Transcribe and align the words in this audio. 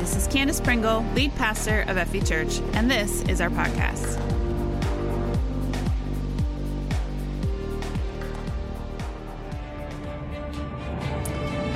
this 0.00 0.16
is 0.16 0.26
Candace 0.28 0.62
Pringle, 0.62 1.04
lead 1.14 1.34
pastor 1.34 1.82
of 1.86 1.98
FE 2.08 2.22
Church, 2.22 2.60
and 2.72 2.90
this 2.90 3.20
is 3.24 3.38
our 3.38 3.50
podcast. 3.50 4.18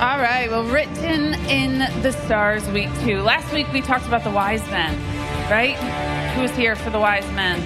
All 0.01 0.17
right, 0.17 0.47
well, 0.49 0.63
written 0.63 1.35
in 1.47 1.77
the 2.01 2.11
stars 2.25 2.67
week 2.69 2.89
two. 3.01 3.21
Last 3.21 3.53
week 3.53 3.71
we 3.71 3.81
talked 3.81 4.07
about 4.07 4.23
the 4.23 4.31
wise 4.31 4.65
men, 4.71 4.95
right? 5.51 5.75
Who 6.33 6.41
was 6.41 6.51
here 6.51 6.75
for 6.75 6.89
the 6.89 6.99
wise 6.99 7.29
men? 7.33 7.61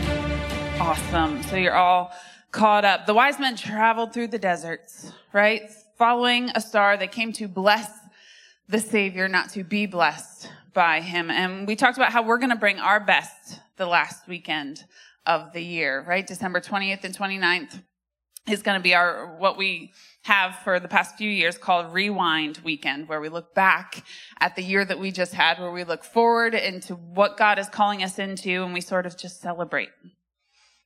Awesome. 0.81 1.41
So 1.43 1.55
you're 1.55 1.73
all 1.73 2.11
caught 2.51 2.83
up. 2.83 3.05
The 3.05 3.13
wise 3.13 3.39
men 3.39 3.55
traveled 3.55 4.13
through 4.13 4.27
the 4.27 4.39
deserts, 4.39 5.13
right? 5.31 5.71
Following 5.97 6.49
a 6.53 6.59
star, 6.59 6.97
they 6.97 7.07
came 7.07 7.31
to 7.33 7.47
bless 7.47 7.89
the 8.69 8.79
Savior, 8.79 9.27
not 9.27 9.49
to 9.49 9.63
be 9.63 9.87
blessed 9.87 10.49
by 10.73 11.01
him. 11.01 11.31
And 11.31 11.67
we 11.67 11.75
talked 11.75 11.97
about 11.97 12.11
how 12.11 12.21
we're 12.21 12.37
going 12.37 12.51
to 12.51 12.55
bring 12.55 12.77
our 12.79 12.99
best 12.99 13.59
the 13.77 13.87
last 13.87 14.27
weekend 14.27 14.85
of 15.25 15.51
the 15.53 15.61
year, 15.61 16.05
right? 16.07 16.25
December 16.25 16.61
20th 16.61 17.03
and 17.03 17.17
29th 17.17 17.81
is 18.47 18.61
going 18.61 18.77
to 18.77 18.83
be 18.83 18.93
our, 18.93 19.35
what 19.37 19.57
we 19.57 19.91
have 20.21 20.55
for 20.63 20.79
the 20.79 20.87
past 20.87 21.17
few 21.17 21.29
years 21.29 21.57
called 21.57 21.93
Rewind 21.93 22.59
Weekend, 22.63 23.07
where 23.07 23.19
we 23.19 23.29
look 23.29 23.55
back 23.55 24.03
at 24.39 24.55
the 24.55 24.63
year 24.63 24.85
that 24.85 24.99
we 24.99 25.11
just 25.11 25.33
had, 25.33 25.59
where 25.59 25.71
we 25.71 25.83
look 25.83 26.03
forward 26.03 26.53
into 26.53 26.93
what 26.95 27.37
God 27.37 27.57
is 27.57 27.67
calling 27.69 28.03
us 28.03 28.19
into, 28.19 28.63
and 28.63 28.73
we 28.73 28.81
sort 28.81 29.05
of 29.05 29.17
just 29.17 29.41
celebrate. 29.41 29.89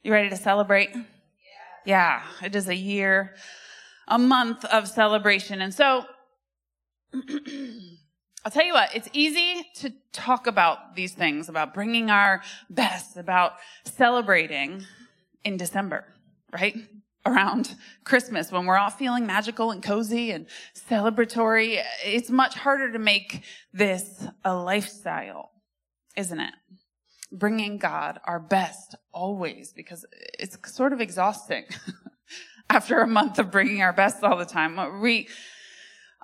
You 0.04 0.12
ready 0.12 0.30
to 0.30 0.38
celebrate? 0.38 0.92
Yeah, 0.94 1.02
yeah 1.86 2.24
it 2.44 2.56
is 2.56 2.68
a 2.68 2.76
year, 2.76 3.36
a 4.08 4.18
month 4.18 4.64
of 4.66 4.88
celebration. 4.88 5.62
And 5.62 5.74
so, 5.74 6.06
I'll 8.46 8.52
tell 8.52 8.66
you 8.66 8.74
what, 8.74 8.94
it's 8.94 9.08
easy 9.14 9.66
to 9.76 9.94
talk 10.12 10.48
about 10.48 10.96
these 10.96 11.14
things, 11.14 11.48
about 11.48 11.74
bringing 11.74 12.10
our 12.10 12.42
best, 12.70 13.16
about 13.16 13.54
celebrating 13.86 14.86
in 15.46 15.56
December, 15.56 16.06
right? 16.52 16.76
Around 17.26 17.76
Christmas 18.04 18.52
when 18.52 18.66
we're 18.66 18.78
all 18.78 18.90
feeling 18.90 19.26
magical 19.26 19.72
and 19.72 19.82
cozy 19.82 20.32
and 20.32 20.46
celebratory. 20.76 21.82
It's 22.04 22.30
much 22.30 22.56
harder 22.56 22.92
to 22.92 23.00
make 23.00 23.44
this 23.72 24.28
a 24.44 24.54
lifestyle, 24.54 25.52
isn't 26.18 26.40
it? 26.40 26.54
Bringing 27.32 27.78
God 27.78 28.20
our 28.26 28.42
best 28.42 28.96
always 29.14 29.72
because 29.72 30.06
it's 30.38 30.58
sort 30.76 30.92
of 30.92 31.00
exhausting 31.00 31.64
after 32.70 33.00
a 33.00 33.08
month 33.08 33.40
of 33.40 33.52
bringing 33.52 33.82
our 33.82 33.94
best 33.94 34.22
all 34.22 34.36
the 34.36 34.46
time. 34.46 35.00
We, 35.00 35.30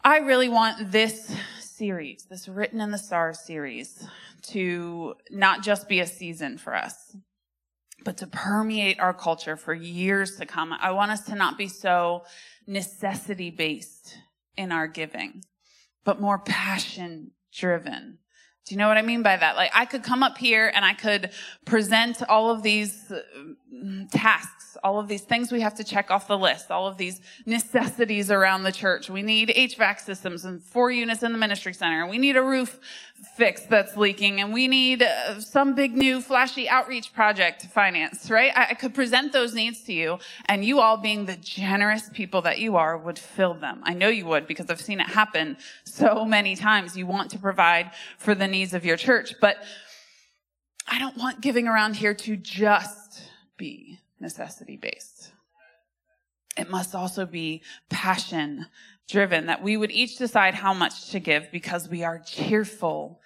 I 0.04 0.20
really 0.20 0.48
want 0.48 0.92
this 0.92 1.34
series, 1.60 2.26
this 2.30 2.48
Written 2.48 2.80
in 2.80 2.92
the 2.92 2.98
Stars 2.98 3.40
series, 3.40 4.08
to 4.44 5.16
not 5.30 5.62
just 5.62 5.90
be 5.90 6.00
a 6.00 6.08
season 6.08 6.58
for 6.58 6.74
us, 6.74 7.16
but 8.06 8.16
to 8.18 8.28
permeate 8.28 9.00
our 9.00 9.14
culture 9.14 9.58
for 9.58 9.74
years 9.74 10.38
to 10.38 10.46
come. 10.46 10.74
I 10.74 10.92
want 10.92 11.12
us 11.12 11.26
to 11.26 11.36
not 11.36 11.58
be 11.58 11.68
so 11.68 12.24
necessity 12.66 13.50
based 13.50 14.16
in 14.56 14.72
our 14.72 14.88
giving, 14.88 15.44
but 16.06 16.22
more 16.22 16.40
passion 16.40 17.32
driven. 17.54 18.20
Do 18.70 18.76
you 18.76 18.78
know 18.78 18.88
what 18.88 18.98
I 18.98 19.02
mean 19.02 19.24
by 19.24 19.36
that? 19.36 19.56
Like 19.56 19.72
I 19.74 19.86
could 19.86 20.04
come 20.04 20.22
up 20.22 20.38
here 20.38 20.72
and 20.76 20.86
I 20.86 20.94
could 20.94 21.32
present 21.66 22.22
all 22.30 22.52
of 22.52 22.62
these 22.62 23.12
uh, 23.12 23.22
tasks 24.12 24.60
all 24.84 25.00
of 25.00 25.08
these 25.08 25.22
things 25.22 25.52
we 25.52 25.62
have 25.62 25.76
to 25.76 25.84
check 25.84 26.12
off 26.12 26.28
the 26.28 26.38
list, 26.38 26.72
all 26.72 26.88
of 26.88 26.98
these 26.98 27.22
necessities 27.46 28.32
around 28.32 28.64
the 28.64 28.72
church. 28.72 29.10
We 29.10 29.22
need 29.22 29.50
HVAC 29.50 30.02
systems 30.02 30.46
and 30.46 30.62
four 30.62 30.92
units 30.92 31.24
in 31.24 31.32
the 31.32 31.38
ministry 31.38 31.74
center. 31.74 32.08
We 32.08 32.18
need 32.18 32.38
a 32.38 32.44
roof 32.44 32.80
fix 33.36 33.62
that's 33.64 33.96
leaking 33.98 34.42
and 34.42 34.54
we 34.54 34.68
need 34.68 35.02
uh, 35.02 35.40
some 35.40 35.74
big 35.74 35.96
new 35.96 36.22
flashy 36.22 36.68
outreach 36.70 37.14
project 37.14 37.62
to 37.62 37.68
finance, 37.68 38.30
right? 38.30 38.52
I, 38.56 38.68
I 38.72 38.74
could 38.74 38.94
present 38.94 39.34
those 39.34 39.54
needs 39.54 39.82
to 39.84 39.94
you 39.94 40.20
and 40.46 40.64
you 40.64 40.80
all 40.80 40.98
being 40.98 41.26
the 41.26 41.36
generous 41.38 42.10
people 42.14 42.42
that 42.44 42.60
you 42.60 42.76
are 42.76 42.98
would 42.98 43.20
fill 43.20 43.54
them. 43.54 43.82
I 43.84 43.94
know 43.94 44.10
you 44.10 44.26
would 44.26 44.48
because 44.48 44.70
I've 44.70 44.82
seen 44.82 45.00
it 45.00 45.08
happen 45.08 45.58
so 45.84 46.26
many 46.26 46.56
times. 46.56 46.98
You 46.98 47.06
want 47.06 47.32
to 47.32 47.40
provide 47.40 47.92
for 48.18 48.36
the 48.36 48.48
needs 48.48 48.74
of 48.74 48.86
your 48.86 48.98
church, 48.98 49.36
but 49.40 49.58
I 50.88 51.00
don't 51.00 51.18
want 51.18 51.42
giving 51.42 51.68
around 51.68 51.96
here 51.96 52.14
to 52.14 52.36
just 52.36 53.22
be 53.58 54.00
necessity 54.20 54.78
based. 54.78 55.32
It 56.58 56.70
must 56.70 56.96
also 56.96 57.26
be 57.26 57.62
passion 57.90 58.66
driven, 59.10 59.48
that 59.48 59.62
we 59.62 59.78
would 59.78 59.92
each 59.92 60.18
decide 60.18 60.54
how 60.54 60.74
much 60.74 61.10
to 61.12 61.20
give 61.20 61.52
because 61.52 61.90
we 61.90 62.04
are 62.04 62.20
cheerful 62.20 63.20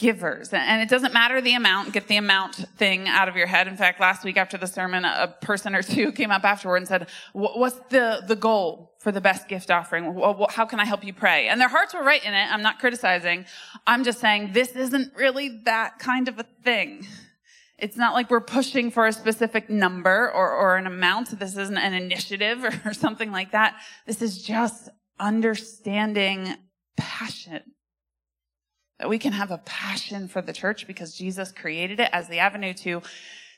givers. 0.00 0.48
And 0.52 0.80
it 0.80 0.88
doesn't 0.88 1.12
matter 1.12 1.42
the 1.42 1.54
amount, 1.54 1.92
get 1.92 2.08
the 2.08 2.16
amount 2.16 2.54
thing 2.78 3.06
out 3.06 3.28
of 3.28 3.36
your 3.36 3.46
head. 3.46 3.68
In 3.68 3.76
fact, 3.76 4.00
last 4.00 4.24
week 4.24 4.38
after 4.38 4.56
the 4.56 4.66
sermon, 4.66 5.04
a 5.04 5.34
person 5.42 5.74
or 5.74 5.82
two 5.82 6.10
came 6.20 6.30
up 6.30 6.42
afterward 6.42 6.78
and 6.78 6.88
said, 6.88 7.08
what's 7.34 7.78
the, 7.90 8.22
the 8.26 8.34
goal 8.34 8.94
for 8.98 9.12
the 9.12 9.20
best 9.20 9.46
gift 9.46 9.70
offering? 9.70 10.18
How 10.48 10.64
can 10.64 10.80
I 10.80 10.86
help 10.86 11.04
you 11.04 11.12
pray? 11.12 11.48
And 11.48 11.60
their 11.60 11.68
hearts 11.68 11.92
were 11.92 12.02
right 12.02 12.24
in 12.24 12.32
it. 12.32 12.50
I'm 12.50 12.62
not 12.62 12.78
criticizing. 12.78 13.44
I'm 13.86 14.02
just 14.02 14.20
saying 14.20 14.52
this 14.52 14.72
isn't 14.72 15.14
really 15.16 15.60
that 15.64 15.98
kind 15.98 16.28
of 16.28 16.38
a 16.38 16.46
thing. 16.64 17.06
It's 17.76 17.96
not 17.96 18.14
like 18.14 18.30
we're 18.30 18.40
pushing 18.40 18.90
for 18.90 19.06
a 19.06 19.12
specific 19.12 19.68
number 19.68 20.30
or, 20.32 20.50
or 20.50 20.76
an 20.76 20.86
amount. 20.86 21.38
This 21.38 21.56
isn't 21.56 21.78
an 21.78 21.94
initiative 21.94 22.64
or, 22.64 22.72
or 22.90 22.94
something 22.94 23.30
like 23.32 23.52
that. 23.52 23.76
This 24.06 24.22
is 24.22 24.42
just 24.42 24.88
understanding 25.20 26.56
passion. 26.96 27.62
That 28.98 29.08
we 29.08 29.18
can 29.18 29.32
have 29.32 29.50
a 29.50 29.58
passion 29.58 30.28
for 30.28 30.42
the 30.42 30.52
church 30.52 30.86
because 30.86 31.16
Jesus 31.16 31.52
created 31.52 32.00
it 32.00 32.10
as 32.12 32.28
the 32.28 32.38
avenue 32.38 32.74
to 32.74 33.02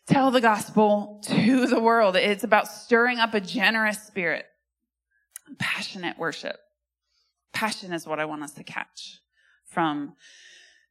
tell 0.06 0.30
the 0.30 0.40
gospel 0.40 1.20
to 1.24 1.66
the 1.66 1.80
world. 1.80 2.16
It's 2.16 2.44
about 2.44 2.68
stirring 2.68 3.18
up 3.18 3.34
a 3.34 3.40
generous 3.40 4.02
spirit, 4.02 4.44
passionate 5.58 6.18
worship. 6.18 6.56
Passion 7.52 7.92
is 7.92 8.06
what 8.06 8.20
I 8.20 8.24
want 8.24 8.42
us 8.42 8.52
to 8.52 8.64
catch 8.64 9.20
from 9.66 10.14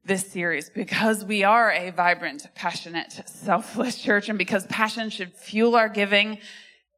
this 0.04 0.32
series 0.32 0.70
because 0.70 1.24
we 1.24 1.44
are 1.44 1.72
a 1.72 1.92
vibrant, 1.92 2.48
passionate, 2.56 3.12
selfless 3.26 3.98
church 3.98 4.30
and 4.30 4.38
because 4.38 4.66
passion 4.68 5.10
should 5.10 5.34
fuel 5.34 5.76
our 5.76 5.90
giving, 5.90 6.40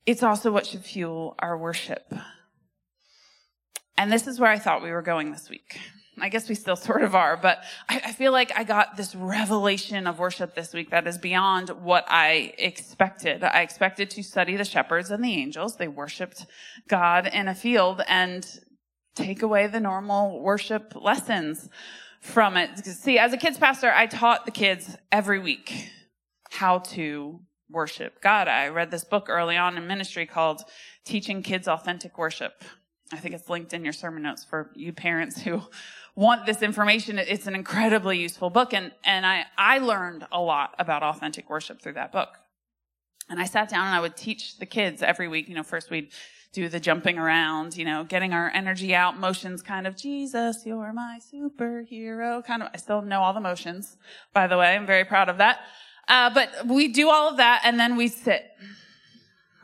it's 0.06 0.23
also 0.23 0.51
what 0.51 0.66
should 0.66 0.83
fuel 0.83 1.35
our 1.39 1.57
worship. 1.57 2.13
And 3.97 4.11
this 4.11 4.27
is 4.27 4.39
where 4.39 4.49
I 4.49 4.59
thought 4.59 4.83
we 4.83 4.91
were 4.91 5.01
going 5.01 5.31
this 5.31 5.49
week. 5.49 5.79
I 6.19 6.29
guess 6.29 6.47
we 6.47 6.55
still 6.55 6.75
sort 6.89 7.03
of 7.03 7.15
are, 7.15 7.37
but 7.37 7.63
I, 7.89 8.01
I, 8.05 8.11
feel 8.11 8.31
like 8.31 8.51
I 8.55 8.63
got 8.63 8.97
this 8.97 9.15
revelation 9.15 10.07
of 10.07 10.19
worship 10.19 10.55
this 10.55 10.73
week 10.73 10.91
that 10.91 11.07
is 11.07 11.17
beyond 11.17 11.69
what 11.69 12.05
I 12.07 12.53
expected. 12.57 13.43
I 13.43 13.61
expected 13.61 14.09
to 14.11 14.23
study 14.23 14.55
the 14.55 14.65
shepherds 14.65 15.11
and 15.11 15.23
the 15.23 15.33
angels. 15.33 15.77
They 15.77 15.87
worshiped 15.87 16.45
God 16.87 17.27
in 17.27 17.47
a 17.47 17.55
field 17.55 18.01
and 18.07 18.45
take 19.15 19.41
away 19.41 19.67
the 19.67 19.79
normal 19.79 20.39
worship 20.41 20.93
lessons 20.95 21.69
from 22.19 22.57
it. 22.57 22.85
See, 22.85 23.19
as 23.19 23.33
a 23.33 23.37
kids 23.37 23.57
pastor, 23.57 23.91
I 23.91 24.07
taught 24.07 24.45
the 24.45 24.51
kids 24.51 24.97
every 25.11 25.39
week 25.39 25.89
how 26.51 26.79
to 26.79 27.41
worship 27.69 28.21
God. 28.21 28.47
I 28.47 28.67
read 28.69 28.91
this 28.91 29.03
book 29.03 29.27
early 29.29 29.57
on 29.57 29.77
in 29.77 29.87
ministry 29.87 30.25
called 30.25 30.61
Teaching 31.05 31.43
Kids 31.43 31.67
Authentic 31.67 32.17
Worship. 32.17 32.63
I 33.11 33.17
think 33.17 33.35
it's 33.35 33.49
linked 33.49 33.73
in 33.73 33.83
your 33.83 33.93
sermon 33.93 34.23
notes 34.23 34.43
for 34.43 34.71
you 34.75 34.93
parents 34.93 35.41
who 35.41 35.61
want 36.15 36.45
this 36.45 36.61
information. 36.61 37.17
It's 37.19 37.47
an 37.47 37.55
incredibly 37.55 38.19
useful 38.19 38.49
book. 38.49 38.73
And, 38.73 38.91
and 39.03 39.25
I, 39.25 39.45
I 39.57 39.79
learned 39.79 40.25
a 40.31 40.41
lot 40.41 40.75
about 40.79 41.03
authentic 41.03 41.49
worship 41.49 41.81
through 41.81 41.93
that 41.93 42.11
book. 42.11 42.29
And 43.29 43.39
I 43.39 43.45
sat 43.45 43.69
down 43.69 43.85
and 43.85 43.95
I 43.95 43.99
would 43.99 44.15
teach 44.15 44.57
the 44.57 44.65
kids 44.65 45.01
every 45.01 45.27
week. 45.27 45.47
You 45.47 45.55
know, 45.55 45.63
first 45.63 45.89
we'd 45.89 46.11
do 46.53 46.69
the 46.69 46.79
jumping 46.79 47.17
around, 47.17 47.75
you 47.75 47.83
know, 47.83 48.03
getting 48.03 48.31
our 48.31 48.51
energy 48.53 48.94
out, 48.94 49.17
motions 49.17 49.63
kind 49.63 49.88
of, 49.88 49.97
Jesus, 49.97 50.63
you're 50.65 50.94
my 50.94 51.19
superhero, 51.33 52.45
kind 52.45 52.61
of, 52.61 52.69
I 52.73 52.77
still 52.77 53.01
know 53.01 53.21
all 53.21 53.33
the 53.33 53.41
motions, 53.41 53.97
by 54.33 54.45
the 54.45 54.56
way. 54.56 54.75
I'm 54.75 54.85
very 54.85 55.03
proud 55.03 55.29
of 55.29 55.39
that. 55.39 55.61
Uh, 56.07 56.31
but 56.31 56.67
we 56.67 56.89
do 56.89 57.09
all 57.09 57.27
of 57.27 57.38
that 57.38 57.61
and 57.63 57.79
then 57.79 57.95
we 57.95 58.07
sit, 58.07 58.45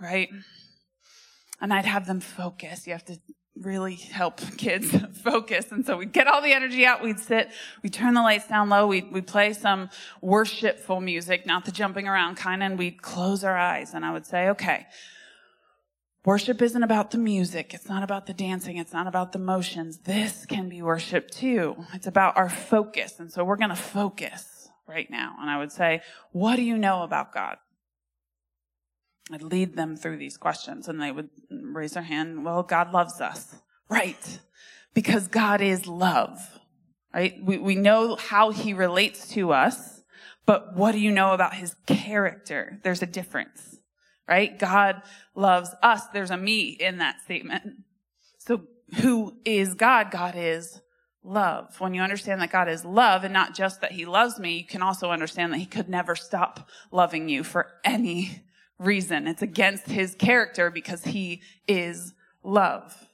right? 0.01 0.29
And 1.61 1.73
I'd 1.73 1.85
have 1.85 2.07
them 2.07 2.19
focus. 2.19 2.87
You 2.87 2.93
have 2.93 3.05
to 3.05 3.19
really 3.55 3.95
help 3.95 4.39
kids 4.57 4.95
focus. 5.23 5.71
And 5.71 5.85
so 5.85 5.97
we'd 5.97 6.13
get 6.13 6.27
all 6.27 6.41
the 6.41 6.53
energy 6.53 6.85
out. 6.85 7.03
We'd 7.03 7.19
sit, 7.19 7.49
we'd 7.83 7.93
turn 7.93 8.13
the 8.13 8.21
lights 8.21 8.47
down 8.47 8.69
low. 8.69 8.87
We'd, 8.87 9.11
we'd 9.11 9.27
play 9.27 9.53
some 9.53 9.89
worshipful 10.21 11.01
music, 11.01 11.45
not 11.45 11.65
the 11.65 11.71
jumping 11.71 12.07
around 12.07 12.35
kind. 12.35 12.63
And 12.63 12.77
we'd 12.77 13.01
close 13.01 13.43
our 13.43 13.57
eyes 13.57 13.93
and 13.93 14.05
I 14.05 14.13
would 14.13 14.25
say, 14.25 14.49
okay, 14.49 14.87
Worship 16.25 16.61
isn't 16.61 16.83
about 16.83 17.11
the 17.11 17.17
music. 17.17 17.73
It's 17.73 17.87
not 17.87 18.03
about 18.03 18.25
the 18.25 18.33
dancing. 18.33 18.77
It's 18.77 18.91
not 18.91 19.07
about 19.07 19.31
the 19.31 19.39
motions. 19.39 19.99
This 19.99 20.45
can 20.45 20.67
be 20.67 20.81
worship 20.81 21.31
too. 21.31 21.77
It's 21.93 22.07
about 22.07 22.35
our 22.35 22.49
focus. 22.49 23.19
And 23.19 23.31
so 23.31 23.45
we're 23.45 23.55
going 23.55 23.69
to 23.69 23.75
focus 23.75 24.69
right 24.85 25.09
now. 25.09 25.35
And 25.39 25.49
I 25.49 25.57
would 25.57 25.71
say, 25.71 26.01
what 26.31 26.57
do 26.57 26.61
you 26.61 26.77
know 26.77 27.03
about 27.03 27.33
God? 27.33 27.57
I'd 29.31 29.43
lead 29.43 29.75
them 29.75 29.95
through 29.95 30.17
these 30.17 30.37
questions 30.37 30.87
and 30.87 31.01
they 31.01 31.11
would 31.11 31.29
raise 31.49 31.93
their 31.93 32.03
hand. 32.03 32.43
Well, 32.43 32.63
God 32.63 32.91
loves 32.91 33.21
us. 33.21 33.55
Right. 33.89 34.39
Because 34.93 35.27
God 35.27 35.61
is 35.61 35.87
love. 35.87 36.39
right? 37.13 37.35
We, 37.43 37.57
we 37.57 37.75
know 37.75 38.15
how 38.15 38.51
he 38.51 38.73
relates 38.73 39.27
to 39.29 39.51
us, 39.51 40.01
but 40.45 40.75
what 40.75 40.93
do 40.93 40.99
you 40.99 41.11
know 41.11 41.33
about 41.33 41.53
his 41.55 41.75
character? 41.85 42.79
There's 42.83 43.01
a 43.01 43.07
difference, 43.07 43.77
right? 44.27 44.57
God 44.57 45.01
loves 45.35 45.69
us. 45.83 46.01
There's 46.13 46.31
a 46.31 46.37
me 46.37 46.69
in 46.69 46.97
that 46.97 47.21
statement. 47.21 47.63
So 48.39 48.63
who 49.01 49.37
is 49.45 49.75
God? 49.75 50.11
God 50.11 50.35
is 50.35 50.81
love. 51.23 51.79
When 51.79 51.93
you 51.93 52.01
understand 52.01 52.41
that 52.41 52.51
God 52.51 52.67
is 52.67 52.83
love 52.83 53.23
and 53.23 53.33
not 53.33 53.53
just 53.53 53.81
that 53.81 53.91
he 53.91 54.05
loves 54.05 54.39
me, 54.39 54.57
you 54.57 54.65
can 54.65 54.81
also 54.81 55.11
understand 55.11 55.53
that 55.53 55.59
he 55.59 55.65
could 55.65 55.89
never 55.89 56.15
stop 56.15 56.67
loving 56.91 57.29
you 57.29 57.43
for 57.43 57.67
any 57.83 58.43
reason. 58.79 59.27
It's 59.27 59.41
against 59.41 59.87
his 59.87 60.15
character 60.15 60.71
because 60.71 61.03
he 61.03 61.41
is 61.67 62.13
love. 62.43 63.05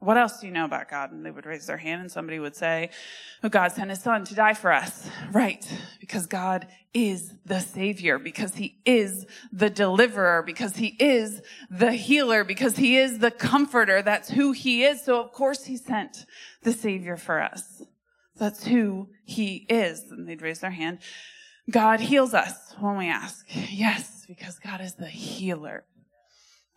What 0.00 0.16
else 0.16 0.38
do 0.38 0.46
you 0.46 0.52
know 0.52 0.64
about 0.64 0.88
God? 0.88 1.10
And 1.10 1.26
they 1.26 1.30
would 1.32 1.44
raise 1.44 1.66
their 1.66 1.76
hand 1.76 2.02
and 2.02 2.10
somebody 2.10 2.38
would 2.38 2.54
say, 2.54 2.90
oh, 3.42 3.48
God 3.48 3.72
sent 3.72 3.90
his 3.90 4.00
son 4.00 4.24
to 4.26 4.34
die 4.34 4.54
for 4.54 4.72
us. 4.72 5.10
Right. 5.32 5.66
Because 5.98 6.26
God 6.26 6.68
is 6.94 7.34
the 7.44 7.58
savior, 7.58 8.18
because 8.18 8.54
he 8.54 8.78
is 8.84 9.26
the 9.52 9.70
deliverer, 9.70 10.42
because 10.42 10.76
he 10.76 10.96
is 11.00 11.42
the 11.68 11.92
healer, 11.92 12.44
because 12.44 12.76
he 12.76 12.96
is 12.96 13.18
the 13.18 13.32
comforter. 13.32 14.00
That's 14.00 14.30
who 14.30 14.52
he 14.52 14.84
is. 14.84 15.04
So 15.04 15.20
of 15.20 15.32
course 15.32 15.64
he 15.64 15.76
sent 15.76 16.26
the 16.62 16.72
savior 16.72 17.16
for 17.16 17.42
us. 17.42 17.82
That's 18.36 18.64
who 18.64 19.08
he 19.24 19.66
is. 19.68 20.12
And 20.12 20.28
they'd 20.28 20.42
raise 20.42 20.60
their 20.60 20.70
hand. 20.70 21.00
God 21.70 21.98
heals 21.98 22.34
us 22.34 22.74
when 22.78 22.96
we 22.96 23.08
ask. 23.08 23.44
Yes, 23.48 24.17
because 24.28 24.58
God 24.58 24.80
is 24.80 24.94
the 24.94 25.08
healer. 25.08 25.84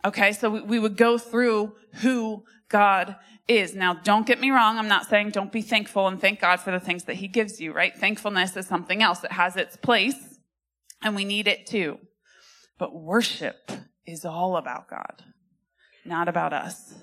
Okay, 0.04 0.32
so 0.32 0.50
we, 0.50 0.60
we 0.62 0.78
would 0.78 0.96
go 0.96 1.18
through 1.18 1.74
who 1.96 2.44
God 2.68 3.14
is. 3.46 3.74
Now, 3.74 3.94
don't 3.94 4.26
get 4.26 4.40
me 4.40 4.50
wrong. 4.50 4.78
I'm 4.78 4.88
not 4.88 5.06
saying 5.08 5.30
don't 5.30 5.52
be 5.52 5.62
thankful 5.62 6.08
and 6.08 6.20
thank 6.20 6.40
God 6.40 6.58
for 6.58 6.72
the 6.72 6.80
things 6.80 7.04
that 7.04 7.16
He 7.16 7.28
gives 7.28 7.60
you, 7.60 7.72
right? 7.72 7.94
Thankfulness 7.94 8.56
is 8.56 8.66
something 8.66 9.02
else. 9.02 9.22
It 9.22 9.32
has 9.32 9.56
its 9.56 9.76
place 9.76 10.38
and 11.02 11.14
we 11.14 11.24
need 11.24 11.46
it 11.46 11.66
too. 11.66 11.98
But 12.78 12.94
worship 12.94 13.70
is 14.06 14.24
all 14.24 14.56
about 14.56 14.88
God, 14.88 15.22
not 16.04 16.28
about 16.28 16.52
us 16.52 16.94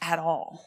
at 0.00 0.18
all. 0.18 0.64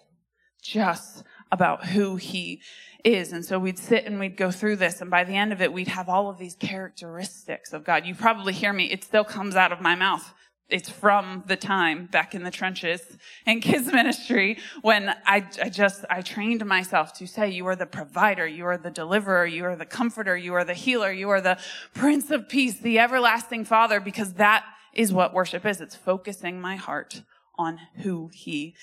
Just 0.61 1.23
about 1.53 1.85
who 1.85 2.15
He 2.15 2.61
is. 3.03 3.31
And 3.31 3.45
so 3.45 3.59
we'd 3.59 3.77
sit 3.79 4.05
and 4.05 4.19
we'd 4.19 4.35
go 4.35 4.49
through 4.49 4.77
this. 4.77 4.99
And 4.99 5.11
by 5.11 5.23
the 5.23 5.35
end 5.35 5.53
of 5.53 5.61
it, 5.61 5.71
we'd 5.71 5.89
have 5.89 6.09
all 6.09 6.29
of 6.29 6.37
these 6.37 6.55
characteristics 6.55 7.71
of 7.71 7.83
God. 7.83 8.05
You 8.05 8.15
probably 8.15 8.53
hear 8.53 8.73
me. 8.73 8.85
It 8.91 9.03
still 9.03 9.23
comes 9.23 9.55
out 9.55 9.71
of 9.71 9.79
my 9.79 9.95
mouth 9.95 10.33
it's 10.69 10.89
from 10.89 11.43
the 11.45 11.55
time 11.55 12.07
back 12.07 12.33
in 12.33 12.43
the 12.43 12.49
trenches 12.49 13.01
in 13.45 13.59
kids 13.59 13.91
ministry 13.91 14.57
when 14.81 15.09
I, 15.25 15.45
I, 15.61 15.69
just 15.69 16.05
i 16.09 16.21
trained 16.21 16.65
myself 16.65 17.13
to 17.15 17.27
say 17.27 17.49
you 17.49 17.67
are 17.67 17.75
the 17.75 17.85
provider 17.85 18.47
you 18.47 18.65
are 18.65 18.77
the 18.77 18.89
deliverer 18.89 19.45
you 19.45 19.65
are 19.65 19.75
the 19.75 19.85
comforter 19.85 20.37
you 20.37 20.53
are 20.53 20.63
the 20.63 20.73
healer 20.73 21.11
you 21.11 21.29
are 21.29 21.41
the 21.41 21.59
prince 21.93 22.31
of 22.31 22.47
peace 22.47 22.79
the 22.79 22.97
everlasting 22.97 23.65
father 23.65 23.99
because 23.99 24.33
that 24.33 24.65
is 24.93 25.11
what 25.11 25.33
worship 25.33 25.65
is 25.65 25.81
it's 25.81 25.95
focusing 25.95 26.61
my 26.61 26.75
heart 26.75 27.23
on 27.55 27.79
who 27.97 28.29
he 28.33 28.73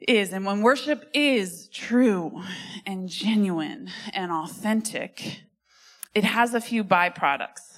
is 0.00 0.32
and 0.32 0.44
when 0.44 0.62
worship 0.62 1.08
is 1.14 1.68
true 1.68 2.42
and 2.84 3.08
genuine 3.08 3.90
and 4.12 4.30
authentic 4.30 5.40
it 6.14 6.24
has 6.24 6.54
a 6.54 6.60
few 6.60 6.84
byproducts 6.84 7.76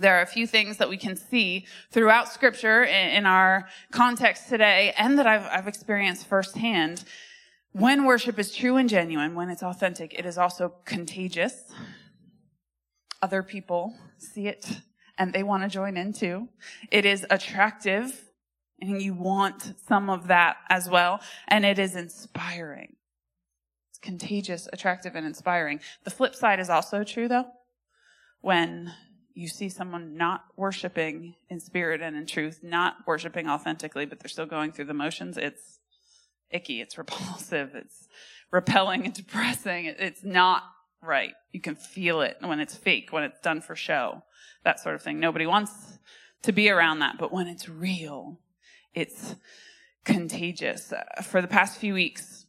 there 0.00 0.16
are 0.18 0.22
a 0.22 0.26
few 0.26 0.46
things 0.46 0.76
that 0.76 0.88
we 0.88 0.96
can 0.96 1.16
see 1.16 1.66
throughout 1.90 2.28
scripture 2.28 2.84
in 2.84 3.26
our 3.26 3.68
context 3.90 4.48
today 4.48 4.94
and 4.96 5.18
that 5.18 5.26
I've, 5.26 5.46
I've, 5.46 5.68
experienced 5.68 6.26
firsthand. 6.26 7.04
When 7.72 8.04
worship 8.04 8.38
is 8.38 8.54
true 8.54 8.76
and 8.76 8.88
genuine, 8.88 9.34
when 9.34 9.50
it's 9.50 9.62
authentic, 9.62 10.14
it 10.18 10.24
is 10.24 10.38
also 10.38 10.74
contagious. 10.84 11.54
Other 13.22 13.42
people 13.42 13.94
see 14.18 14.46
it 14.46 14.80
and 15.18 15.32
they 15.32 15.42
want 15.42 15.64
to 15.64 15.68
join 15.68 15.96
in 15.96 16.12
too. 16.12 16.48
It 16.90 17.04
is 17.04 17.26
attractive 17.28 18.27
and 18.80 19.02
you 19.02 19.14
want 19.14 19.74
some 19.86 20.10
of 20.10 20.28
that 20.28 20.56
as 20.68 20.88
well. 20.88 21.20
And 21.48 21.64
it 21.64 21.78
is 21.78 21.96
inspiring. 21.96 22.96
It's 23.90 23.98
contagious, 23.98 24.68
attractive, 24.72 25.14
and 25.14 25.26
inspiring. 25.26 25.80
The 26.04 26.10
flip 26.10 26.34
side 26.34 26.60
is 26.60 26.70
also 26.70 27.04
true 27.04 27.28
though. 27.28 27.46
When 28.40 28.92
you 29.34 29.48
see 29.48 29.68
someone 29.68 30.16
not 30.16 30.44
worshiping 30.56 31.34
in 31.48 31.60
spirit 31.60 32.02
and 32.02 32.16
in 32.16 32.26
truth, 32.26 32.60
not 32.62 32.96
worshiping 33.06 33.48
authentically, 33.48 34.04
but 34.04 34.20
they're 34.20 34.28
still 34.28 34.46
going 34.46 34.72
through 34.72 34.86
the 34.86 34.94
motions, 34.94 35.36
it's 35.36 35.78
icky, 36.50 36.80
it's 36.80 36.98
repulsive, 36.98 37.74
it's 37.74 38.08
repelling 38.50 39.04
and 39.04 39.14
depressing. 39.14 39.86
It's 39.86 40.24
not 40.24 40.62
right. 41.02 41.34
You 41.52 41.60
can 41.60 41.76
feel 41.76 42.20
it 42.20 42.36
when 42.40 42.60
it's 42.60 42.74
fake, 42.74 43.12
when 43.12 43.24
it's 43.24 43.40
done 43.40 43.60
for 43.60 43.76
show, 43.76 44.22
that 44.64 44.80
sort 44.80 44.94
of 44.94 45.02
thing. 45.02 45.20
Nobody 45.20 45.46
wants 45.46 45.98
to 46.42 46.52
be 46.52 46.70
around 46.70 47.00
that, 47.00 47.16
but 47.18 47.32
when 47.32 47.46
it's 47.46 47.68
real, 47.68 48.40
it's 48.94 49.34
contagious. 50.04 50.92
For 51.22 51.42
the 51.42 51.48
past 51.48 51.78
few 51.78 51.94
weeks, 51.94 52.46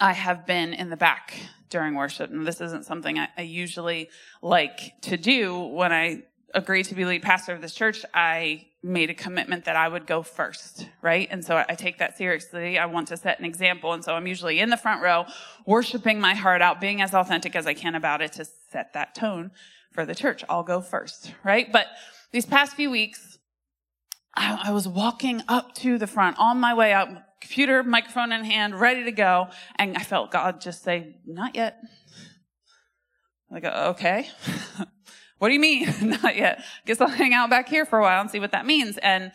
I 0.00 0.12
have 0.12 0.46
been 0.46 0.74
in 0.74 0.90
the 0.90 0.96
back 0.96 1.34
during 1.70 1.94
worship. 1.94 2.30
And 2.30 2.46
this 2.46 2.60
isn't 2.60 2.84
something 2.84 3.18
I, 3.18 3.28
I 3.36 3.42
usually 3.42 4.10
like 4.42 5.00
to 5.02 5.16
do. 5.16 5.58
When 5.58 5.92
I 5.92 6.22
agreed 6.54 6.84
to 6.84 6.94
be 6.94 7.04
lead 7.04 7.22
pastor 7.22 7.52
of 7.52 7.62
this 7.62 7.74
church, 7.74 8.04
I 8.12 8.66
made 8.82 9.10
a 9.10 9.14
commitment 9.14 9.64
that 9.64 9.76
I 9.76 9.88
would 9.88 10.06
go 10.06 10.22
first, 10.22 10.88
right? 11.00 11.28
And 11.30 11.44
so 11.44 11.64
I 11.68 11.74
take 11.74 11.98
that 11.98 12.18
seriously. 12.18 12.78
I 12.78 12.86
want 12.86 13.08
to 13.08 13.16
set 13.16 13.38
an 13.38 13.44
example. 13.44 13.92
And 13.92 14.04
so 14.04 14.14
I'm 14.14 14.26
usually 14.26 14.60
in 14.60 14.70
the 14.70 14.76
front 14.76 15.02
row, 15.02 15.24
worshiping 15.66 16.20
my 16.20 16.34
heart 16.34 16.62
out, 16.62 16.80
being 16.80 17.00
as 17.00 17.14
authentic 17.14 17.56
as 17.56 17.66
I 17.66 17.74
can 17.74 17.94
about 17.94 18.20
it 18.22 18.32
to 18.34 18.44
set 18.70 18.92
that 18.92 19.14
tone 19.14 19.52
for 19.92 20.04
the 20.04 20.14
church. 20.14 20.44
I'll 20.48 20.64
go 20.64 20.80
first, 20.80 21.32
right? 21.44 21.70
But 21.72 21.86
these 22.32 22.44
past 22.44 22.74
few 22.74 22.90
weeks, 22.90 23.38
I, 24.34 24.64
I 24.64 24.70
was 24.72 24.88
walking 24.88 25.42
up 25.48 25.74
to 25.76 25.98
the 25.98 26.06
front 26.06 26.38
on 26.38 26.58
my 26.58 26.74
way 26.74 26.92
out, 26.92 27.08
computer, 27.40 27.82
microphone 27.82 28.32
in 28.32 28.44
hand, 28.44 28.78
ready 28.80 29.04
to 29.04 29.12
go. 29.12 29.48
And 29.76 29.96
I 29.96 30.02
felt 30.02 30.30
God 30.30 30.60
just 30.60 30.82
say, 30.82 31.16
not 31.26 31.54
yet. 31.54 31.78
I 33.54 33.60
go, 33.60 33.68
okay. 33.90 34.28
what 35.38 35.48
do 35.48 35.54
you 35.54 35.60
mean? 35.60 35.92
not 36.22 36.36
yet. 36.36 36.62
Guess 36.86 37.00
I'll 37.00 37.08
hang 37.08 37.34
out 37.34 37.50
back 37.50 37.68
here 37.68 37.84
for 37.84 37.98
a 37.98 38.02
while 38.02 38.20
and 38.20 38.30
see 38.30 38.40
what 38.40 38.52
that 38.52 38.64
means. 38.64 38.96
And 38.98 39.32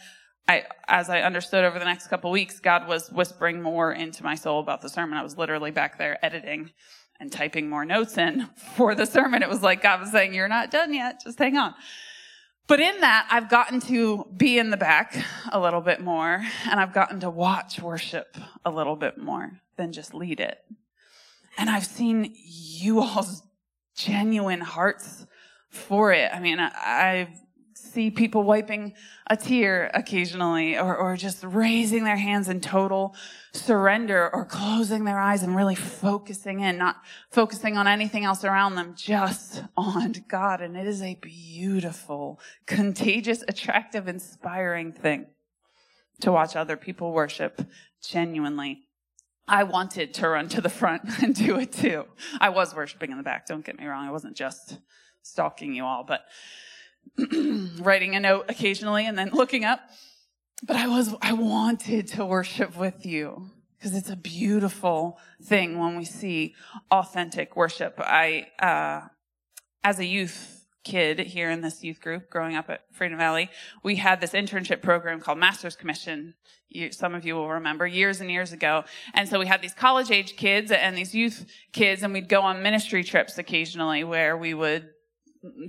I, 0.47 0.63
as 0.87 1.09
I 1.09 1.21
understood 1.21 1.65
over 1.65 1.77
the 1.77 1.85
next 1.85 2.07
couple 2.07 2.31
weeks, 2.31 2.59
God 2.59 2.87
was 2.87 3.11
whispering 3.11 3.61
more 3.61 3.91
into 3.91 4.23
my 4.23 4.35
soul 4.35 4.59
about 4.59 4.81
the 4.81 4.89
sermon. 4.89 5.17
I 5.17 5.23
was 5.23 5.37
literally 5.37 5.71
back 5.71 5.97
there 5.97 6.23
editing 6.25 6.71
and 7.19 7.31
typing 7.31 7.69
more 7.69 7.85
notes 7.85 8.17
in 8.17 8.47
for 8.75 8.95
the 8.95 9.05
sermon. 9.05 9.43
It 9.43 9.49
was 9.49 9.61
like 9.61 9.83
God 9.83 9.99
was 9.99 10.11
saying, 10.11 10.33
you're 10.33 10.47
not 10.47 10.71
done 10.71 10.93
yet. 10.93 11.21
Just 11.23 11.37
hang 11.37 11.57
on. 11.57 11.75
But 12.67 12.81
in 12.81 12.99
that, 12.99 13.27
I've 13.31 13.49
gotten 13.49 13.79
to 13.81 14.25
be 14.35 14.59
in 14.59 14.71
the 14.71 14.77
back 14.77 15.15
a 15.51 15.59
little 15.59 15.79
bit 15.79 16.01
more, 16.01 16.43
and 16.69 16.79
I've 16.79 16.93
gotten 16.93 17.21
to 17.21 17.29
watch 17.29 17.79
worship 17.81 18.37
a 18.65 18.69
little 18.69 18.97
bit 18.97 19.17
more 19.17 19.61
than 19.77 19.93
just 19.93 20.13
lead 20.13 20.41
it. 20.41 20.59
And 21.57 21.69
I've 21.69 21.85
seen 21.85 22.33
you 22.35 22.99
all's 22.99 23.41
genuine 23.95 24.59
hearts 24.59 25.25
for 25.69 26.11
it. 26.11 26.29
I 26.33 26.41
mean, 26.41 26.59
I, 26.59 27.29
see 27.87 28.11
people 28.11 28.43
wiping 28.43 28.93
a 29.29 29.35
tear 29.35 29.89
occasionally 29.93 30.77
or, 30.77 30.95
or 30.95 31.15
just 31.15 31.43
raising 31.43 32.03
their 32.03 32.17
hands 32.17 32.49
in 32.49 32.61
total 32.61 33.15
surrender 33.53 34.29
or 34.33 34.45
closing 34.45 35.05
their 35.05 35.19
eyes 35.19 35.43
and 35.43 35.55
really 35.55 35.75
focusing 35.75 36.59
in, 36.59 36.77
not 36.77 36.97
focusing 37.31 37.77
on 37.77 37.87
anything 37.87 38.23
else 38.23 38.43
around 38.43 38.75
them, 38.75 38.93
just 38.95 39.63
on 39.77 40.13
God. 40.27 40.61
And 40.61 40.77
it 40.77 40.87
is 40.87 41.01
a 41.01 41.15
beautiful, 41.15 42.39
contagious, 42.65 43.43
attractive, 43.47 44.07
inspiring 44.07 44.91
thing 44.91 45.27
to 46.21 46.31
watch 46.31 46.55
other 46.55 46.77
people 46.77 47.13
worship 47.13 47.61
genuinely. 48.03 48.83
I 49.47 49.63
wanted 49.63 50.13
to 50.15 50.27
run 50.27 50.49
to 50.49 50.61
the 50.61 50.69
front 50.69 51.03
and 51.23 51.33
do 51.33 51.57
it 51.59 51.71
too. 51.71 52.05
I 52.39 52.49
was 52.49 52.75
worshiping 52.75 53.11
in 53.11 53.17
the 53.17 53.23
back. 53.23 53.45
Don't 53.45 53.65
get 53.65 53.79
me 53.79 53.85
wrong. 53.85 54.07
I 54.07 54.11
wasn't 54.11 54.35
just 54.35 54.79
stalking 55.21 55.73
you 55.73 55.85
all, 55.85 56.03
but 56.03 56.21
writing 57.79 58.15
a 58.15 58.19
note 58.19 58.45
occasionally 58.49 59.05
and 59.05 59.17
then 59.17 59.29
looking 59.33 59.63
up. 59.63 59.79
But 60.63 60.75
I 60.75 60.87
was, 60.87 61.13
I 61.21 61.33
wanted 61.33 62.07
to 62.09 62.25
worship 62.25 62.75
with 62.77 63.05
you 63.05 63.51
because 63.77 63.95
it's 63.95 64.09
a 64.09 64.15
beautiful 64.15 65.19
thing 65.43 65.77
when 65.77 65.95
we 65.97 66.05
see 66.05 66.55
authentic 66.89 67.55
worship. 67.55 67.95
I, 67.99 68.47
uh, 68.59 69.07
as 69.83 69.99
a 69.99 70.05
youth 70.05 70.65
kid 70.83 71.19
here 71.19 71.51
in 71.51 71.61
this 71.61 71.83
youth 71.83 71.99
group 71.99 72.29
growing 72.29 72.55
up 72.55 72.69
at 72.69 72.81
Freedom 72.91 73.17
Valley, 73.17 73.49
we 73.83 73.97
had 73.97 74.19
this 74.19 74.31
internship 74.31 74.81
program 74.81 75.19
called 75.19 75.37
Master's 75.37 75.75
Commission. 75.75 76.33
You, 76.69 76.91
some 76.91 77.13
of 77.13 77.25
you 77.25 77.35
will 77.35 77.49
remember 77.49 77.85
years 77.85 78.19
and 78.19 78.31
years 78.31 78.51
ago. 78.51 78.83
And 79.13 79.29
so 79.29 79.37
we 79.37 79.45
had 79.45 79.61
these 79.61 79.73
college 79.73 80.09
age 80.09 80.37
kids 80.37 80.71
and 80.71 80.97
these 80.97 81.13
youth 81.13 81.45
kids 81.71 82.03
and 82.03 82.13
we'd 82.13 82.29
go 82.29 82.41
on 82.41 82.63
ministry 82.63 83.03
trips 83.03 83.37
occasionally 83.37 84.03
where 84.03 84.35
we 84.35 84.53
would 84.53 84.89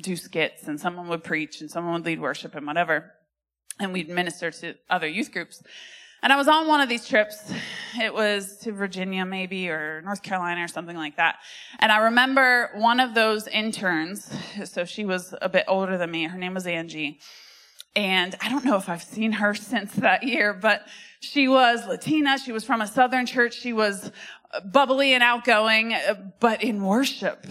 do 0.00 0.16
skits 0.16 0.68
and 0.68 0.80
someone 0.80 1.08
would 1.08 1.24
preach 1.24 1.60
and 1.60 1.70
someone 1.70 1.94
would 1.94 2.04
lead 2.04 2.20
worship 2.20 2.54
and 2.54 2.66
whatever. 2.66 3.12
And 3.80 3.92
we'd 3.92 4.08
minister 4.08 4.50
to 4.50 4.74
other 4.90 5.06
youth 5.06 5.32
groups. 5.32 5.62
And 6.22 6.32
I 6.32 6.36
was 6.36 6.48
on 6.48 6.66
one 6.66 6.80
of 6.80 6.88
these 6.88 7.06
trips. 7.06 7.52
It 8.00 8.12
was 8.12 8.58
to 8.62 8.72
Virginia, 8.72 9.24
maybe, 9.24 9.68
or 9.68 10.02
North 10.02 10.22
Carolina, 10.22 10.64
or 10.64 10.68
something 10.68 10.96
like 10.96 11.16
that. 11.16 11.36
And 11.78 11.92
I 11.92 11.98
remember 11.98 12.70
one 12.74 12.98
of 12.98 13.14
those 13.14 13.46
interns, 13.46 14.28
so 14.64 14.84
she 14.84 15.04
was 15.04 15.32
a 15.40 15.48
bit 15.48 15.64
older 15.68 15.96
than 15.96 16.10
me. 16.10 16.24
Her 16.24 16.38
name 16.38 16.54
was 16.54 16.66
Angie. 16.66 17.20
And 17.94 18.34
I 18.40 18.48
don't 18.48 18.64
know 18.64 18.76
if 18.76 18.88
I've 18.88 19.02
seen 19.02 19.32
her 19.32 19.54
since 19.54 19.92
that 19.94 20.24
year, 20.24 20.52
but 20.52 20.86
she 21.20 21.46
was 21.46 21.86
Latina. 21.86 22.38
She 22.38 22.50
was 22.50 22.64
from 22.64 22.80
a 22.80 22.86
Southern 22.88 23.26
church. 23.26 23.54
She 23.54 23.72
was 23.72 24.10
bubbly 24.64 25.14
and 25.14 25.22
outgoing, 25.22 25.94
but 26.40 26.64
in 26.64 26.82
worship. 26.82 27.46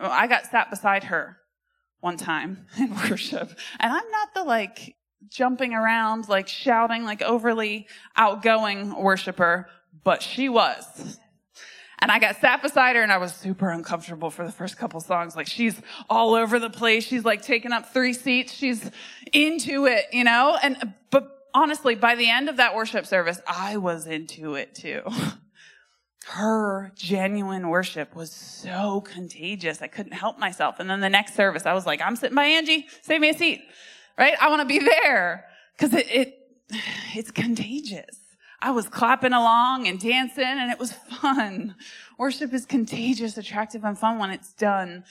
I 0.00 0.28
got 0.28 0.46
sat 0.46 0.70
beside 0.70 1.04
her 1.04 1.38
one 2.02 2.16
time 2.18 2.66
in 2.78 2.94
worship. 2.94 3.50
And 3.80 3.92
I'm 3.92 4.10
not 4.10 4.34
the 4.34 4.44
like 4.44 4.96
jumping 5.30 5.72
around, 5.72 6.28
like 6.28 6.48
shouting, 6.48 7.04
like 7.04 7.22
overly 7.22 7.86
outgoing 8.16 8.94
worshiper, 8.94 9.68
but 10.04 10.20
she 10.20 10.50
was. 10.50 11.18
And 12.00 12.10
I 12.10 12.18
got 12.18 12.36
sat 12.40 12.60
beside 12.60 12.96
her 12.96 13.02
and 13.02 13.12
I 13.12 13.18
was 13.18 13.32
super 13.32 13.70
uncomfortable 13.70 14.30
for 14.30 14.44
the 14.44 14.50
first 14.50 14.76
couple 14.76 15.00
songs. 15.00 15.36
Like 15.36 15.46
she's 15.46 15.80
all 16.10 16.34
over 16.34 16.58
the 16.58 16.68
place. 16.68 17.04
She's 17.04 17.24
like 17.24 17.42
taking 17.42 17.70
up 17.70 17.92
three 17.92 18.12
seats. 18.12 18.52
She's 18.52 18.90
into 19.32 19.86
it, 19.86 20.06
you 20.12 20.24
know? 20.24 20.58
And, 20.60 20.94
but 21.10 21.30
honestly, 21.54 21.94
by 21.94 22.16
the 22.16 22.28
end 22.28 22.48
of 22.48 22.56
that 22.56 22.74
worship 22.74 23.06
service, 23.06 23.40
I 23.46 23.76
was 23.76 24.08
into 24.08 24.56
it 24.56 24.74
too. 24.74 25.02
Her 26.24 26.92
genuine 26.94 27.68
worship 27.68 28.14
was 28.14 28.30
so 28.30 29.00
contagious. 29.00 29.82
I 29.82 29.88
couldn't 29.88 30.12
help 30.12 30.38
myself. 30.38 30.78
And 30.78 30.88
then 30.88 31.00
the 31.00 31.10
next 31.10 31.34
service, 31.34 31.66
I 31.66 31.72
was 31.72 31.84
like, 31.84 32.00
I'm 32.00 32.16
sitting 32.16 32.36
by 32.36 32.44
Angie. 32.44 32.86
Save 33.02 33.20
me 33.20 33.30
a 33.30 33.34
seat 33.34 33.62
right? 34.18 34.34
I 34.40 34.48
want 34.48 34.60
to 34.60 34.66
be 34.66 34.78
there 34.78 35.46
because 35.76 35.94
it, 35.94 36.06
it, 36.10 36.38
it's 37.14 37.30
contagious. 37.30 38.18
I 38.60 38.70
was 38.70 38.88
clapping 38.88 39.32
along 39.32 39.88
and 39.88 39.98
dancing 39.98 40.44
and 40.44 40.70
it 40.70 40.78
was 40.78 40.92
fun. 40.92 41.74
Worship 42.16 42.54
is 42.54 42.64
contagious, 42.64 43.36
attractive, 43.36 43.84
and 43.84 43.98
fun 43.98 44.18
when 44.18 44.30
it's 44.30 44.52
done 44.52 45.04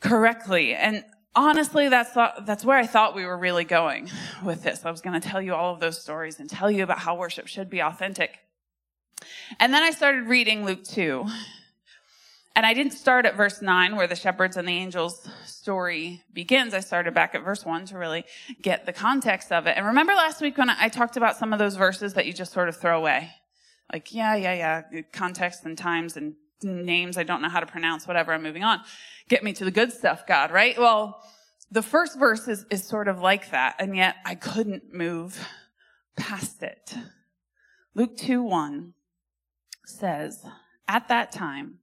correctly. 0.00 0.74
And 0.74 1.02
honestly, 1.34 1.88
that's, 1.88 2.12
that's 2.12 2.66
where 2.66 2.76
I 2.76 2.86
thought 2.86 3.14
we 3.14 3.24
were 3.24 3.38
really 3.38 3.64
going 3.64 4.10
with 4.44 4.62
this. 4.62 4.84
I 4.84 4.90
was 4.90 5.00
going 5.00 5.18
to 5.18 5.26
tell 5.26 5.40
you 5.40 5.54
all 5.54 5.72
of 5.72 5.80
those 5.80 5.98
stories 5.98 6.40
and 6.40 6.50
tell 6.50 6.70
you 6.70 6.82
about 6.82 6.98
how 6.98 7.16
worship 7.16 7.46
should 7.46 7.70
be 7.70 7.80
authentic. 7.80 8.38
And 9.58 9.72
then 9.72 9.82
I 9.82 9.90
started 9.90 10.26
reading 10.26 10.64
Luke 10.64 10.84
2. 10.84 11.26
And 12.56 12.66
I 12.66 12.74
didn't 12.74 12.92
start 12.92 13.24
at 13.24 13.36
verse 13.36 13.62
9 13.62 13.94
where 13.94 14.08
the 14.08 14.16
shepherds 14.16 14.56
and 14.56 14.66
the 14.66 14.72
angels 14.72 15.28
story 15.46 16.24
begins. 16.32 16.74
I 16.74 16.80
started 16.80 17.14
back 17.14 17.36
at 17.36 17.44
verse 17.44 17.64
1 17.64 17.86
to 17.86 17.98
really 17.98 18.24
get 18.60 18.84
the 18.84 18.92
context 18.92 19.52
of 19.52 19.68
it. 19.68 19.76
And 19.76 19.86
remember 19.86 20.12
last 20.12 20.40
week 20.40 20.58
when 20.58 20.68
I 20.68 20.88
talked 20.88 21.16
about 21.16 21.36
some 21.36 21.52
of 21.52 21.60
those 21.60 21.76
verses 21.76 22.14
that 22.14 22.26
you 22.26 22.32
just 22.32 22.52
sort 22.52 22.68
of 22.68 22.76
throw 22.76 22.98
away? 22.98 23.30
Like, 23.92 24.12
yeah, 24.12 24.34
yeah, 24.34 24.82
yeah, 24.92 25.02
context 25.12 25.64
and 25.64 25.78
times 25.78 26.16
and 26.16 26.34
names 26.62 27.16
I 27.16 27.22
don't 27.22 27.42
know 27.42 27.48
how 27.48 27.60
to 27.60 27.66
pronounce, 27.66 28.08
whatever, 28.08 28.32
I'm 28.32 28.42
moving 28.42 28.64
on. 28.64 28.80
Get 29.28 29.44
me 29.44 29.52
to 29.52 29.64
the 29.64 29.70
good 29.70 29.92
stuff, 29.92 30.26
God, 30.26 30.50
right? 30.50 30.76
Well, 30.76 31.22
the 31.70 31.82
first 31.82 32.18
verse 32.18 32.48
is, 32.48 32.66
is 32.70 32.84
sort 32.84 33.08
of 33.08 33.20
like 33.20 33.50
that, 33.50 33.76
and 33.78 33.96
yet 33.96 34.16
I 34.24 34.34
couldn't 34.34 34.92
move 34.92 35.46
past 36.16 36.62
it. 36.62 36.94
Luke 37.94 38.16
2 38.16 38.42
1 38.42 38.94
says, 39.88 40.44
At 40.86 41.08
that 41.08 41.32
time, 41.32 41.78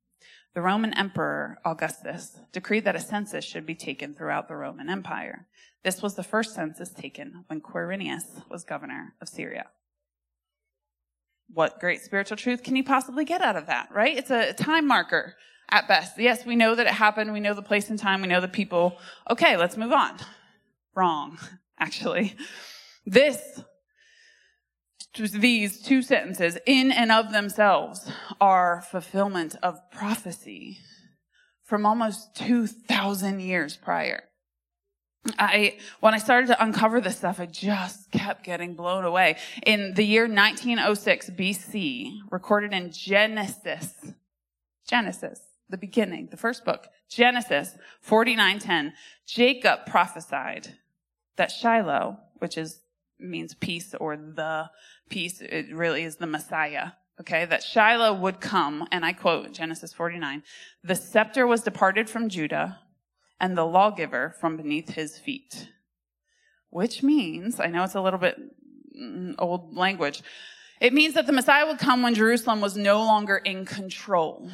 the 0.53 0.61
Roman 0.61 0.93
Emperor 0.93 1.57
Augustus 1.65 2.39
decreed 2.53 2.85
that 2.85 2.95
a 2.95 3.01
census 3.01 3.43
should 3.43 3.65
be 3.65 3.75
taken 3.75 4.13
throughout 4.13 4.47
the 4.47 4.55
Roman 4.55 4.89
Empire. 4.89 5.47
This 5.83 6.01
was 6.01 6.15
the 6.15 6.23
first 6.23 6.55
census 6.55 6.89
taken 6.89 7.43
when 7.47 7.61
Quirinius 7.61 8.49
was 8.49 8.63
governor 8.63 9.13
of 9.21 9.27
Syria. 9.27 9.65
What 11.53 11.79
great 11.79 12.01
spiritual 12.01 12.37
truth 12.37 12.63
can 12.63 12.75
you 12.75 12.83
possibly 12.83 13.25
get 13.25 13.41
out 13.41 13.55
of 13.55 13.67
that, 13.67 13.89
right? 13.91 14.17
It's 14.17 14.31
a 14.31 14.53
time 14.53 14.87
marker 14.87 15.35
at 15.69 15.87
best. 15.87 16.17
Yes, 16.17 16.45
we 16.45 16.55
know 16.55 16.73
that 16.73 16.87
it 16.87 16.93
happened. 16.93 17.33
We 17.33 17.39
know 17.39 17.53
the 17.53 17.61
place 17.61 17.89
and 17.89 17.99
time. 17.99 18.21
We 18.21 18.27
know 18.27 18.41
the 18.41 18.47
people. 18.47 18.97
Okay, 19.29 19.57
let's 19.57 19.77
move 19.77 19.91
on. 19.91 20.17
Wrong, 20.95 21.37
actually. 21.79 22.35
This 23.05 23.61
these 25.17 25.81
two 25.81 26.01
sentences 26.01 26.57
in 26.65 26.91
and 26.91 27.11
of 27.11 27.31
themselves 27.31 28.11
are 28.39 28.81
fulfillment 28.81 29.55
of 29.63 29.79
prophecy 29.91 30.79
from 31.63 31.85
almost 31.85 32.35
2000 32.35 33.39
years 33.39 33.77
prior. 33.77 34.23
I, 35.39 35.77
when 36.01 36.13
I 36.13 36.19
started 36.19 36.47
to 36.47 36.63
uncover 36.63 37.01
this 37.01 37.17
stuff, 37.17 37.39
I 37.39 37.47
just 37.47 38.11
kept 38.11 38.43
getting 38.43 38.75
blown 38.75 39.05
away. 39.05 39.37
In 39.65 39.95
the 39.95 40.03
year 40.03 40.23
1906 40.23 41.31
BC, 41.31 42.19
recorded 42.29 42.73
in 42.73 42.91
Genesis, 42.91 43.93
Genesis, 44.87 45.41
the 45.67 45.77
beginning, 45.77 46.27
the 46.29 46.37
first 46.37 46.63
book, 46.63 46.89
Genesis 47.09 47.75
49:10, 48.07 48.93
Jacob 49.25 49.87
prophesied 49.87 50.75
that 51.37 51.51
Shiloh, 51.51 52.17
which 52.37 52.57
is 52.57 52.81
means 53.19 53.55
peace 53.55 53.95
or 53.95 54.17
the 54.17 54.69
peace. 55.09 55.41
It 55.41 55.73
really 55.73 56.03
is 56.03 56.17
the 56.17 56.27
Messiah. 56.27 56.91
Okay, 57.19 57.45
that 57.45 57.63
Shiloh 57.63 58.13
would 58.13 58.41
come, 58.41 58.87
and 58.91 59.05
I 59.05 59.13
quote 59.13 59.53
Genesis 59.53 59.93
49, 59.93 60.43
the 60.83 60.95
scepter 60.95 61.47
was 61.47 61.61
departed 61.61 62.09
from 62.09 62.27
Judah 62.27 62.79
and 63.39 63.57
the 63.57 63.65
lawgiver 63.65 64.35
from 64.39 64.57
beneath 64.57 64.89
his 64.89 65.17
feet. 65.17 65.69
Which 66.69 67.03
means, 67.03 67.59
I 67.59 67.67
know 67.67 67.83
it's 67.83 67.95
a 67.95 68.01
little 68.01 68.19
bit 68.19 68.37
mm, 68.99 69.35
old 69.39 69.77
language, 69.77 70.23
it 70.81 70.93
means 70.93 71.13
that 71.13 71.25
the 71.25 71.31
Messiah 71.31 71.65
would 71.65 71.79
come 71.79 72.03
when 72.03 72.15
Jerusalem 72.15 72.59
was 72.59 72.75
no 72.75 72.97
longer 72.97 73.37
in 73.37 73.65
control 73.65 74.51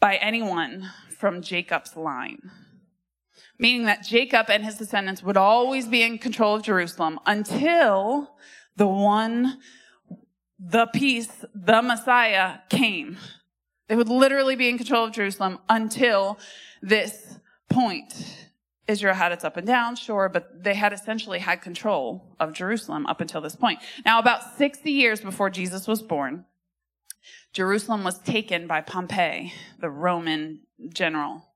by 0.00 0.16
anyone 0.16 0.90
from 1.16 1.40
Jacob's 1.40 1.94
line 1.96 2.50
meaning 3.58 3.86
that 3.86 4.04
Jacob 4.04 4.50
and 4.50 4.64
his 4.64 4.76
descendants 4.76 5.22
would 5.22 5.36
always 5.36 5.86
be 5.86 6.02
in 6.02 6.18
control 6.18 6.56
of 6.56 6.62
Jerusalem 6.62 7.18
until 7.26 8.36
the 8.76 8.86
one, 8.86 9.58
the 10.58 10.86
peace, 10.86 11.44
the 11.54 11.82
Messiah 11.82 12.58
came. 12.68 13.16
They 13.88 13.96
would 13.96 14.08
literally 14.08 14.56
be 14.56 14.68
in 14.68 14.78
control 14.78 15.04
of 15.04 15.12
Jerusalem 15.12 15.58
until 15.68 16.38
this 16.82 17.38
point. 17.68 18.48
Israel 18.88 19.14
had 19.14 19.32
its 19.32 19.44
up 19.44 19.56
and 19.56 19.66
down, 19.66 19.96
sure, 19.96 20.28
but 20.28 20.62
they 20.62 20.74
had 20.74 20.92
essentially 20.92 21.40
had 21.40 21.60
control 21.60 22.36
of 22.38 22.52
Jerusalem 22.52 23.06
up 23.06 23.20
until 23.20 23.40
this 23.40 23.56
point. 23.56 23.80
Now, 24.04 24.18
about 24.20 24.56
60 24.56 24.90
years 24.90 25.20
before 25.20 25.50
Jesus 25.50 25.88
was 25.88 26.02
born, 26.02 26.44
Jerusalem 27.52 28.04
was 28.04 28.18
taken 28.20 28.66
by 28.66 28.82
Pompey, 28.82 29.52
the 29.80 29.90
Roman 29.90 30.60
general 30.92 31.46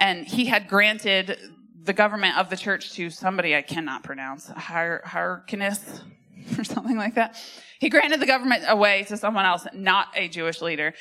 and 0.00 0.26
he 0.26 0.46
had 0.46 0.66
granted 0.66 1.38
the 1.82 1.92
government 1.92 2.36
of 2.38 2.50
the 2.50 2.56
church 2.56 2.92
to 2.94 3.10
somebody 3.10 3.54
I 3.54 3.62
cannot 3.62 4.02
pronounce, 4.02 4.48
Hy- 4.48 4.98
Hyrcanus 5.04 6.00
or 6.58 6.64
something 6.64 6.96
like 6.96 7.14
that. 7.14 7.36
He 7.78 7.88
granted 7.88 8.20
the 8.20 8.26
government 8.26 8.64
away 8.68 9.04
to 9.04 9.16
someone 9.16 9.44
else, 9.44 9.66
not 9.72 10.08
a 10.14 10.28
Jewish 10.28 10.60
leader, 10.60 10.94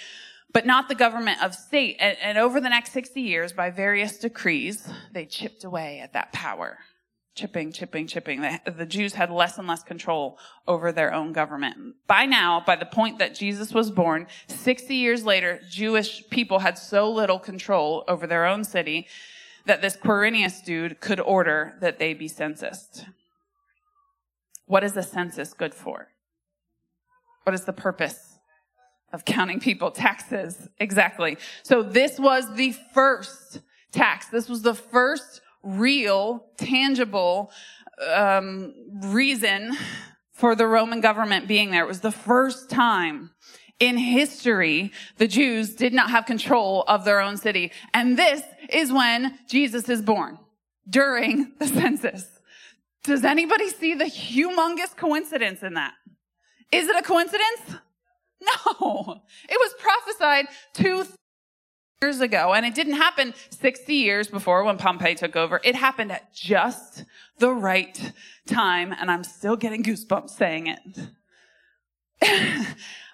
but 0.54 0.66
not 0.66 0.88
the 0.88 0.96
government 0.96 1.44
of 1.44 1.54
state. 1.54 1.98
And, 2.00 2.18
and 2.22 2.38
over 2.38 2.60
the 2.60 2.70
next 2.70 2.92
60 2.94 3.22
years, 3.22 3.54
by 3.54 3.70
various 3.70 4.18
decrees, 4.18 4.88
they 5.14 5.26
chipped 5.26 5.64
away 5.64 6.00
at 6.00 6.14
that 6.14 6.32
power 6.34 6.80
chipping, 7.40 7.72
chipping, 7.72 8.06
chipping. 8.06 8.42
The, 8.42 8.60
the, 8.70 8.86
Jews 8.86 9.14
had 9.14 9.32
less 9.32 9.58
and 9.58 9.66
less 9.66 9.82
control 9.82 10.38
over 10.68 10.92
their 10.92 11.14
own 11.14 11.32
government. 11.32 11.96
By 12.06 12.26
now, 12.26 12.62
by 12.66 12.76
the 12.76 12.86
point 12.86 13.20
that 13.20 13.34
Jesus 13.34 13.74
was 13.74 13.92
born, 13.92 14.28
60 14.48 14.94
years 14.94 15.24
later, 15.24 15.62
Jewish 15.70 16.28
people 16.30 16.60
had 16.60 16.78
so 16.78 17.10
little 17.10 17.40
control 17.40 18.04
over 18.10 18.28
their 18.28 18.46
own 18.46 18.66
city 18.66 19.08
that 19.66 19.82
this 19.82 19.96
Quirinius 19.96 20.64
dude 20.66 21.00
could 21.00 21.22
order 21.22 21.76
that 21.80 21.98
they 21.98 22.14
be 22.14 22.28
censused. 22.28 23.06
What 24.70 24.84
is 24.84 24.94
the 24.94 25.02
census 25.02 25.54
good 25.54 25.74
for? 25.74 26.10
What 27.42 27.56
is 27.56 27.66
the 27.66 27.74
purpose 27.74 28.38
of 29.12 29.26
counting 29.26 29.60
people? 29.60 29.90
Taxes. 29.90 30.70
Exactly. 30.78 31.38
So 31.64 31.82
this 31.82 32.20
was 32.20 32.54
the 32.54 32.76
first 32.94 33.62
tax. 33.92 34.28
This 34.28 34.48
was 34.48 34.62
the 34.62 34.76
first 34.76 35.42
real, 35.64 36.46
tangible 36.58 37.50
um, 38.14 38.76
reason 39.06 39.76
for 40.34 40.56
the 40.56 40.68
Roman 40.68 41.02
government 41.02 41.48
being 41.48 41.72
there. 41.72 41.84
It 41.84 41.88
was 41.88 42.02
the 42.02 42.12
first 42.12 42.70
time 42.70 43.32
in 43.80 43.98
history 43.98 44.92
the 45.18 45.28
Jews 45.28 45.74
did 45.74 45.94
not 45.94 46.12
have 46.12 46.28
control 46.28 46.84
of 46.88 47.06
their 47.06 47.22
own 47.22 47.38
city. 47.38 47.72
And 47.92 48.20
this 48.20 48.44
is 48.70 48.92
when 48.92 49.40
Jesus 49.48 49.90
is 49.90 50.04
born 50.04 50.38
during 50.88 51.54
the 51.58 51.68
census. 51.80 52.39
Does 53.04 53.24
anybody 53.24 53.70
see 53.70 53.94
the 53.94 54.06
humongous 54.06 54.96
coincidence 54.96 55.64
in 55.64 55.74
that? 55.76 55.94
Is 56.72 56.88
it 56.88 56.96
a 56.96 57.02
coincidence? 57.02 57.82
No. 58.42 59.22
It 59.50 59.60
was 59.60 59.74
prophesied 59.80 60.48
two 60.74 61.06
years 62.02 62.22
ago. 62.22 62.54
And 62.54 62.66
it 62.66 62.74
didn't 62.74 62.94
happen 62.94 63.34
60 63.50 63.94
years 63.94 64.28
before 64.28 64.64
when 64.64 64.78
Pompey 64.78 65.16
took 65.16 65.36
over. 65.36 65.60
It 65.64 65.76
happened 65.76 66.12
at 66.12 66.34
just 66.34 67.04
the 67.40 67.52
right 67.52 68.14
time. 68.48 68.94
And 68.94 69.12
I'm 69.12 69.24
still 69.24 69.56
getting 69.56 69.84
goosebumps 69.84 70.30
saying 70.30 70.68
it. 70.68 71.10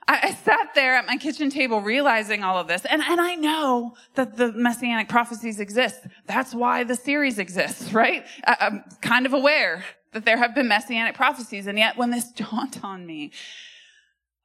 I, 0.08 0.34
sat 0.34 0.76
there 0.76 0.96
at 0.96 1.08
my 1.08 1.18
kitchen 1.18 1.50
table 1.50 1.82
realizing 1.82 2.44
all 2.44 2.58
of 2.60 2.68
this. 2.68 2.86
And, 2.86 3.02
and 3.02 3.20
I 3.20 3.36
know 3.36 3.96
that 4.14 4.38
the 4.38 4.52
messianic 4.52 5.10
prophecies 5.10 5.60
exist. 5.60 6.02
That's 6.28 6.54
why 6.54 6.84
the 6.84 6.96
series 6.96 7.40
exists, 7.40 7.92
right? 7.92 8.26
I, 8.46 8.58
I'm 8.60 8.84
kind 9.02 9.26
of 9.26 9.34
aware 9.34 9.84
that 10.12 10.24
there 10.24 10.38
have 10.38 10.54
been 10.54 10.68
messianic 10.68 11.16
prophecies. 11.16 11.66
And 11.68 11.78
yet 11.78 11.98
when 11.98 12.12
this 12.12 12.32
dawned 12.32 12.80
on 12.84 13.06
me, 13.06 13.32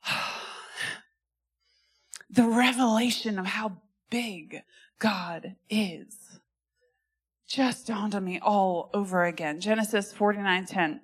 the 2.31 2.47
revelation 2.47 3.39
of 3.39 3.47
how 3.47 3.77
big 4.09 4.63
God 4.99 5.57
is 5.69 6.17
just 7.51 7.89
dawned 7.89 8.15
on 8.15 8.25
me 8.25 8.39
all 8.39 8.91
over 8.95 9.25
again. 9.25 9.61
Genesis 9.61 10.13
49:10. 10.13 11.01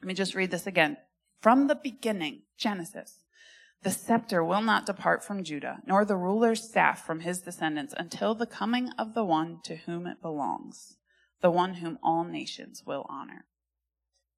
Let 0.00 0.06
me 0.06 0.14
just 0.14 0.34
read 0.34 0.50
this 0.50 0.66
again. 0.66 0.96
From 1.42 1.66
the 1.66 1.74
beginning, 1.74 2.42
Genesis, 2.56 3.23
the 3.84 3.90
scepter 3.90 4.42
will 4.42 4.62
not 4.62 4.86
depart 4.86 5.22
from 5.22 5.44
Judah, 5.44 5.80
nor 5.86 6.04
the 6.04 6.16
ruler's 6.16 6.62
staff 6.62 7.04
from 7.04 7.20
his 7.20 7.42
descendants 7.42 7.94
until 7.96 8.34
the 8.34 8.46
coming 8.46 8.88
of 8.98 9.12
the 9.12 9.24
one 9.24 9.60
to 9.64 9.76
whom 9.76 10.06
it 10.06 10.22
belongs, 10.22 10.96
the 11.42 11.50
one 11.50 11.74
whom 11.74 11.98
all 12.02 12.24
nations 12.24 12.82
will 12.86 13.04
honor. 13.10 13.44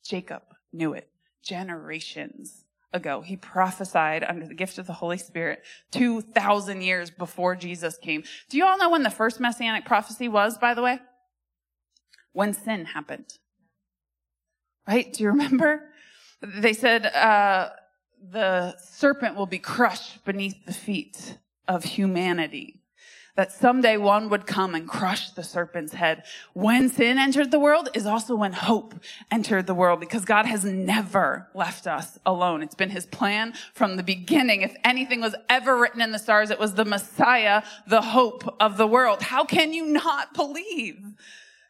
Jacob 0.05 0.43
knew 0.73 0.93
it 0.93 1.09
generations 1.45 2.65
ago. 2.93 3.21
He 3.21 3.37
prophesied 3.37 4.25
under 4.25 4.47
the 4.47 4.55
gift 4.55 4.79
of 4.79 4.89
the 4.89 4.95
Holy 4.95 5.19
Spirit 5.19 5.63
2,000 5.93 6.81
years 6.81 7.11
before 7.11 7.55
Jesus 7.55 7.99
came. 7.99 8.25
Do 8.51 8.57
you 8.57 8.67
all 8.67 8.79
know 8.79 8.91
when 8.91 9.05
the 9.05 9.11
first 9.11 9.39
messianic 9.39 9.85
prophecy 9.85 10.27
was, 10.27 10.59
by 10.59 10.75
the 10.75 10.83
way? 10.83 10.99
When 12.33 12.53
sin 12.53 12.87
happened. 12.87 13.39
Right? 14.89 15.13
Do 15.13 15.23
you 15.23 15.31
remember? 15.31 15.83
They 16.43 16.73
said, 16.73 17.07
uh, 17.07 17.71
the 18.31 18.77
serpent 18.79 19.37
will 19.37 19.47
be 19.47 19.59
crushed 19.59 20.25
beneath 20.25 20.65
the 20.67 20.73
feet 20.73 21.39
of 21.69 21.85
humanity 21.85 22.81
that 23.37 23.53
someday 23.53 23.97
one 23.97 24.31
would 24.31 24.47
come 24.47 24.75
and 24.75 24.89
crush 24.89 25.31
the 25.31 25.45
serpent's 25.45 25.93
head. 25.93 26.25
When 26.55 26.89
sin 26.89 27.19
entered 27.19 27.51
the 27.51 27.61
world 27.61 27.91
is 27.95 28.07
also 28.07 28.35
when 28.35 28.55
hope 28.55 28.95
entered 29.31 29.67
the 29.67 29.75
world 29.75 30.01
because 30.01 30.25
God 30.25 30.47
has 30.47 30.65
never 30.65 31.49
left 31.55 31.87
us 31.87 32.19
alone. 32.25 32.63
It's 32.63 32.75
been 32.75 32.91
his 32.91 33.07
plan 33.07 33.53
from 33.75 33.97
the 33.97 34.03
beginning. 34.03 34.63
If 34.63 34.75
anything 34.83 35.21
was 35.21 35.37
ever 35.49 35.79
written 35.79 36.01
in 36.01 36.13
the 36.13 36.19
stars, 36.19 36.51
it 36.51 36.59
was 36.59 36.75
the 36.75 36.85
Messiah, 36.87 37.63
the 37.87 38.01
hope 38.01 38.57
of 38.59 38.79
the 38.79 38.87
world. 38.87 39.23
How 39.23 39.45
can 39.45 39.73
you 39.73 39.87
not 39.87 40.33
believe? 40.35 41.15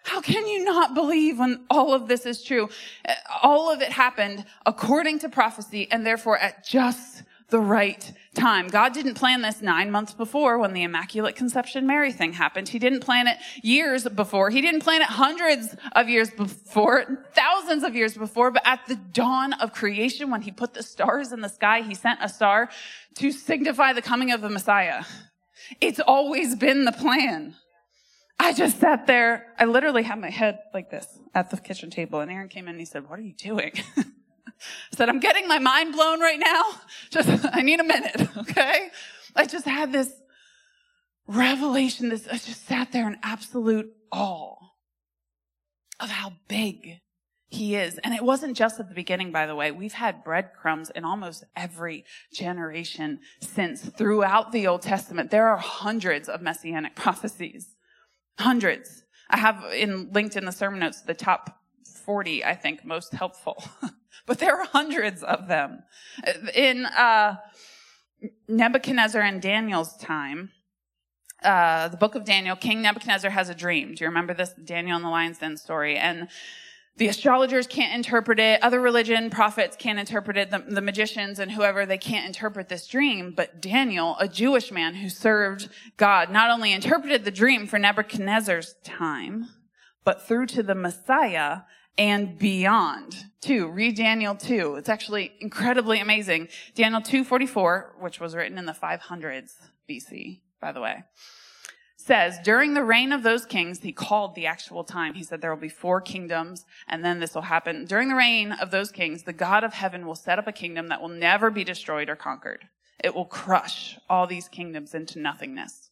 How 0.06 0.20
can 0.20 0.46
you 0.46 0.64
not 0.64 0.94
believe 0.94 1.40
when 1.40 1.64
all 1.68 1.92
of 1.92 2.06
this 2.06 2.26
is 2.26 2.42
true? 2.44 2.68
Uh, 3.06 3.14
all 3.42 3.72
of 3.72 3.82
it 3.82 3.90
happened 3.90 4.44
according 4.64 5.18
to 5.20 5.28
prophecy 5.28 5.88
and 5.90 6.06
therefore 6.06 6.38
at 6.38 6.64
just 6.64 7.24
the 7.48 7.58
right 7.58 8.12
time. 8.34 8.68
God 8.68 8.92
didn't 8.92 9.14
plan 9.14 9.42
this 9.42 9.62
nine 9.62 9.90
months 9.90 10.14
before 10.14 10.58
when 10.58 10.74
the 10.74 10.84
Immaculate 10.84 11.34
Conception 11.34 11.88
Mary 11.88 12.12
thing 12.12 12.32
happened. 12.32 12.68
He 12.68 12.78
didn't 12.78 13.00
plan 13.00 13.26
it 13.26 13.38
years 13.62 14.04
before. 14.08 14.50
He 14.50 14.60
didn't 14.60 14.82
plan 14.82 15.00
it 15.00 15.08
hundreds 15.08 15.74
of 15.92 16.08
years 16.08 16.30
before, 16.30 17.24
thousands 17.34 17.82
of 17.82 17.96
years 17.96 18.14
before, 18.14 18.52
but 18.52 18.62
at 18.64 18.86
the 18.86 18.96
dawn 18.96 19.54
of 19.54 19.72
creation, 19.72 20.30
when 20.30 20.42
he 20.42 20.52
put 20.52 20.74
the 20.74 20.84
stars 20.84 21.32
in 21.32 21.40
the 21.40 21.48
sky, 21.48 21.82
he 21.82 21.94
sent 21.94 22.20
a 22.22 22.28
star 22.28 22.68
to 23.16 23.32
signify 23.32 23.92
the 23.92 24.02
coming 24.02 24.30
of 24.30 24.40
the 24.40 24.50
Messiah. 24.50 25.04
It's 25.80 26.00
always 26.00 26.54
been 26.54 26.84
the 26.84 26.92
plan. 26.92 27.56
I 28.38 28.52
just 28.52 28.80
sat 28.80 29.06
there. 29.06 29.54
I 29.58 29.64
literally 29.64 30.02
had 30.02 30.20
my 30.20 30.30
head 30.30 30.60
like 30.74 30.90
this 30.90 31.06
at 31.34 31.50
the 31.50 31.56
kitchen 31.56 31.90
table 31.90 32.20
and 32.20 32.30
Aaron 32.30 32.48
came 32.48 32.64
in 32.64 32.70
and 32.70 32.78
he 32.78 32.84
said, 32.84 33.08
what 33.08 33.18
are 33.18 33.22
you 33.22 33.32
doing? 33.32 33.72
I 33.96 34.96
said, 34.96 35.08
I'm 35.08 35.20
getting 35.20 35.48
my 35.48 35.58
mind 35.58 35.92
blown 35.92 36.20
right 36.20 36.38
now. 36.38 36.64
Just, 37.10 37.46
I 37.52 37.62
need 37.62 37.80
a 37.80 37.84
minute, 37.84 38.28
okay? 38.36 38.88
I 39.34 39.46
just 39.46 39.66
had 39.66 39.92
this 39.92 40.12
revelation, 41.26 42.08
this, 42.08 42.26
I 42.28 42.38
just 42.38 42.66
sat 42.66 42.92
there 42.92 43.06
in 43.06 43.18
absolute 43.22 43.92
awe 44.10 44.56
of 46.00 46.10
how 46.10 46.34
big 46.48 47.00
he 47.48 47.76
is. 47.76 47.98
And 47.98 48.14
it 48.14 48.22
wasn't 48.22 48.56
just 48.56 48.80
at 48.80 48.88
the 48.88 48.94
beginning, 48.94 49.32
by 49.32 49.46
the 49.46 49.54
way. 49.54 49.70
We've 49.70 49.92
had 49.92 50.24
breadcrumbs 50.24 50.90
in 50.90 51.04
almost 51.04 51.44
every 51.54 52.04
generation 52.32 53.20
since 53.40 53.82
throughout 53.82 54.52
the 54.52 54.66
Old 54.66 54.82
Testament. 54.82 55.30
There 55.30 55.48
are 55.48 55.58
hundreds 55.58 56.28
of 56.28 56.42
messianic 56.42 56.94
prophecies. 56.96 57.75
Hundreds. 58.38 59.04
I 59.30 59.38
have 59.38 59.64
in 59.72 60.12
linked 60.12 60.36
in 60.36 60.44
the 60.44 60.52
sermon 60.52 60.80
notes 60.80 61.02
the 61.02 61.14
top 61.14 61.60
40, 62.04 62.44
I 62.44 62.54
think, 62.54 62.84
most 62.84 63.12
helpful. 63.12 63.62
but 64.26 64.38
there 64.38 64.56
are 64.60 64.66
hundreds 64.66 65.22
of 65.22 65.48
them. 65.48 65.82
In 66.54 66.86
uh, 66.86 67.36
Nebuchadnezzar 68.48 69.22
and 69.22 69.42
Daniel's 69.42 69.96
time, 69.96 70.50
uh, 71.42 71.88
the 71.88 71.96
book 71.96 72.14
of 72.14 72.24
Daniel, 72.24 72.56
King 72.56 72.82
Nebuchadnezzar 72.82 73.30
has 73.30 73.48
a 73.48 73.54
dream. 73.54 73.94
Do 73.94 74.04
you 74.04 74.08
remember 74.08 74.34
this 74.34 74.52
Daniel 74.64 74.96
and 74.96 75.04
the 75.04 75.10
lion's 75.10 75.38
den 75.38 75.56
story? 75.56 75.96
And 75.96 76.28
the 76.98 77.08
astrologers 77.08 77.66
can't 77.66 77.94
interpret 77.94 78.40
it. 78.40 78.62
Other 78.62 78.80
religion 78.80 79.28
prophets 79.28 79.76
can't 79.76 79.98
interpret 79.98 80.36
it. 80.36 80.50
The, 80.50 80.64
the, 80.66 80.80
magicians 80.80 81.38
and 81.38 81.52
whoever, 81.52 81.84
they 81.84 81.98
can't 81.98 82.26
interpret 82.26 82.68
this 82.68 82.86
dream. 82.86 83.34
But 83.36 83.60
Daniel, 83.60 84.16
a 84.18 84.28
Jewish 84.28 84.72
man 84.72 84.94
who 84.94 85.08
served 85.08 85.68
God, 85.96 86.30
not 86.30 86.50
only 86.50 86.72
interpreted 86.72 87.24
the 87.24 87.30
dream 87.30 87.66
for 87.66 87.78
Nebuchadnezzar's 87.78 88.76
time, 88.82 89.48
but 90.04 90.26
through 90.26 90.46
to 90.46 90.62
the 90.62 90.74
Messiah 90.74 91.62
and 91.98 92.38
beyond. 92.38 93.26
Two, 93.40 93.68
read 93.68 93.96
Daniel 93.96 94.34
2. 94.34 94.76
It's 94.76 94.88
actually 94.88 95.32
incredibly 95.40 96.00
amazing. 96.00 96.48
Daniel 96.74 97.00
2:44, 97.00 98.00
which 98.00 98.20
was 98.20 98.34
written 98.34 98.58
in 98.58 98.66
the 98.66 98.72
500s 98.72 99.54
BC, 99.88 100.42
by 100.60 100.72
the 100.72 100.80
way, 100.80 101.04
says, 102.06 102.38
during 102.44 102.74
the 102.74 102.84
reign 102.84 103.12
of 103.12 103.22
those 103.22 103.44
kings, 103.44 103.80
he 103.80 103.92
called 103.92 104.34
the 104.34 104.46
actual 104.46 104.84
time. 104.84 105.14
He 105.14 105.24
said 105.24 105.40
there 105.40 105.52
will 105.52 105.60
be 105.60 105.68
four 105.68 106.00
kingdoms 106.00 106.64
and 106.86 107.04
then 107.04 107.18
this 107.18 107.34
will 107.34 107.42
happen. 107.42 107.84
During 107.84 108.08
the 108.08 108.14
reign 108.14 108.52
of 108.52 108.70
those 108.70 108.92
kings, 108.92 109.24
the 109.24 109.32
God 109.32 109.64
of 109.64 109.74
heaven 109.74 110.06
will 110.06 110.14
set 110.14 110.38
up 110.38 110.46
a 110.46 110.52
kingdom 110.52 110.88
that 110.88 111.02
will 111.02 111.08
never 111.08 111.50
be 111.50 111.64
destroyed 111.64 112.08
or 112.08 112.16
conquered. 112.16 112.68
It 113.02 113.14
will 113.14 113.24
crush 113.24 113.98
all 114.08 114.26
these 114.26 114.48
kingdoms 114.48 114.94
into 114.94 115.18
nothingness 115.18 115.90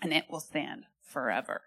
and 0.00 0.12
it 0.12 0.24
will 0.30 0.40
stand 0.40 0.84
forever. 1.02 1.62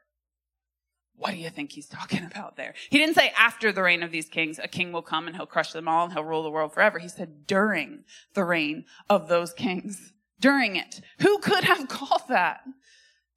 What 1.16 1.32
do 1.32 1.38
you 1.38 1.50
think 1.50 1.72
he's 1.72 1.88
talking 1.88 2.26
about 2.32 2.58
there? 2.58 2.74
He 2.90 2.98
didn't 2.98 3.16
say 3.16 3.32
after 3.38 3.72
the 3.72 3.84
reign 3.84 4.02
of 4.02 4.12
these 4.12 4.28
kings, 4.28 4.60
a 4.60 4.68
king 4.68 4.92
will 4.92 5.02
come 5.04 5.28
and 5.28 5.36
he'll 5.36 5.46
crush 5.46 5.72
them 5.72 5.88
all 5.88 6.06
and 6.06 6.14
he'll 6.14 6.24
rule 6.24 6.44
the 6.44 6.52
world 6.52 6.74
forever. 6.74 7.00
He 7.00 7.10
said 7.10 7.46
during 7.46 8.06
the 8.34 8.44
reign 8.44 8.86
of 9.10 9.28
those 9.28 9.54
kings. 9.54 10.14
During 10.40 10.76
it. 10.76 11.02
Who 11.20 11.40
could 11.40 11.64
have 11.64 11.88
called 11.90 12.28
that? 12.30 12.62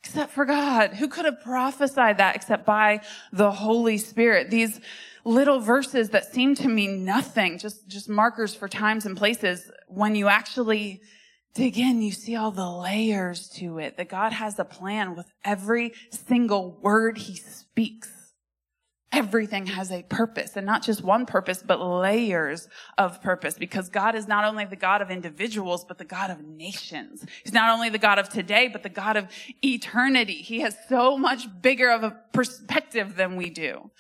Except 0.03 0.33
for 0.33 0.45
God. 0.45 0.95
Who 0.95 1.09
could 1.09 1.27
have 1.27 1.43
prophesied 1.43 2.19
that 2.19 2.35
except 2.35 2.65
by 2.65 3.01
the 3.33 3.51
Holy 3.51 3.99
Spirit? 3.99 4.51
These 4.51 4.81
little 5.25 5.61
verses 5.61 6.11
that 6.11 6.33
seem 6.33 6.55
to 6.57 6.69
mean 6.69 7.05
nothing, 7.05 7.59
just, 7.59 7.87
just 7.87 8.09
markers 8.09 8.55
for 8.55 8.69
times 8.69 9.05
and 9.05 9.17
places, 9.17 9.71
when 9.89 10.15
you 10.15 10.29
actually 10.29 11.03
dig 11.55 11.79
in, 11.79 12.01
you 12.01 12.13
see 12.13 12.37
all 12.37 12.51
the 12.51 12.71
layers 12.71 13.49
to 13.49 13.79
it, 13.79 13.97
that 13.99 14.09
God 14.09 14.33
has 14.33 14.59
a 14.59 14.65
plan 14.65 15.15
with 15.15 15.27
every 15.45 15.93
single 16.11 16.79
word 16.81 17.19
he 17.19 17.37
speaks. 17.37 18.11
Everything 19.13 19.67
has 19.67 19.91
a 19.91 20.05
purpose 20.05 20.57
and 20.57 20.65
not 20.65 20.83
just 20.83 21.03
one 21.03 21.27
purpose, 21.27 21.65
but 21.67 21.81
layers 21.81 22.69
of 22.97 23.21
purpose 23.21 23.59
because 23.59 23.89
God 23.89 24.15
is 24.15 24.29
not 24.29 24.45
only 24.45 24.65
the 24.65 24.77
God 24.77 25.03
of 25.03 25.11
individuals, 25.11 25.85
but 25.85 25.99
the 25.99 26.05
God 26.05 26.31
of 26.31 26.41
nations. 26.45 27.27
He's 27.43 27.53
not 27.53 27.71
only 27.71 27.89
the 27.89 27.99
God 27.99 28.21
of 28.21 28.29
today, 28.29 28.69
but 28.69 28.85
the 28.85 28.89
God 28.89 29.17
of 29.17 29.27
eternity. 29.65 30.35
He 30.35 30.61
has 30.61 30.77
so 30.89 31.19
much 31.19 31.49
bigger 31.61 31.91
of 31.91 32.05
a 32.05 32.17
perspective 32.33 33.17
than 33.17 33.37
we 33.37 33.51
do. 33.51 33.91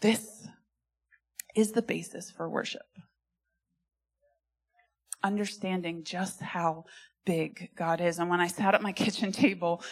This 0.00 0.46
is 1.56 1.72
the 1.72 1.82
basis 1.82 2.30
for 2.30 2.48
worship 2.48 2.82
understanding 5.22 6.04
just 6.04 6.40
how 6.40 6.84
big 7.24 7.70
God 7.76 8.00
is. 8.00 8.18
And 8.18 8.28
when 8.28 8.40
I 8.40 8.48
sat 8.48 8.74
at 8.74 8.82
my 8.82 8.92
kitchen 8.92 9.32
table 9.32 9.82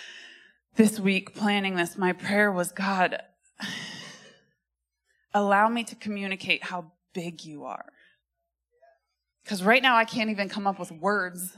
this 0.77 0.99
week 0.99 1.35
planning 1.35 1.77
this, 1.77 1.97
my 1.97 2.13
prayer 2.13 2.51
was, 2.51 2.73
God, 2.73 3.23
allow 5.35 5.69
me 5.69 5.85
to 5.85 5.95
communicate 5.95 6.65
how 6.65 6.93
big 7.15 7.45
you 7.45 7.65
are. 7.65 7.87
Because 9.43 9.63
right 9.63 9.83
now 9.83 9.97
I 9.97 10.05
can't 10.05 10.31
even 10.31 10.49
come 10.49 10.67
up 10.67 10.79
with 10.79 10.93
words 10.93 11.57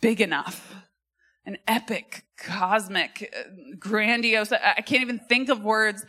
big 0.00 0.20
enough. 0.20 0.74
An 1.46 1.56
epic, 1.66 2.24
cosmic, 2.36 3.32
uh, 3.34 3.76
grandiose. 3.78 4.52
I 4.52 4.82
can't 4.82 5.02
even 5.02 5.18
think 5.18 5.48
of 5.48 5.64
words 5.64 6.04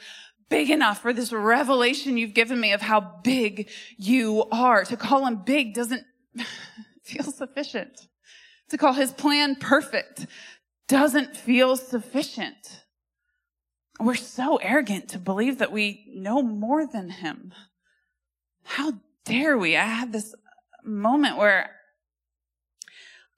big 0.50 0.70
enough 0.70 1.02
for 1.02 1.14
this 1.14 1.32
revelation 1.32 2.18
you've 2.18 2.34
given 2.34 2.60
me 2.60 2.74
of 2.74 2.82
how 2.82 3.00
big 3.24 3.70
you 3.98 4.46
are. 4.52 4.84
To 4.84 4.98
call 4.98 5.26
him 5.26 5.38
big 5.38 5.74
doesn't 5.74 6.04
feel 7.04 7.24
sufficient. 7.24 8.08
To 8.70 8.78
call 8.78 8.94
his 8.94 9.14
plan 9.14 9.56
perfect 9.56 10.28
doesn't 10.88 11.38
feel 11.38 11.78
sufficient. 11.78 12.84
We're 14.02 14.16
so 14.16 14.56
arrogant 14.58 15.10
to 15.10 15.20
believe 15.20 15.60
that 15.60 15.72
we 15.72 16.06
know 16.12 16.42
more 16.42 16.88
than 16.88 17.10
him. 17.10 17.54
How 18.64 18.94
dare 19.26 19.58
we? 19.58 19.78
I 19.78 19.86
had 19.86 20.12
this 20.12 20.34
moment 20.84 21.38
where 21.38 21.70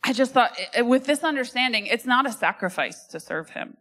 I 0.03 0.13
just 0.13 0.31
thought, 0.31 0.57
with 0.79 1.05
this 1.05 1.23
understanding, 1.23 1.87
it's 1.87 2.05
not 2.05 2.25
a 2.25 2.31
sacrifice 2.31 3.05
to 3.07 3.19
serve 3.19 3.49
him 3.49 3.75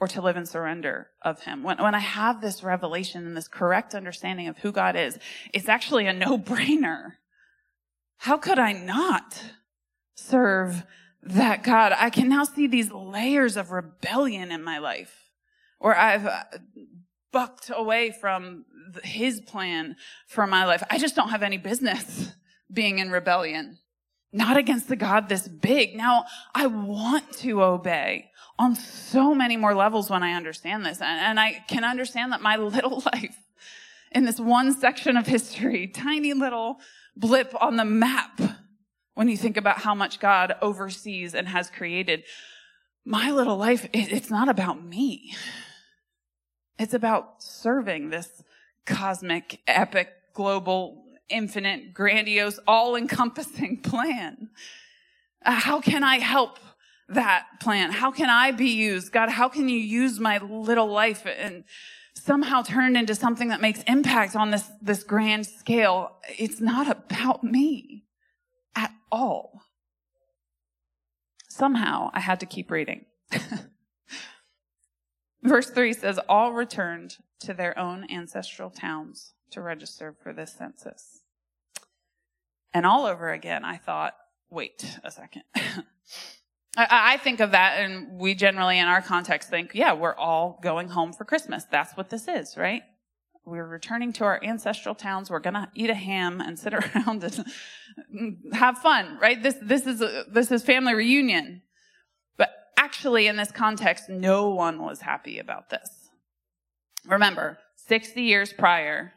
or 0.00 0.08
to 0.08 0.22
live 0.22 0.36
in 0.36 0.46
surrender 0.46 1.08
of 1.22 1.42
him. 1.42 1.62
When, 1.62 1.78
when 1.78 1.94
I 1.94 2.00
have 2.00 2.40
this 2.40 2.62
revelation 2.62 3.26
and 3.26 3.36
this 3.36 3.48
correct 3.48 3.94
understanding 3.94 4.48
of 4.48 4.58
who 4.58 4.72
God 4.72 4.96
is, 4.96 5.18
it's 5.52 5.68
actually 5.68 6.06
a 6.06 6.12
no 6.12 6.38
brainer. 6.38 7.12
How 8.18 8.38
could 8.38 8.58
I 8.58 8.72
not 8.72 9.42
serve 10.14 10.84
that 11.22 11.62
God? 11.62 11.92
I 11.96 12.08
can 12.08 12.28
now 12.28 12.44
see 12.44 12.66
these 12.66 12.90
layers 12.90 13.56
of 13.56 13.70
rebellion 13.70 14.50
in 14.50 14.62
my 14.62 14.78
life 14.78 15.23
where 15.84 15.98
I've 15.98 16.24
uh, 16.24 16.44
bucked 17.30 17.70
away 17.74 18.10
from 18.10 18.64
his 19.02 19.42
plan 19.42 19.96
for 20.26 20.46
my 20.46 20.64
life. 20.64 20.82
I 20.88 20.96
just 20.96 21.14
don't 21.14 21.28
have 21.28 21.42
any 21.42 21.58
business 21.58 22.32
being 22.72 23.00
in 23.00 23.10
rebellion. 23.10 23.76
Not 24.32 24.56
against 24.56 24.88
the 24.88 24.96
God 24.96 25.28
this 25.28 25.46
big. 25.46 25.94
Now 25.94 26.24
I 26.54 26.68
want 26.68 27.30
to 27.40 27.62
obey 27.62 28.30
on 28.58 28.76
so 28.76 29.34
many 29.34 29.58
more 29.58 29.74
levels 29.74 30.08
when 30.08 30.22
I 30.22 30.32
understand 30.32 30.86
this. 30.86 31.02
And, 31.02 31.38
I 31.38 31.62
can 31.68 31.84
understand 31.84 32.32
that 32.32 32.40
my 32.40 32.56
little 32.76 33.02
life 33.12 33.36
in 34.10 34.24
this 34.24 34.40
one 34.40 34.72
section 34.72 35.18
of 35.18 35.26
history, 35.26 35.86
tiny 35.86 36.32
little 36.32 36.78
blip 37.14 37.54
on 37.60 37.76
the 37.76 37.84
map, 37.84 38.40
when 39.12 39.28
you 39.28 39.36
think 39.36 39.58
about 39.58 39.80
how 39.80 39.94
much 39.94 40.18
God 40.18 40.54
oversees 40.62 41.34
and 41.34 41.46
has 41.46 41.68
created, 41.68 42.24
my 43.04 43.30
little 43.30 43.58
life, 43.58 43.86
it's 43.92 44.30
not 44.30 44.48
about 44.48 44.82
me. 44.82 45.34
It's 46.78 46.94
about 46.94 47.42
serving 47.42 48.10
this 48.10 48.42
cosmic, 48.84 49.60
epic, 49.66 50.08
global, 50.32 51.04
infinite, 51.28 51.94
grandiose, 51.94 52.58
all 52.66 52.96
encompassing 52.96 53.78
plan. 53.82 54.50
Uh, 55.44 55.52
how 55.52 55.80
can 55.80 56.02
I 56.02 56.18
help 56.18 56.58
that 57.08 57.46
plan? 57.60 57.92
How 57.92 58.10
can 58.10 58.30
I 58.30 58.50
be 58.50 58.70
used? 58.70 59.12
God, 59.12 59.30
how 59.30 59.48
can 59.48 59.68
you 59.68 59.78
use 59.78 60.18
my 60.18 60.38
little 60.38 60.88
life 60.88 61.26
and 61.26 61.64
somehow 62.14 62.62
turn 62.62 62.96
it 62.96 62.98
into 62.98 63.14
something 63.14 63.48
that 63.48 63.60
makes 63.60 63.82
impact 63.84 64.34
on 64.34 64.50
this, 64.50 64.68
this 64.82 65.04
grand 65.04 65.46
scale? 65.46 66.16
It's 66.38 66.60
not 66.60 66.90
about 66.90 67.44
me 67.44 68.04
at 68.74 68.92
all. 69.12 69.62
Somehow 71.48 72.10
I 72.12 72.20
had 72.20 72.40
to 72.40 72.46
keep 72.46 72.70
reading. 72.70 73.04
Verse 75.44 75.68
3 75.68 75.92
says, 75.92 76.18
All 76.28 76.52
returned 76.52 77.18
to 77.40 77.52
their 77.52 77.78
own 77.78 78.10
ancestral 78.10 78.70
towns 78.70 79.34
to 79.50 79.60
register 79.60 80.14
for 80.22 80.32
this 80.32 80.54
census. 80.54 81.20
And 82.72 82.86
all 82.86 83.06
over 83.06 83.30
again, 83.30 83.64
I 83.64 83.76
thought, 83.76 84.14
wait 84.50 84.98
a 85.04 85.10
second. 85.10 85.42
I, 86.76 87.18
think 87.18 87.38
of 87.38 87.52
that, 87.52 87.78
and 87.78 88.18
we 88.18 88.34
generally 88.34 88.80
in 88.80 88.88
our 88.88 89.00
context 89.00 89.48
think, 89.48 89.70
yeah, 89.74 89.92
we're 89.92 90.16
all 90.16 90.58
going 90.60 90.88
home 90.88 91.12
for 91.12 91.24
Christmas. 91.24 91.64
That's 91.70 91.96
what 91.96 92.10
this 92.10 92.26
is, 92.26 92.56
right? 92.56 92.82
We're 93.44 93.66
returning 93.66 94.12
to 94.14 94.24
our 94.24 94.42
ancestral 94.42 94.96
towns. 94.96 95.30
We're 95.30 95.38
gonna 95.38 95.70
eat 95.76 95.90
a 95.90 95.94
ham 95.94 96.40
and 96.40 96.58
sit 96.58 96.74
around 96.96 97.22
and 97.22 98.38
have 98.54 98.78
fun, 98.78 99.18
right? 99.20 99.40
This, 99.40 99.54
this 99.62 99.86
is, 99.86 100.00
a, 100.00 100.24
this 100.28 100.50
is 100.50 100.64
family 100.64 100.94
reunion. 100.94 101.62
Actually, 102.76 103.26
in 103.26 103.36
this 103.36 103.52
context, 103.52 104.08
no 104.08 104.48
one 104.48 104.82
was 104.82 105.00
happy 105.00 105.38
about 105.38 105.70
this. 105.70 105.88
Remember, 107.06 107.58
60 107.86 108.22
years 108.22 108.52
prior, 108.52 109.12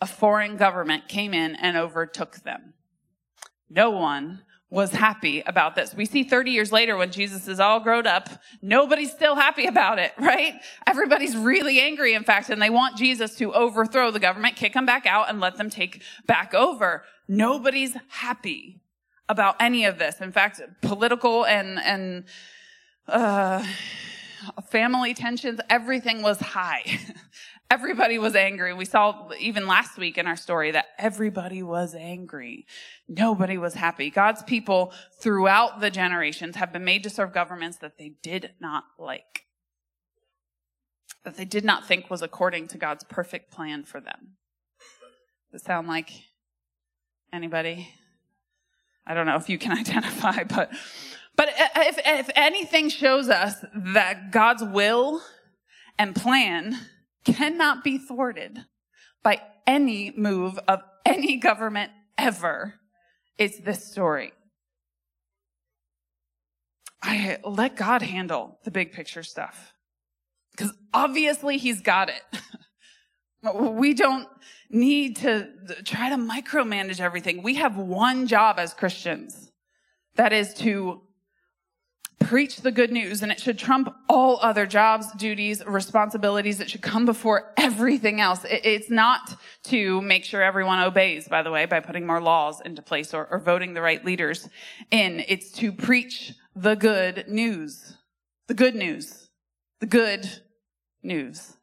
a 0.00 0.06
foreign 0.06 0.56
government 0.56 1.08
came 1.08 1.34
in 1.34 1.56
and 1.56 1.76
overtook 1.76 2.36
them. 2.36 2.74
No 3.68 3.90
one 3.90 4.42
was 4.70 4.92
happy 4.92 5.40
about 5.46 5.74
this. 5.74 5.94
We 5.94 6.04
see 6.04 6.24
30 6.24 6.50
years 6.50 6.70
later 6.70 6.96
when 6.96 7.10
Jesus 7.10 7.48
is 7.48 7.58
all 7.58 7.80
grown 7.80 8.06
up, 8.06 8.28
nobody's 8.60 9.10
still 9.10 9.34
happy 9.34 9.66
about 9.66 9.98
it, 9.98 10.12
right? 10.18 10.54
Everybody's 10.86 11.36
really 11.36 11.80
angry, 11.80 12.14
in 12.14 12.22
fact, 12.22 12.50
and 12.50 12.60
they 12.60 12.70
want 12.70 12.96
Jesus 12.96 13.34
to 13.36 13.52
overthrow 13.54 14.10
the 14.10 14.20
government, 14.20 14.56
kick 14.56 14.74
them 14.74 14.84
back 14.84 15.06
out, 15.06 15.30
and 15.30 15.40
let 15.40 15.56
them 15.56 15.70
take 15.70 16.02
back 16.26 16.52
over. 16.52 17.04
Nobody's 17.26 17.96
happy 18.08 18.82
about 19.28 19.56
any 19.58 19.84
of 19.86 19.98
this. 19.98 20.20
In 20.20 20.32
fact, 20.32 20.60
political 20.82 21.46
and, 21.46 21.78
and, 21.78 22.24
uh, 23.08 23.64
family 24.70 25.14
tensions, 25.14 25.60
everything 25.68 26.22
was 26.22 26.38
high. 26.40 26.84
Everybody 27.70 28.18
was 28.18 28.34
angry. 28.34 28.72
We 28.72 28.86
saw 28.86 29.28
even 29.38 29.66
last 29.66 29.98
week 29.98 30.16
in 30.16 30.26
our 30.26 30.36
story 30.36 30.70
that 30.70 30.86
everybody 30.98 31.62
was 31.62 31.94
angry. 31.94 32.66
Nobody 33.06 33.58
was 33.58 33.74
happy. 33.74 34.08
God's 34.08 34.42
people 34.42 34.90
throughout 35.20 35.80
the 35.80 35.90
generations 35.90 36.56
have 36.56 36.72
been 36.72 36.84
made 36.84 37.02
to 37.02 37.10
serve 37.10 37.34
governments 37.34 37.76
that 37.78 37.98
they 37.98 38.12
did 38.22 38.52
not 38.58 38.84
like, 38.98 39.44
that 41.24 41.36
they 41.36 41.44
did 41.44 41.62
not 41.62 41.86
think 41.86 42.08
was 42.08 42.22
according 42.22 42.68
to 42.68 42.78
God's 42.78 43.04
perfect 43.04 43.52
plan 43.52 43.84
for 43.84 44.00
them. 44.00 44.36
Does 45.52 45.60
it 45.60 45.66
sound 45.66 45.88
like 45.88 46.10
anybody? 47.34 47.90
I 49.06 49.12
don't 49.12 49.26
know 49.26 49.36
if 49.36 49.50
you 49.50 49.58
can 49.58 49.72
identify, 49.78 50.44
but, 50.44 50.70
but 51.38 51.48
if, 51.56 51.98
if 52.04 52.30
anything 52.34 52.88
shows 52.90 53.28
us 53.28 53.64
that 53.72 54.32
God's 54.32 54.64
will 54.64 55.22
and 55.96 56.14
plan 56.14 56.76
cannot 57.24 57.84
be 57.84 57.96
thwarted 57.96 58.64
by 59.22 59.40
any 59.64 60.12
move 60.16 60.58
of 60.66 60.80
any 61.06 61.36
government 61.36 61.92
ever. 62.16 62.74
It's 63.38 63.60
this 63.60 63.84
story. 63.84 64.32
I 67.00 67.38
let 67.44 67.76
God 67.76 68.02
handle 68.02 68.58
the 68.64 68.72
big 68.72 68.92
picture 68.92 69.22
stuff. 69.22 69.74
Because 70.50 70.72
obviously 70.92 71.56
he's 71.56 71.80
got 71.80 72.08
it. 72.10 72.22
we 73.54 73.94
don't 73.94 74.26
need 74.70 75.16
to 75.16 75.48
try 75.84 76.10
to 76.10 76.16
micromanage 76.16 76.98
everything. 76.98 77.44
We 77.44 77.54
have 77.54 77.76
one 77.76 78.26
job 78.26 78.58
as 78.58 78.74
Christians. 78.74 79.52
That 80.16 80.32
is 80.32 80.52
to 80.54 81.02
preach 82.18 82.58
the 82.58 82.72
good 82.72 82.90
news 82.90 83.22
and 83.22 83.32
it 83.32 83.40
should 83.40 83.58
trump 83.58 83.94
all 84.08 84.38
other 84.42 84.66
jobs, 84.66 85.10
duties, 85.12 85.64
responsibilities. 85.66 86.60
It 86.60 86.68
should 86.70 86.82
come 86.82 87.06
before 87.06 87.52
everything 87.56 88.20
else. 88.20 88.44
It's 88.48 88.90
not 88.90 89.36
to 89.64 90.00
make 90.02 90.24
sure 90.24 90.42
everyone 90.42 90.80
obeys, 90.80 91.28
by 91.28 91.42
the 91.42 91.50
way, 91.50 91.66
by 91.66 91.80
putting 91.80 92.06
more 92.06 92.20
laws 92.20 92.60
into 92.60 92.82
place 92.82 93.14
or, 93.14 93.26
or 93.30 93.38
voting 93.38 93.74
the 93.74 93.82
right 93.82 94.04
leaders 94.04 94.48
in. 94.90 95.24
It's 95.28 95.52
to 95.52 95.72
preach 95.72 96.34
the 96.54 96.74
good 96.74 97.26
news. 97.28 97.96
The 98.46 98.54
good 98.54 98.74
news. 98.74 99.28
The 99.80 99.86
good 99.86 100.28
news. 101.02 101.56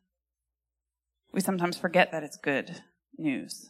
We 1.34 1.42
sometimes 1.42 1.78
forget 1.78 2.12
that 2.12 2.24
it's 2.24 2.38
good 2.38 2.82
news 3.18 3.70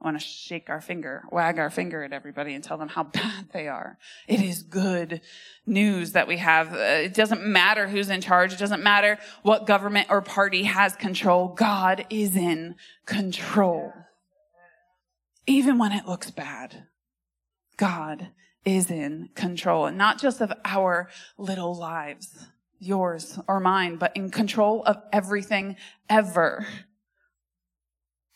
want 0.00 0.18
to 0.18 0.24
shake 0.24 0.70
our 0.70 0.80
finger, 0.80 1.24
wag 1.30 1.58
our 1.58 1.70
finger 1.70 2.04
at 2.04 2.12
everybody 2.12 2.54
and 2.54 2.62
tell 2.62 2.78
them 2.78 2.88
how 2.88 3.02
bad 3.04 3.48
they 3.52 3.68
are. 3.68 3.98
It 4.26 4.40
is 4.40 4.62
good 4.62 5.20
news 5.66 6.12
that 6.12 6.28
we 6.28 6.36
have. 6.38 6.72
Uh, 6.72 7.04
it 7.04 7.14
doesn't 7.14 7.44
matter 7.44 7.88
who's 7.88 8.10
in 8.10 8.20
charge. 8.20 8.52
It 8.52 8.58
doesn't 8.58 8.82
matter 8.82 9.18
what 9.42 9.66
government 9.66 10.08
or 10.10 10.22
party 10.22 10.64
has 10.64 10.94
control. 10.94 11.48
God 11.48 12.06
is 12.10 12.36
in 12.36 12.76
control. 13.06 13.92
Even 15.46 15.78
when 15.78 15.92
it 15.92 16.06
looks 16.06 16.30
bad, 16.30 16.86
God 17.76 18.28
is 18.64 18.90
in 18.90 19.30
control 19.34 19.86
and 19.86 19.96
not 19.96 20.20
just 20.20 20.40
of 20.40 20.52
our 20.64 21.08
little 21.38 21.74
lives, 21.74 22.46
yours 22.78 23.38
or 23.48 23.58
mine, 23.58 23.96
but 23.96 24.14
in 24.14 24.30
control 24.30 24.82
of 24.84 25.02
everything 25.12 25.76
ever. 26.08 26.66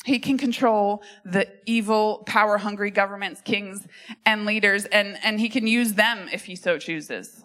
He 0.05 0.19
can 0.19 0.37
control 0.37 1.03
the 1.25 1.49
evil, 1.65 2.25
power 2.27 2.59
hungry 2.59 2.91
governments, 2.91 3.41
kings, 3.41 3.87
and 4.27 4.45
leaders, 4.45 4.85
and, 4.87 5.17
and 5.23 5.39
he 5.39 5.49
can 5.49 5.67
use 5.67 5.95
them 5.95 6.29
if 6.33 6.47
he 6.47 6.57
so 6.57 6.79
chooses. 6.79 7.45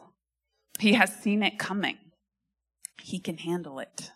He 0.80 0.94
has 0.94 1.14
seen 1.14 1.44
it 1.44 1.60
coming. 1.60 1.98
He 3.02 3.20
can 3.20 3.38
handle 3.38 3.80
it. 3.80 4.12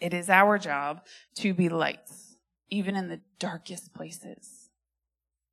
It 0.00 0.12
is 0.12 0.28
our 0.28 0.58
job 0.58 1.02
to 1.36 1.54
be 1.54 1.68
lights, 1.68 2.36
even 2.68 2.96
in 2.96 3.08
the 3.08 3.20
darkest 3.38 3.94
places. 3.94 4.70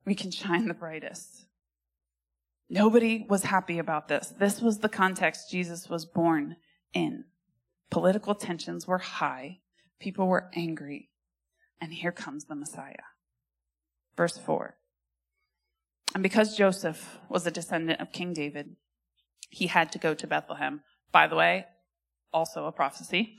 We 0.04 0.15
can 0.15 0.32
shine 0.32 0.67
the 0.67 0.73
brightest. 0.73 1.45
Nobody 2.69 3.25
was 3.30 3.43
happy 3.43 3.77
about 3.77 4.08
this. 4.08 4.34
This 4.39 4.62
was 4.62 4.80
the 4.80 4.89
context 4.89 5.51
Jesus 5.51 5.89
was 5.89 6.06
born 6.06 6.56
in. 6.93 7.25
Political 7.91 8.36
tensions 8.36 8.88
were 8.88 8.97
high. 8.97 9.60
People 9.99 10.27
were 10.27 10.49
angry. 10.56 11.11
And 11.82 11.91
here 11.94 12.12
comes 12.12 12.46
the 12.46 12.56
Messiah. 12.56 13.08
Verse 14.15 14.38
4. 14.38 14.78
And 16.13 16.22
because 16.22 16.56
Joseph 16.56 17.17
was 17.28 17.48
a 17.48 17.52
descendant 17.52 18.00
of 18.00 18.12
King 18.12 18.34
David, 18.34 18.76
he 19.50 19.67
had 19.67 19.91
to 19.94 20.00
go 20.00 20.13
to 20.13 20.28
Bethlehem. 20.28 20.82
By 21.12 21.28
the 21.28 21.36
way, 21.36 21.65
also 22.32 22.65
a 22.65 22.72
prophecy. 22.72 23.38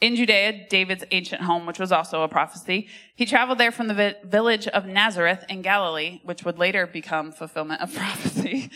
In 0.00 0.16
Judea, 0.16 0.66
David's 0.68 1.04
ancient 1.10 1.42
home, 1.42 1.64
which 1.64 1.78
was 1.78 1.92
also 1.92 2.22
a 2.22 2.28
prophecy, 2.28 2.88
he 3.14 3.24
traveled 3.24 3.58
there 3.58 3.72
from 3.72 3.88
the 3.88 3.94
vi- 3.94 4.16
village 4.24 4.68
of 4.68 4.84
Nazareth 4.84 5.44
in 5.48 5.62
Galilee, 5.62 6.20
which 6.22 6.44
would 6.44 6.58
later 6.58 6.86
become 6.86 7.32
fulfillment 7.32 7.80
of 7.80 7.94
prophecy. 7.94 8.70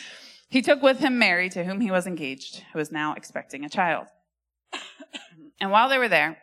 He 0.49 0.63
took 0.63 0.83
with 0.83 1.01
him 1.01 1.19
Mary, 1.19 1.51
to 1.51 1.65
whom 1.65 1.81
he 1.81 1.91
was 1.91 2.07
engaged, 2.07 2.63
who 2.73 2.79
was 2.79 2.91
now 2.91 3.15
expecting 3.15 3.65
a 3.65 3.69
child. 3.69 4.07
and 5.61 5.71
while 5.71 5.91
they 5.91 5.99
were 5.99 6.09
there, 6.09 6.39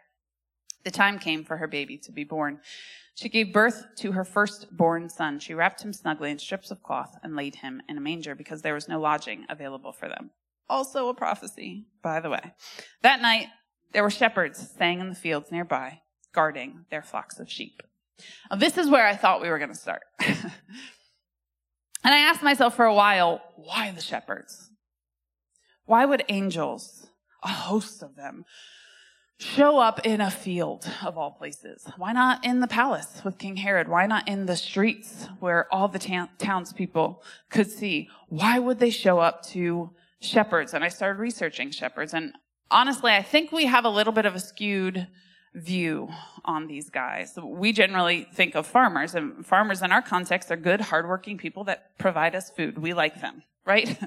the 0.87 0.91
time 0.91 1.19
came 1.19 1.43
for 1.43 1.57
her 1.57 1.67
baby 1.67 1.97
to 1.97 2.13
be 2.13 2.23
born. 2.23 2.61
She 3.13 3.27
gave 3.27 3.51
birth 3.51 3.87
to 3.97 4.13
her 4.13 4.23
firstborn 4.23 5.09
son. 5.09 5.37
She 5.39 5.53
wrapped 5.53 5.81
him 5.83 5.91
snugly 5.91 6.31
in 6.31 6.39
strips 6.39 6.71
of 6.71 6.81
cloth 6.81 7.17
and 7.21 7.35
laid 7.35 7.55
him 7.55 7.81
in 7.89 7.97
a 7.97 8.01
manger 8.01 8.35
because 8.35 8.61
there 8.61 8.73
was 8.73 8.87
no 8.87 8.97
lodging 8.97 9.45
available 9.49 9.91
for 9.91 10.07
them. 10.07 10.29
Also 10.69 11.09
a 11.09 11.13
prophecy, 11.13 11.87
by 12.01 12.21
the 12.21 12.29
way. 12.29 12.53
That 13.01 13.21
night, 13.21 13.47
there 13.91 14.01
were 14.01 14.09
shepherds 14.09 14.59
staying 14.59 15.01
in 15.01 15.09
the 15.09 15.15
fields 15.15 15.51
nearby, 15.51 15.99
guarding 16.33 16.85
their 16.89 17.01
flocks 17.01 17.37
of 17.37 17.51
sheep. 17.51 17.83
Now, 18.49 18.55
this 18.55 18.77
is 18.77 18.89
where 18.89 19.05
I 19.05 19.17
thought 19.17 19.41
we 19.41 19.49
were 19.49 19.59
going 19.59 19.73
to 19.73 19.75
start. 19.75 20.03
and 20.19 20.53
I 22.05 22.19
asked 22.19 22.43
myself 22.43 22.77
for 22.77 22.85
a 22.85 22.95
while, 22.95 23.41
why 23.57 23.91
the 23.91 24.01
shepherds? 24.01 24.69
Why 25.83 26.05
would 26.05 26.23
angels, 26.29 27.07
a 27.43 27.49
host 27.49 28.01
of 28.01 28.15
them, 28.15 28.45
show 29.39 29.77
up 29.77 30.05
in 30.05 30.21
a 30.21 30.31
field 30.31 30.89
of 31.05 31.17
all 31.17 31.31
places? 31.31 31.85
Why 31.97 32.13
not 32.13 32.43
in 32.43 32.59
the 32.59 32.67
palace 32.67 33.21
with 33.23 33.37
King 33.37 33.57
Herod? 33.57 33.87
Why 33.87 34.07
not 34.07 34.27
in 34.27 34.45
the 34.45 34.55
streets 34.55 35.27
where 35.39 35.71
all 35.73 35.87
the 35.87 35.99
ta- 35.99 36.29
townspeople 36.37 37.23
could 37.49 37.69
see? 37.69 38.09
Why 38.29 38.59
would 38.59 38.79
they 38.79 38.89
show 38.89 39.19
up 39.19 39.43
to 39.47 39.91
shepherds? 40.19 40.73
And 40.73 40.83
I 40.83 40.89
started 40.89 41.19
researching 41.19 41.71
shepherds 41.71 42.13
and 42.13 42.33
honestly, 42.71 43.11
I 43.11 43.21
think 43.21 43.51
we 43.51 43.65
have 43.65 43.85
a 43.85 43.89
little 43.89 44.13
bit 44.13 44.25
of 44.25 44.35
a 44.35 44.39
skewed 44.39 45.07
view 45.53 46.09
on 46.45 46.67
these 46.67 46.89
guys. 46.89 47.37
We 47.41 47.71
generally 47.73 48.27
think 48.33 48.55
of 48.55 48.65
farmers 48.65 49.15
and 49.15 49.45
farmers 49.45 49.81
in 49.81 49.91
our 49.91 50.01
context 50.01 50.51
are 50.51 50.57
good, 50.57 50.81
hardworking 50.81 51.37
people 51.37 51.63
that 51.65 51.97
provide 51.97 52.35
us 52.35 52.49
food. 52.49 52.77
We 52.77 52.93
like 52.93 53.21
them, 53.21 53.43
right? 53.65 53.97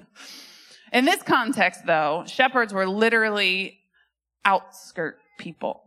in 0.93 1.05
this 1.05 1.23
context 1.23 1.87
though, 1.87 2.25
shepherds 2.27 2.73
were 2.73 2.87
literally 2.87 3.79
outskirt 4.45 5.20
people. 5.41 5.83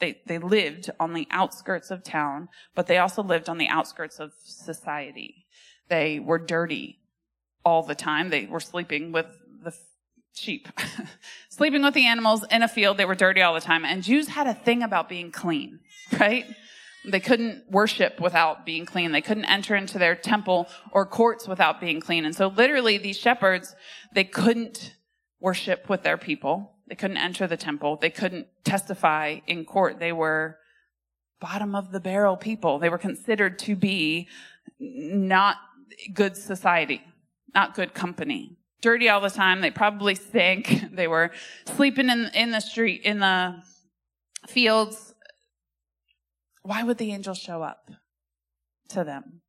They, 0.00 0.20
they 0.26 0.38
lived 0.38 0.90
on 0.98 1.14
the 1.14 1.28
outskirts 1.30 1.92
of 1.92 2.02
town, 2.02 2.48
but 2.74 2.88
they 2.88 2.98
also 2.98 3.22
lived 3.22 3.48
on 3.48 3.58
the 3.58 3.68
outskirts 3.68 4.18
of 4.18 4.32
society. 4.42 5.46
They 5.88 6.18
were 6.18 6.38
dirty 6.38 6.98
all 7.64 7.82
the 7.82 7.94
time. 7.94 8.30
They 8.30 8.46
were 8.46 8.60
sleeping 8.60 9.12
with 9.12 9.26
the 9.62 9.72
sheep, 10.32 10.68
sleeping 11.48 11.82
with 11.82 11.94
the 11.94 12.06
animals 12.06 12.44
in 12.50 12.62
a 12.62 12.68
field. 12.68 12.96
They 12.96 13.04
were 13.04 13.14
dirty 13.14 13.40
all 13.40 13.54
the 13.54 13.60
time. 13.60 13.84
And 13.84 14.02
Jews 14.02 14.28
had 14.28 14.48
a 14.48 14.54
thing 14.54 14.82
about 14.82 15.08
being 15.08 15.30
clean, 15.30 15.80
right? 16.18 16.44
They 17.06 17.20
couldn't 17.20 17.70
worship 17.70 18.18
without 18.18 18.64
being 18.64 18.86
clean. 18.86 19.12
They 19.12 19.20
couldn't 19.20 19.44
enter 19.44 19.76
into 19.76 19.98
their 19.98 20.16
temple 20.16 20.68
or 20.90 21.04
courts 21.06 21.46
without 21.46 21.80
being 21.80 22.00
clean. 22.00 22.24
And 22.24 22.34
so 22.34 22.48
literally 22.48 22.98
these 22.98 23.18
shepherds, 23.18 23.76
they 24.14 24.24
couldn't 24.24 24.96
worship 25.38 25.88
with 25.88 26.02
their 26.02 26.16
people. 26.16 26.73
They 26.86 26.94
couldn't 26.94 27.16
enter 27.16 27.46
the 27.46 27.56
temple. 27.56 27.96
They 27.96 28.10
couldn't 28.10 28.46
testify 28.64 29.40
in 29.46 29.64
court. 29.64 29.98
They 29.98 30.12
were 30.12 30.58
bottom 31.40 31.74
of 31.74 31.92
the 31.92 32.00
barrel 32.00 32.36
people. 32.36 32.78
They 32.78 32.88
were 32.88 32.98
considered 32.98 33.58
to 33.60 33.76
be 33.76 34.28
not 34.78 35.56
good 36.12 36.36
society, 36.36 37.02
not 37.54 37.74
good 37.74 37.94
company 37.94 38.58
dirty 38.84 39.08
all 39.08 39.22
the 39.22 39.30
time. 39.30 39.62
They 39.62 39.70
probably 39.70 40.14
stink. 40.14 40.82
They 40.94 41.08
were 41.08 41.32
sleeping 41.76 42.08
in, 42.08 42.30
in 42.34 42.50
the 42.52 42.60
street, 42.60 43.00
in 43.02 43.18
the 43.18 43.62
fields. 44.46 45.14
Why 46.62 46.84
would 46.84 46.98
the 46.98 47.10
angels 47.10 47.38
show 47.38 47.62
up 47.62 47.90
to 48.90 49.02
them? 49.02 49.40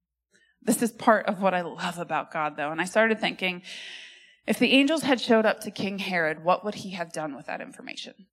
This 0.63 0.81
is 0.81 0.91
part 0.91 1.27
of 1.27 1.41
what 1.41 1.53
I 1.53 1.61
love 1.61 1.99
about 1.99 2.31
God, 2.31 2.57
though. 2.57 2.71
And 2.71 2.81
I 2.81 2.85
started 2.85 3.19
thinking, 3.19 3.61
if 4.47 4.59
the 4.59 4.73
angels 4.73 5.03
had 5.03 5.19
showed 5.19 5.45
up 5.45 5.59
to 5.61 5.71
King 5.71 5.99
Herod, 5.99 6.43
what 6.43 6.63
would 6.63 6.75
he 6.75 6.91
have 6.91 7.11
done 7.11 7.35
with 7.35 7.47
that 7.47 7.61
information? 7.61 8.27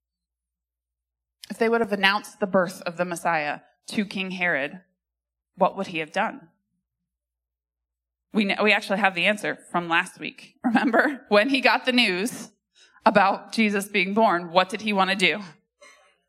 If 1.50 1.58
they 1.58 1.68
would 1.68 1.80
have 1.80 1.92
announced 1.92 2.40
the 2.40 2.46
birth 2.46 2.82
of 2.82 2.96
the 2.96 3.04
Messiah 3.04 3.60
to 3.88 4.04
King 4.04 4.32
Herod, 4.32 4.80
what 5.56 5.76
would 5.76 5.88
he 5.88 5.98
have 5.98 6.12
done? 6.12 6.48
We, 8.32 8.54
we 8.62 8.72
actually 8.72 8.98
have 8.98 9.14
the 9.14 9.26
answer 9.26 9.58
from 9.70 9.88
last 9.88 10.18
week. 10.18 10.54
Remember 10.64 11.22
when 11.28 11.48
he 11.48 11.60
got 11.60 11.84
the 11.84 11.92
news 11.92 12.50
about 13.04 13.52
Jesus 13.52 13.88
being 13.88 14.14
born, 14.14 14.52
what 14.52 14.68
did 14.68 14.82
he 14.82 14.92
want 14.92 15.10
to 15.10 15.16
do? 15.16 15.40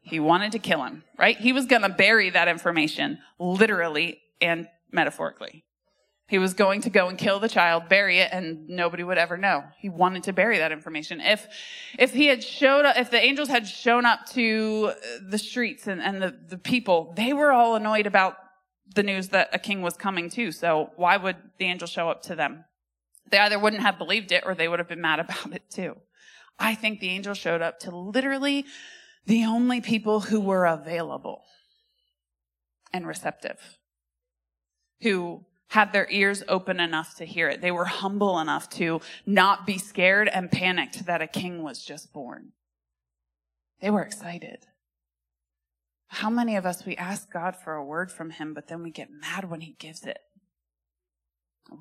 He 0.02 0.20
wanted 0.20 0.52
to 0.54 0.60
kill 0.60 0.84
him, 0.84 1.04
right? 1.18 1.38
He 1.38 1.54
was 1.54 1.66
going 1.66 1.84
to 1.84 1.90
bury 1.90 2.30
that 2.30 2.50
information 2.50 3.20
literally 3.40 4.20
and 4.42 4.68
metaphorically. 4.92 5.64
He 6.28 6.40
was 6.40 6.54
going 6.54 6.82
to 6.82 6.90
go 6.90 7.10
and 7.10 7.18
kill 7.18 7.40
the 7.40 7.50
child, 7.50 7.90
bury 7.90 8.20
it, 8.20 8.30
and 8.32 8.68
nobody 8.70 9.04
would 9.04 9.18
ever 9.18 9.36
know. 9.36 9.64
He 9.78 9.90
wanted 9.90 10.24
to 10.24 10.34
bury 10.34 10.58
that 10.58 10.72
information. 10.72 11.20
If, 11.20 11.48
if 12.00 12.14
he 12.14 12.28
had 12.28 12.44
showed 12.44 12.86
up, 12.86 12.98
if 12.98 13.12
the 13.12 13.22
angels 13.22 13.50
had 13.50 13.68
shown 13.68 14.06
up 14.06 14.26
to 14.32 14.92
uh, 14.92 14.96
the 15.30 15.38
streets 15.38 15.86
and, 15.86 16.02
and 16.02 16.22
the, 16.22 16.36
the 16.48 16.58
people, 16.58 17.14
they 17.18 17.34
were 17.34 17.52
all 17.52 17.76
annoyed 17.76 18.08
about 18.08 18.38
the 18.96 19.04
news 19.04 19.30
that 19.30 19.50
a 19.52 19.60
king 19.60 19.82
was 19.82 19.96
coming 19.96 20.30
too. 20.30 20.52
So 20.52 20.92
why 20.96 21.18
would 21.18 21.36
the 21.58 21.66
angel 21.66 21.88
show 21.88 22.10
up 22.10 22.24
to 22.24 22.36
them? 22.36 22.64
They 23.30 23.40
either 23.40 23.60
wouldn't 23.60 23.82
have 23.82 23.98
believed 23.98 24.32
it 24.32 24.44
or 24.46 24.56
they 24.56 24.68
would 24.68 24.80
have 24.80 24.88
been 24.90 25.02
mad 25.02 25.20
about 25.20 25.54
it 25.54 25.70
too. 25.70 25.98
I 26.58 26.76
think 26.76 27.00
the 27.00 27.10
angel 27.10 27.34
showed 27.34 27.62
up 27.62 27.80
to 27.80 27.96
literally 27.96 28.66
the 29.26 29.44
only 29.46 29.82
people 29.82 30.22
who 30.22 30.40
were 30.40 30.66
available 30.66 31.42
and 32.94 33.08
receptive, 33.08 33.60
who 35.02 35.46
had 35.70 35.92
their 35.92 36.08
ears 36.10 36.44
open 36.48 36.80
enough 36.80 37.16
to 37.16 37.26
hear 37.26 37.50
it. 37.50 37.62
They 37.62 37.72
were 37.72 37.86
humble 37.86 38.40
enough 38.40 38.70
to 38.72 39.02
not 39.26 39.66
be 39.66 39.78
scared 39.78 40.28
and 40.28 40.52
panicked 40.52 41.06
that 41.06 41.22
a 41.22 41.28
king 41.28 41.64
was 41.64 41.84
just 41.84 42.14
born. 42.14 42.52
They 43.82 43.90
were 43.90 44.04
excited. 44.04 44.68
How 46.08 46.30
many 46.30 46.56
of 46.56 46.66
us, 46.66 46.86
we 46.86 46.96
ask 46.96 47.32
God 47.32 47.56
for 47.56 47.74
a 47.74 47.84
word 47.84 48.12
from 48.12 48.30
him, 48.30 48.54
but 48.54 48.68
then 48.68 48.84
we 48.84 48.92
get 48.92 49.10
mad 49.10 49.50
when 49.50 49.62
he 49.62 49.76
gives 49.80 50.04
it? 50.04 50.20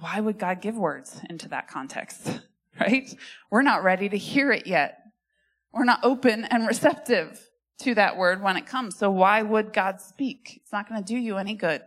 Why 0.00 0.20
would 0.20 0.38
God 0.38 0.62
give 0.62 0.76
words 0.76 1.20
into 1.28 1.48
that 1.48 1.68
context? 1.68 2.40
Right? 2.80 3.14
We're 3.50 3.60
not 3.60 3.84
ready 3.84 4.08
to 4.08 4.16
hear 4.16 4.50
it 4.50 4.66
yet. 4.66 4.96
We're 5.72 5.84
not 5.84 6.00
open 6.02 6.46
and 6.46 6.66
receptive 6.66 7.38
to 7.80 7.94
that 7.96 8.16
word 8.16 8.42
when 8.42 8.56
it 8.56 8.66
comes. 8.66 8.96
So 8.96 9.10
why 9.10 9.42
would 9.42 9.74
God 9.74 10.00
speak? 10.00 10.60
It's 10.62 10.72
not 10.72 10.88
going 10.88 11.04
to 11.04 11.06
do 11.06 11.18
you 11.18 11.36
any 11.36 11.54
good. 11.54 11.82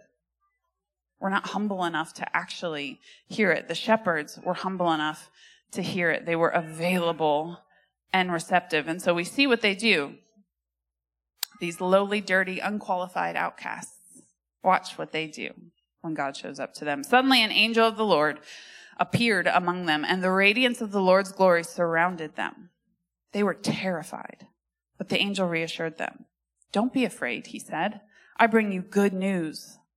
We're 1.25 1.31
not 1.31 1.47
humble 1.47 1.83
enough 1.85 2.13
to 2.13 2.37
actually 2.37 2.99
hear 3.25 3.49
it. 3.49 3.67
The 3.67 3.73
shepherds 3.73 4.37
were 4.45 4.53
humble 4.53 4.91
enough 4.91 5.31
to 5.71 5.81
hear 5.81 6.11
it. 6.11 6.27
They 6.27 6.35
were 6.35 6.49
available 6.49 7.61
and 8.13 8.31
receptive. 8.31 8.87
And 8.87 9.01
so 9.01 9.11
we 9.15 9.23
see 9.23 9.47
what 9.47 9.61
they 9.61 9.73
do 9.73 10.17
these 11.59 11.81
lowly, 11.81 12.21
dirty, 12.21 12.59
unqualified 12.59 13.35
outcasts. 13.35 14.21
Watch 14.63 14.99
what 14.99 15.13
they 15.13 15.25
do 15.25 15.49
when 16.01 16.13
God 16.13 16.37
shows 16.37 16.59
up 16.59 16.75
to 16.75 16.85
them. 16.85 17.03
Suddenly 17.03 17.41
an 17.41 17.51
angel 17.51 17.87
of 17.87 17.97
the 17.97 18.05
Lord 18.05 18.39
appeared 18.99 19.47
among 19.47 19.87
them 19.87 20.05
and 20.07 20.23
the 20.23 20.29
radiance 20.29 20.79
of 20.79 20.91
the 20.91 21.01
Lord's 21.01 21.31
glory 21.31 21.63
surrounded 21.63 22.35
them. 22.35 22.69
They 23.31 23.41
were 23.41 23.55
terrified, 23.55 24.45
but 24.99 25.09
the 25.09 25.19
angel 25.19 25.47
reassured 25.47 25.97
them. 25.97 26.25
Don't 26.71 26.93
be 26.93 27.03
afraid, 27.03 27.47
he 27.47 27.57
said. 27.57 28.01
I 28.37 28.45
bring 28.45 28.71
you 28.71 28.81
good 28.83 29.11
news 29.11 29.79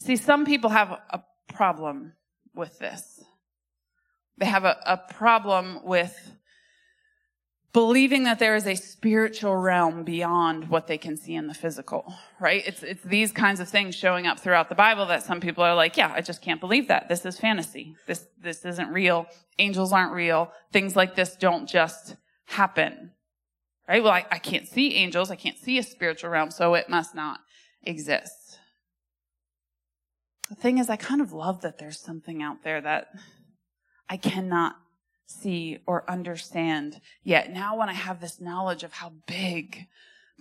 See, 0.00 0.16
some 0.16 0.44
people 0.44 0.70
have 0.70 0.90
a 0.90 1.22
problem 1.48 2.14
with 2.54 2.78
this. 2.78 3.22
They 4.36 4.46
have 4.46 4.64
a, 4.64 4.76
a 4.84 4.96
problem 4.96 5.80
with 5.84 6.32
believing 7.74 8.22
that 8.22 8.38
there 8.38 8.54
is 8.54 8.66
a 8.66 8.76
spiritual 8.76 9.56
realm 9.56 10.04
beyond 10.04 10.68
what 10.68 10.86
they 10.86 10.96
can 10.96 11.16
see 11.16 11.34
in 11.34 11.48
the 11.48 11.54
physical, 11.54 12.14
right? 12.40 12.62
It's, 12.66 12.82
it's 12.84 13.02
these 13.02 13.32
kinds 13.32 13.58
of 13.58 13.68
things 13.68 13.96
showing 13.96 14.26
up 14.26 14.38
throughout 14.38 14.68
the 14.68 14.76
Bible 14.76 15.06
that 15.06 15.24
some 15.24 15.40
people 15.40 15.64
are 15.64 15.74
like, 15.74 15.96
yeah, 15.96 16.12
I 16.14 16.20
just 16.20 16.40
can't 16.40 16.60
believe 16.60 16.86
that. 16.88 17.08
This 17.08 17.26
is 17.26 17.38
fantasy. 17.38 17.96
This, 18.06 18.26
this 18.40 18.64
isn't 18.64 18.92
real. 18.92 19.26
Angels 19.58 19.92
aren't 19.92 20.12
real. 20.12 20.52
Things 20.72 20.94
like 20.94 21.16
this 21.16 21.34
don't 21.34 21.68
just 21.68 22.14
happen, 22.46 23.10
right? 23.88 24.02
Well, 24.02 24.12
I, 24.12 24.24
I 24.30 24.38
can't 24.38 24.68
see 24.68 24.94
angels. 24.94 25.32
I 25.32 25.36
can't 25.36 25.58
see 25.58 25.76
a 25.78 25.82
spiritual 25.82 26.30
realm, 26.30 26.52
so 26.52 26.74
it 26.74 26.88
must 26.88 27.14
not 27.14 27.40
exist. 27.82 28.43
The 30.48 30.54
thing 30.54 30.78
is, 30.78 30.90
I 30.90 30.96
kind 30.96 31.20
of 31.20 31.32
love 31.32 31.62
that 31.62 31.78
there's 31.78 31.98
something 31.98 32.42
out 32.42 32.62
there 32.62 32.80
that 32.80 33.08
I 34.08 34.16
cannot 34.16 34.76
see 35.26 35.78
or 35.86 36.08
understand 36.08 37.00
yet. 37.22 37.52
Now, 37.52 37.76
when 37.76 37.88
I 37.88 37.94
have 37.94 38.20
this 38.20 38.40
knowledge 38.40 38.82
of 38.82 38.92
how 38.92 39.12
big 39.26 39.86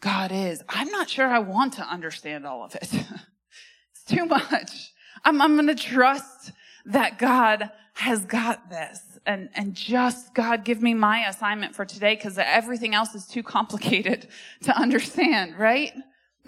God 0.02 0.32
is, 0.32 0.62
I'm 0.68 0.90
not 0.90 1.10
sure 1.10 1.28
I 1.28 1.40
want 1.40 1.74
to 1.74 1.84
understand 1.84 2.46
all 2.46 2.64
of 2.66 2.76
it. 2.76 2.90
it's 3.92 4.04
too 4.06 4.26
much. 4.26 4.92
I'm, 5.24 5.42
I'm 5.42 5.56
going 5.56 5.68
to 5.68 5.76
trust 5.76 6.52
that 6.86 7.18
God 7.18 7.72
has 7.94 8.26
got 8.26 8.70
this 8.70 9.00
and, 9.26 9.50
and 9.56 9.74
just 9.74 10.34
God 10.34 10.66
give 10.66 10.82
me 10.82 10.94
my 10.94 11.28
assignment 11.28 11.76
for 11.76 11.86
today 11.86 12.16
because 12.16 12.38
everything 12.38 12.94
else 12.94 13.16
is 13.16 13.26
too 13.26 13.44
complicated 13.44 14.28
to 14.64 14.78
understand, 14.78 15.58
right? 15.58 15.94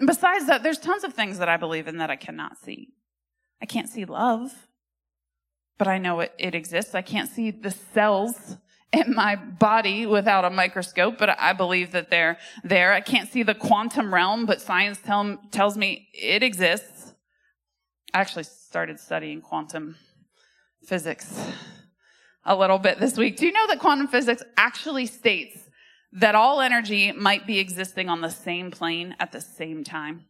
Besides 0.04 0.46
that, 0.46 0.62
there's 0.62 0.78
tons 0.78 1.04
of 1.04 1.14
things 1.14 1.38
that 1.38 1.48
I 1.48 1.56
believe 1.56 1.88
in 1.88 1.98
that 1.98 2.10
I 2.10 2.16
cannot 2.16 2.58
see. 2.58 2.90
I 3.60 3.66
can't 3.66 3.88
see 3.88 4.04
love 4.04 4.66
but 5.78 5.88
I 5.88 5.98
know 5.98 6.20
it, 6.20 6.32
it 6.38 6.54
exists. 6.54 6.94
I 6.94 7.02
can't 7.02 7.30
see 7.30 7.50
the 7.50 7.70
cells 7.70 8.56
in 8.92 9.14
my 9.14 9.36
body 9.36 10.06
without 10.06 10.44
a 10.44 10.50
microscope, 10.50 11.18
but 11.18 11.38
I 11.38 11.52
believe 11.52 11.92
that 11.92 12.10
they're 12.10 12.38
there. 12.64 12.92
I 12.92 13.00
can't 13.00 13.30
see 13.30 13.42
the 13.42 13.54
quantum 13.54 14.12
realm, 14.14 14.46
but 14.46 14.60
science 14.60 14.98
tell, 15.04 15.38
tells 15.50 15.76
me 15.76 16.08
it 16.14 16.42
exists. 16.42 17.14
I 18.14 18.20
actually 18.20 18.44
started 18.44 18.98
studying 18.98 19.42
quantum 19.42 19.96
physics 20.84 21.38
a 22.44 22.56
little 22.56 22.78
bit 22.78 22.98
this 22.98 23.18
week. 23.18 23.36
Do 23.36 23.44
you 23.44 23.52
know 23.52 23.66
that 23.66 23.80
quantum 23.80 24.08
physics 24.08 24.42
actually 24.56 25.06
states 25.06 25.58
that 26.12 26.34
all 26.34 26.60
energy 26.60 27.12
might 27.12 27.46
be 27.46 27.58
existing 27.58 28.08
on 28.08 28.22
the 28.22 28.30
same 28.30 28.70
plane 28.70 29.14
at 29.18 29.32
the 29.32 29.40
same 29.40 29.84
time? 29.84 30.24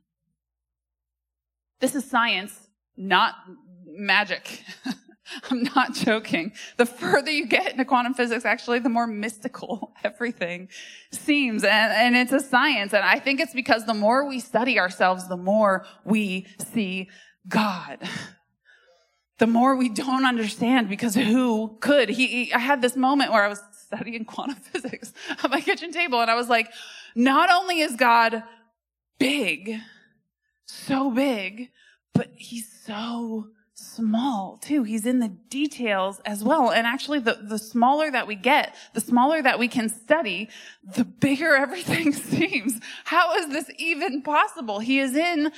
This 1.78 1.94
is 1.94 2.08
science, 2.08 2.65
not 2.96 3.35
magic. 3.87 4.62
I'm 5.50 5.64
not 5.64 5.94
joking. 5.94 6.52
The 6.76 6.87
further 6.87 7.30
you 7.30 7.46
get 7.46 7.72
into 7.72 7.85
quantum 7.85 8.14
physics, 8.14 8.44
actually, 8.44 8.78
the 8.78 8.88
more 8.88 9.06
mystical 9.06 9.92
everything 10.04 10.68
seems. 11.11 11.64
And, 11.64 11.92
and 11.92 12.16
it's 12.16 12.32
a 12.32 12.40
science. 12.40 12.92
And 12.92 13.04
I 13.04 13.18
think 13.18 13.40
it's 13.40 13.54
because 13.54 13.87
the 13.87 13.94
more 13.94 14.28
we 14.28 14.40
study 14.40 14.78
ourselves, 14.78 15.28
the 15.28 15.37
more 15.37 15.85
we 16.04 16.46
see 16.72 17.09
God. 17.48 17.98
The 19.38 19.46
more 19.46 19.76
we 19.76 19.90
don't 19.90 20.24
understand 20.24 20.88
because 20.88 21.14
who 21.14 21.76
could? 21.80 22.09
He, 22.09 22.26
he 22.26 22.52
I 22.54 22.59
had 22.59 22.80
this 22.80 22.96
moment 22.96 23.32
where 23.32 23.44
I 23.44 23.48
was 23.48 23.61
studying 23.87 24.24
quantum 24.24 24.56
physics 24.56 25.12
at 25.28 25.50
my 25.50 25.61
kitchen 25.61 25.92
table 25.92 26.22
and 26.22 26.30
I 26.30 26.35
was 26.35 26.48
like, 26.48 26.72
not 27.14 27.50
only 27.50 27.80
is 27.80 27.96
God 27.96 28.42
big, 29.18 29.78
so 30.64 31.11
big, 31.11 31.68
but 32.16 32.31
he's 32.35 32.70
so 32.85 33.48
small 33.74 34.59
too. 34.62 34.85
He's 34.85 35.05
in 35.05 35.18
the 35.18 35.29
details 35.29 36.20
as 36.24 36.42
well. 36.42 36.70
And 36.70 36.87
actually 36.87 37.18
the, 37.18 37.38
the 37.42 37.59
smaller 37.59 38.11
that 38.11 38.26
we 38.26 38.35
get, 38.35 38.74
the 38.94 39.00
smaller 39.00 39.42
that 39.42 39.59
we 39.59 39.68
can 39.68 39.88
study, 39.88 40.48
the 40.83 41.05
bigger 41.05 41.55
everything 41.57 42.12
seems. 42.12 42.81
How 43.05 43.35
is 43.37 43.48
this 43.48 43.70
even 43.79 44.22
possible? 44.22 44.79
He 44.79 44.98
is 44.98 45.14
in 45.14 45.52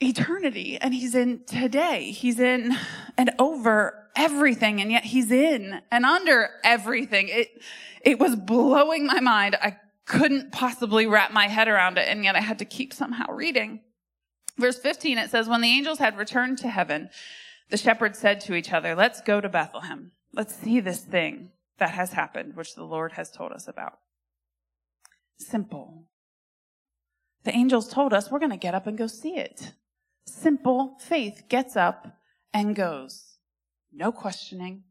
eternity 0.00 0.78
and 0.80 0.94
he's 0.94 1.14
in 1.14 1.44
today. 1.46 2.10
He's 2.12 2.38
in 2.38 2.76
and 3.18 3.32
over 3.38 4.08
everything 4.14 4.80
and 4.80 4.90
yet 4.90 5.04
he's 5.04 5.32
in 5.32 5.80
and 5.90 6.04
under 6.04 6.50
everything. 6.62 7.28
It, 7.28 7.48
it 8.02 8.18
was 8.20 8.36
blowing 8.36 9.06
my 9.06 9.20
mind. 9.20 9.56
I 9.60 9.78
couldn't 10.06 10.52
possibly 10.52 11.06
wrap 11.06 11.32
my 11.32 11.48
head 11.48 11.68
around 11.68 11.98
it 11.98 12.06
and 12.08 12.24
yet 12.24 12.36
I 12.36 12.40
had 12.40 12.58
to 12.60 12.64
keep 12.64 12.92
somehow 12.92 13.32
reading. 13.32 13.80
Verse 14.58 14.78
15, 14.78 15.18
it 15.18 15.30
says, 15.30 15.48
When 15.48 15.60
the 15.60 15.68
angels 15.68 15.98
had 15.98 16.16
returned 16.16 16.58
to 16.58 16.68
heaven, 16.68 17.10
the 17.70 17.76
shepherds 17.76 18.18
said 18.18 18.40
to 18.42 18.54
each 18.54 18.72
other, 18.72 18.94
Let's 18.94 19.20
go 19.20 19.40
to 19.40 19.48
Bethlehem. 19.48 20.12
Let's 20.32 20.54
see 20.54 20.80
this 20.80 21.00
thing 21.00 21.50
that 21.78 21.90
has 21.90 22.12
happened, 22.12 22.54
which 22.54 22.74
the 22.74 22.84
Lord 22.84 23.12
has 23.12 23.30
told 23.30 23.52
us 23.52 23.68
about. 23.68 23.98
Simple. 25.38 26.04
The 27.44 27.54
angels 27.54 27.88
told 27.88 28.12
us 28.12 28.30
we're 28.30 28.38
going 28.38 28.50
to 28.50 28.56
get 28.56 28.74
up 28.74 28.86
and 28.86 28.96
go 28.96 29.06
see 29.06 29.36
it. 29.36 29.72
Simple 30.26 30.96
faith 31.00 31.44
gets 31.48 31.76
up 31.76 32.16
and 32.52 32.76
goes. 32.76 33.38
No 33.92 34.12
questioning. 34.12 34.84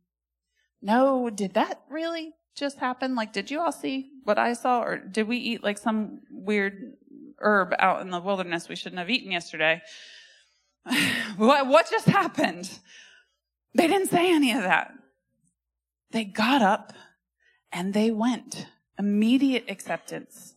No, 0.81 1.29
did 1.29 1.53
that 1.53 1.81
really 1.89 2.33
just 2.55 2.79
happen? 2.79 3.15
Like, 3.15 3.31
did 3.31 3.49
you 3.49 3.61
all 3.61 3.71
see 3.71 4.09
what 4.23 4.37
I 4.37 4.53
saw? 4.53 4.81
Or 4.81 4.97
did 4.97 5.27
we 5.27 5.37
eat 5.37 5.63
like 5.63 5.77
some 5.77 6.21
weird 6.29 6.93
herb 7.41 7.73
out 7.79 8.01
in 8.01 8.09
the 8.09 8.19
wilderness 8.19 8.69
we 8.69 8.75
shouldn't 8.75 8.99
have 8.99 9.09
eaten 9.09 9.31
yesterday. 9.31 9.81
what, 11.37 11.67
what 11.67 11.89
just 11.89 12.07
happened? 12.07 12.79
They 13.73 13.87
didn't 13.87 14.09
say 14.09 14.33
any 14.33 14.51
of 14.51 14.63
that. 14.63 14.93
They 16.11 16.25
got 16.25 16.61
up 16.61 16.93
and 17.71 17.93
they 17.93 18.11
went. 18.11 18.67
Immediate 18.99 19.65
acceptance 19.67 20.55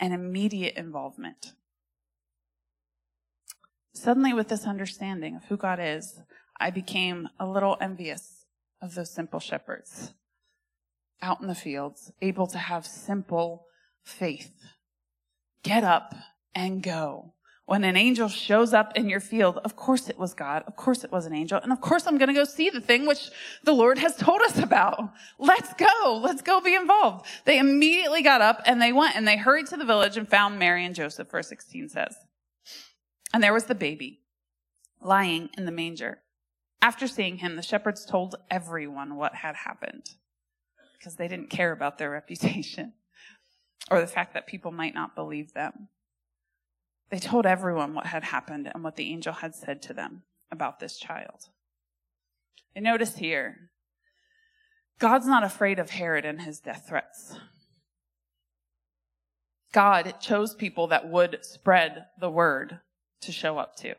and 0.00 0.12
immediate 0.12 0.76
involvement. 0.76 1.52
Suddenly, 3.92 4.34
with 4.34 4.48
this 4.48 4.66
understanding 4.66 5.36
of 5.36 5.44
who 5.44 5.56
God 5.56 5.78
is, 5.80 6.20
I 6.58 6.70
became 6.70 7.28
a 7.38 7.46
little 7.46 7.76
envious 7.80 8.44
of 8.82 8.94
those 8.94 9.10
simple 9.10 9.40
shepherds 9.40 10.12
out 11.22 11.40
in 11.40 11.46
the 11.46 11.54
fields, 11.54 12.12
able 12.20 12.46
to 12.46 12.58
have 12.58 12.86
simple 12.86 13.66
faith 14.02 14.52
get 15.66 15.82
up 15.82 16.14
and 16.54 16.82
go. 16.82 17.32
When 17.64 17.82
an 17.82 17.96
angel 17.96 18.28
shows 18.28 18.72
up 18.72 18.96
in 18.96 19.08
your 19.08 19.18
field, 19.18 19.58
of 19.64 19.74
course 19.74 20.08
it 20.08 20.16
was 20.16 20.32
God. 20.32 20.62
Of 20.68 20.76
course 20.76 21.02
it 21.02 21.10
was 21.10 21.26
an 21.26 21.34
angel. 21.34 21.58
And 21.60 21.72
of 21.72 21.80
course 21.80 22.06
I'm 22.06 22.16
going 22.16 22.28
to 22.28 22.34
go 22.34 22.44
see 22.44 22.70
the 22.70 22.80
thing 22.80 23.06
which 23.06 23.30
the 23.64 23.72
Lord 23.72 23.98
has 23.98 24.14
told 24.14 24.40
us 24.42 24.58
about. 24.58 25.12
Let's 25.40 25.74
go. 25.74 26.20
Let's 26.22 26.42
go 26.42 26.60
be 26.60 26.76
involved. 26.76 27.26
They 27.44 27.58
immediately 27.58 28.22
got 28.22 28.40
up 28.40 28.62
and 28.64 28.80
they 28.80 28.92
went 28.92 29.16
and 29.16 29.26
they 29.26 29.36
hurried 29.36 29.66
to 29.66 29.76
the 29.76 29.84
village 29.84 30.16
and 30.16 30.28
found 30.28 30.60
Mary 30.60 30.84
and 30.84 30.94
Joseph, 30.94 31.28
verse 31.28 31.48
16 31.48 31.88
says. 31.88 32.16
And 33.34 33.42
there 33.42 33.52
was 33.52 33.64
the 33.64 33.74
baby 33.74 34.20
lying 35.02 35.50
in 35.58 35.66
the 35.66 35.72
manger. 35.72 36.20
After 36.80 37.08
seeing 37.08 37.38
him, 37.38 37.56
the 37.56 37.62
shepherds 37.62 38.06
told 38.06 38.36
everyone 38.48 39.16
what 39.16 39.34
had 39.34 39.56
happened 39.56 40.10
because 40.96 41.16
they 41.16 41.26
didn't 41.26 41.50
care 41.50 41.72
about 41.72 41.98
their 41.98 42.10
reputation 42.10 42.92
or 43.90 44.00
the 44.00 44.06
fact 44.06 44.34
that 44.34 44.46
people 44.46 44.72
might 44.72 44.94
not 44.94 45.14
believe 45.14 45.52
them. 45.52 45.88
They 47.10 47.18
told 47.18 47.46
everyone 47.46 47.94
what 47.94 48.06
had 48.06 48.24
happened 48.24 48.70
and 48.72 48.82
what 48.82 48.96
the 48.96 49.10
angel 49.12 49.32
had 49.32 49.54
said 49.54 49.80
to 49.82 49.94
them 49.94 50.22
about 50.50 50.80
this 50.80 50.98
child. 50.98 51.48
And 52.74 52.84
notice 52.84 53.16
here, 53.16 53.70
God's 54.98 55.26
not 55.26 55.44
afraid 55.44 55.78
of 55.78 55.90
Herod 55.90 56.24
and 56.24 56.42
his 56.42 56.58
death 56.58 56.86
threats. 56.88 57.36
God 59.72 60.14
chose 60.20 60.54
people 60.54 60.86
that 60.88 61.08
would 61.08 61.38
spread 61.42 62.06
the 62.18 62.30
word 62.30 62.80
to 63.20 63.32
show 63.32 63.58
up 63.58 63.76
to. 63.76 63.94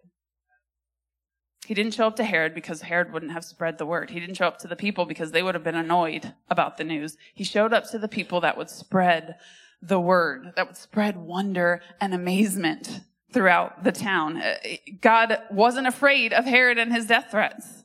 He 1.68 1.74
didn't 1.74 1.94
show 1.94 2.08
up 2.08 2.16
to 2.16 2.24
Herod 2.24 2.56
because 2.56 2.82
Herod 2.82 3.12
wouldn't 3.12 3.34
have 3.34 3.44
spread 3.44 3.78
the 3.78 3.86
word. 3.86 4.10
He 4.10 4.20
didn't 4.20 4.38
show 4.38 4.48
up 4.48 4.58
to 4.60 4.68
the 4.68 4.76
people 4.76 5.06
because 5.06 5.32
they 5.32 5.44
would 5.44 5.54
have 5.54 5.64
been 5.64 5.76
annoyed 5.76 6.34
about 6.50 6.78
the 6.78 6.84
news. 6.84 7.18
He 7.34 7.44
showed 7.44 7.74
up 7.74 7.90
to 7.92 8.00
the 8.00 8.08
people 8.08 8.42
that 8.42 8.58
would 8.58 8.70
spread 8.70 9.36
the 9.82 10.00
word 10.00 10.54
that 10.56 10.68
would 10.68 10.78
spread 10.78 11.18
wonder 11.18 11.82
and 12.02 12.14
amazement 12.14 13.02
throughout 13.32 13.84
the 13.84 13.92
town. 13.92 14.38
Uh, 14.38 14.56
God 15.02 15.38
wasn't 15.52 15.88
afraid 15.88 16.34
of 16.34 16.46
Herod 16.46 16.78
and 16.78 16.94
his 16.94 17.08
death 17.08 17.28
threats. 17.32 17.84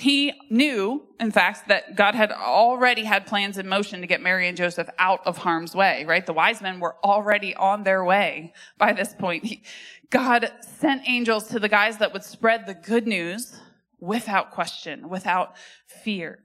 He 0.00 0.32
knew, 0.50 1.06
in 1.20 1.30
fact, 1.30 1.68
that 1.68 1.94
God 1.94 2.16
had 2.16 2.32
already 2.32 3.04
had 3.04 3.26
plans 3.26 3.58
in 3.58 3.68
motion 3.68 4.00
to 4.00 4.08
get 4.08 4.20
Mary 4.20 4.48
and 4.48 4.56
Joseph 4.56 4.88
out 4.98 5.24
of 5.24 5.38
harm's 5.38 5.74
way, 5.74 6.04
right? 6.04 6.26
The 6.26 6.32
wise 6.32 6.60
men 6.60 6.80
were 6.80 6.96
already 7.04 7.54
on 7.54 7.84
their 7.84 8.04
way 8.04 8.52
by 8.76 8.92
this 8.92 9.14
point. 9.14 9.60
God 10.10 10.50
sent 10.78 11.08
angels 11.08 11.48
to 11.48 11.60
the 11.60 11.68
guys 11.68 11.98
that 11.98 12.12
would 12.12 12.24
spread 12.24 12.66
the 12.66 12.74
good 12.74 13.06
news 13.06 13.56
without 14.00 14.50
question, 14.50 15.08
without 15.08 15.56
fear. 15.86 16.40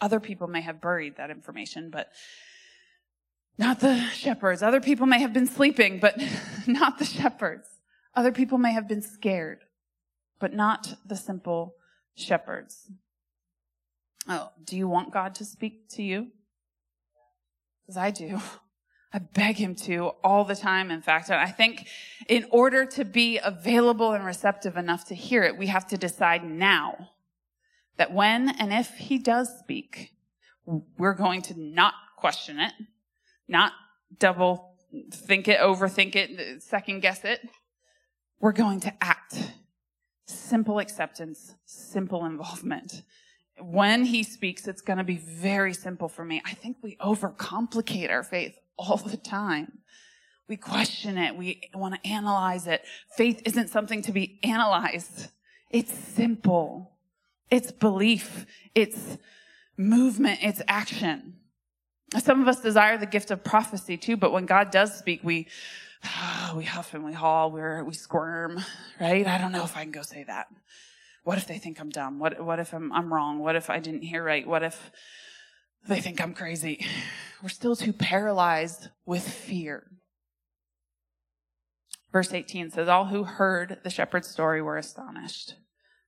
Other 0.00 0.20
people 0.20 0.46
may 0.46 0.60
have 0.60 0.80
buried 0.80 1.16
that 1.16 1.30
information, 1.30 1.90
but 1.90 2.10
not 3.58 3.80
the 3.80 4.00
shepherds. 4.10 4.62
Other 4.62 4.80
people 4.80 5.06
may 5.06 5.20
have 5.20 5.32
been 5.32 5.46
sleeping, 5.46 5.98
but 5.98 6.20
not 6.66 6.98
the 6.98 7.04
shepherds. 7.04 7.68
Other 8.14 8.32
people 8.32 8.58
may 8.58 8.72
have 8.72 8.88
been 8.88 9.02
scared, 9.02 9.64
but 10.38 10.52
not 10.52 10.94
the 11.04 11.16
simple 11.16 11.74
shepherds. 12.14 12.90
Oh, 14.28 14.50
do 14.64 14.76
you 14.76 14.88
want 14.88 15.12
God 15.12 15.34
to 15.36 15.44
speak 15.44 15.88
to 15.90 16.02
you? 16.02 16.28
Because 17.82 17.96
I 17.96 18.10
do. 18.10 18.40
I 19.12 19.18
beg 19.20 19.56
him 19.56 19.74
to 19.76 20.08
all 20.22 20.44
the 20.44 20.56
time, 20.56 20.90
in 20.90 21.00
fact. 21.00 21.30
And 21.30 21.40
I 21.40 21.46
think 21.46 21.86
in 22.28 22.44
order 22.50 22.84
to 22.86 23.04
be 23.04 23.38
available 23.38 24.12
and 24.12 24.24
receptive 24.24 24.76
enough 24.76 25.06
to 25.06 25.14
hear 25.14 25.42
it, 25.42 25.56
we 25.56 25.68
have 25.68 25.86
to 25.88 25.96
decide 25.96 26.44
now 26.44 27.10
that 27.96 28.12
when 28.12 28.50
and 28.50 28.72
if 28.72 28.90
he 28.96 29.18
does 29.18 29.48
speak, 29.58 30.12
we're 30.66 31.14
going 31.14 31.40
to 31.42 31.58
not 31.58 31.94
question 32.18 32.58
it, 32.58 32.72
not 33.48 33.72
double 34.18 34.76
think 35.10 35.48
it, 35.48 35.60
overthink 35.60 36.16
it, 36.16 36.62
second 36.62 37.00
guess 37.00 37.24
it. 37.24 37.40
We're 38.40 38.52
going 38.52 38.80
to 38.80 38.92
act. 39.02 39.52
Simple 40.26 40.78
acceptance, 40.78 41.54
simple 41.64 42.24
involvement. 42.24 43.02
When 43.58 44.04
he 44.04 44.22
speaks, 44.22 44.66
it's 44.68 44.82
going 44.82 44.98
to 44.98 45.04
be 45.04 45.16
very 45.16 45.72
simple 45.72 46.08
for 46.08 46.24
me. 46.24 46.42
I 46.44 46.52
think 46.54 46.78
we 46.82 46.96
overcomplicate 46.96 48.10
our 48.10 48.22
faith 48.22 48.58
all 48.76 48.96
the 48.96 49.16
time. 49.16 49.78
We 50.48 50.56
question 50.56 51.16
it. 51.16 51.36
We 51.36 51.62
want 51.74 51.94
to 51.94 52.08
analyze 52.08 52.66
it. 52.66 52.82
Faith 53.16 53.42
isn't 53.44 53.68
something 53.68 54.02
to 54.02 54.12
be 54.12 54.38
analyzed. 54.42 55.28
It's 55.70 55.92
simple. 55.92 56.92
It's 57.50 57.72
belief. 57.72 58.46
It's 58.74 59.18
movement. 59.76 60.40
It's 60.42 60.62
action. 60.68 61.34
Some 62.18 62.40
of 62.40 62.48
us 62.48 62.60
desire 62.60 62.98
the 62.98 63.06
gift 63.06 63.30
of 63.30 63.44
prophecy 63.44 63.96
too, 63.96 64.16
but 64.16 64.32
when 64.32 64.46
God 64.46 64.70
does 64.70 64.96
speak, 64.96 65.20
we, 65.22 65.48
we 66.56 66.64
huff 66.64 66.94
and 66.94 67.04
we 67.04 67.12
haul, 67.12 67.50
we 67.50 67.60
we 67.82 67.94
squirm, 67.94 68.62
right? 69.00 69.26
I 69.26 69.38
don't 69.38 69.52
know 69.52 69.64
if 69.64 69.76
I 69.76 69.82
can 69.82 69.92
go 69.92 70.02
say 70.02 70.24
that. 70.24 70.46
What 71.24 71.38
if 71.38 71.46
they 71.46 71.58
think 71.58 71.80
I'm 71.80 71.90
dumb? 71.90 72.18
What, 72.20 72.40
what 72.40 72.60
if 72.60 72.72
I'm, 72.72 72.92
I'm 72.92 73.12
wrong? 73.12 73.40
What 73.40 73.56
if 73.56 73.68
I 73.68 73.80
didn't 73.80 74.02
hear 74.02 74.22
right? 74.22 74.46
What 74.46 74.62
if 74.62 74.92
they 75.88 76.00
think 76.00 76.20
I'm 76.20 76.34
crazy? 76.34 76.86
We're 77.42 77.48
still 77.48 77.74
too 77.74 77.92
paralyzed 77.92 78.88
with 79.04 79.28
fear. 79.28 79.90
Verse 82.12 82.32
18 82.32 82.70
says, 82.70 82.88
All 82.88 83.06
who 83.06 83.24
heard 83.24 83.78
the 83.82 83.90
shepherd's 83.90 84.28
story 84.28 84.62
were 84.62 84.78
astonished. 84.78 85.54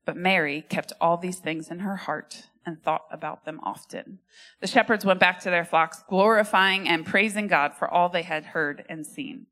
But 0.06 0.16
Mary 0.16 0.62
kept 0.62 0.92
all 1.00 1.16
these 1.16 1.38
things 1.38 1.68
in 1.68 1.80
her 1.80 1.96
heart 1.96 2.44
and 2.68 2.82
thought 2.82 3.06
about 3.10 3.44
them 3.44 3.58
often. 3.62 4.20
The 4.60 4.66
shepherds 4.66 5.04
went 5.04 5.18
back 5.18 5.40
to 5.40 5.50
their 5.50 5.64
flocks, 5.64 6.04
glorifying 6.08 6.88
and 6.88 7.06
praising 7.06 7.48
God 7.48 7.74
for 7.74 7.88
all 7.88 8.08
they 8.08 8.22
had 8.22 8.44
heard 8.44 8.84
and 8.88 9.06
seen. 9.06 9.46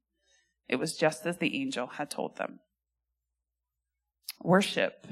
It 0.68 0.76
was 0.76 0.96
just 0.96 1.26
as 1.26 1.38
the 1.38 1.56
angel 1.60 1.86
had 1.86 2.10
told 2.10 2.36
them. 2.36 2.60
Worship 4.42 5.06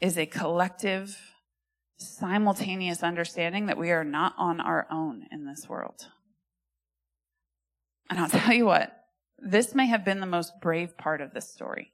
is 0.00 0.18
a 0.18 0.26
collective 0.26 1.18
simultaneous 1.96 3.02
understanding 3.02 3.66
that 3.66 3.78
we 3.78 3.90
are 3.90 4.04
not 4.04 4.34
on 4.36 4.60
our 4.60 4.86
own 4.90 5.26
in 5.32 5.46
this 5.46 5.68
world. 5.68 6.08
And 8.10 8.18
I'll 8.18 8.28
tell 8.28 8.54
you 8.54 8.66
what, 8.66 8.92
this 9.38 9.74
may 9.74 9.86
have 9.86 10.04
been 10.04 10.20
the 10.20 10.26
most 10.26 10.60
brave 10.60 10.98
part 10.98 11.20
of 11.20 11.32
this 11.32 11.50
story 11.50 11.92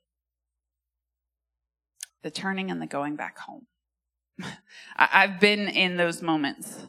the 2.23 2.31
turning 2.31 2.71
and 2.71 2.81
the 2.81 2.87
going 2.87 3.17
back 3.17 3.39
home. 3.39 3.67
I've 4.97 5.41
been 5.41 5.69
in 5.69 5.97
those 5.97 6.23
moments. 6.23 6.87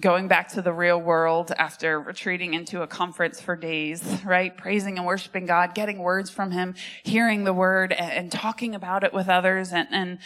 Going 0.00 0.26
back 0.26 0.48
to 0.54 0.62
the 0.62 0.72
real 0.72 1.00
world 1.00 1.52
after 1.56 2.00
retreating 2.00 2.54
into 2.54 2.82
a 2.82 2.86
conference 2.88 3.40
for 3.40 3.54
days, 3.54 4.02
right? 4.24 4.56
Praising 4.56 4.98
and 4.98 5.06
worshiping 5.06 5.46
God, 5.46 5.72
getting 5.72 5.98
words 5.98 6.30
from 6.30 6.50
Him, 6.50 6.74
hearing 7.04 7.44
the 7.44 7.52
word 7.52 7.92
and, 7.92 8.32
talking 8.32 8.74
about 8.74 9.04
it 9.04 9.14
with 9.14 9.28
others 9.28 9.72
and, 9.72 9.86
and 9.92 10.18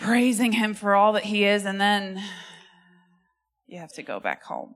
praising 0.00 0.52
him 0.52 0.74
for 0.74 0.94
all 0.94 1.12
that 1.12 1.24
he 1.24 1.44
is, 1.44 1.64
and 1.64 1.80
then 1.80 2.22
you 3.66 3.78
have 3.78 3.92
to 3.92 4.02
go 4.02 4.18
back 4.18 4.42
home. 4.44 4.74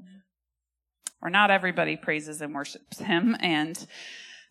Or 1.22 1.30
not 1.30 1.50
everybody 1.50 1.96
praises 1.96 2.40
and 2.40 2.54
worships 2.54 2.98
him, 2.98 3.36
and 3.40 3.86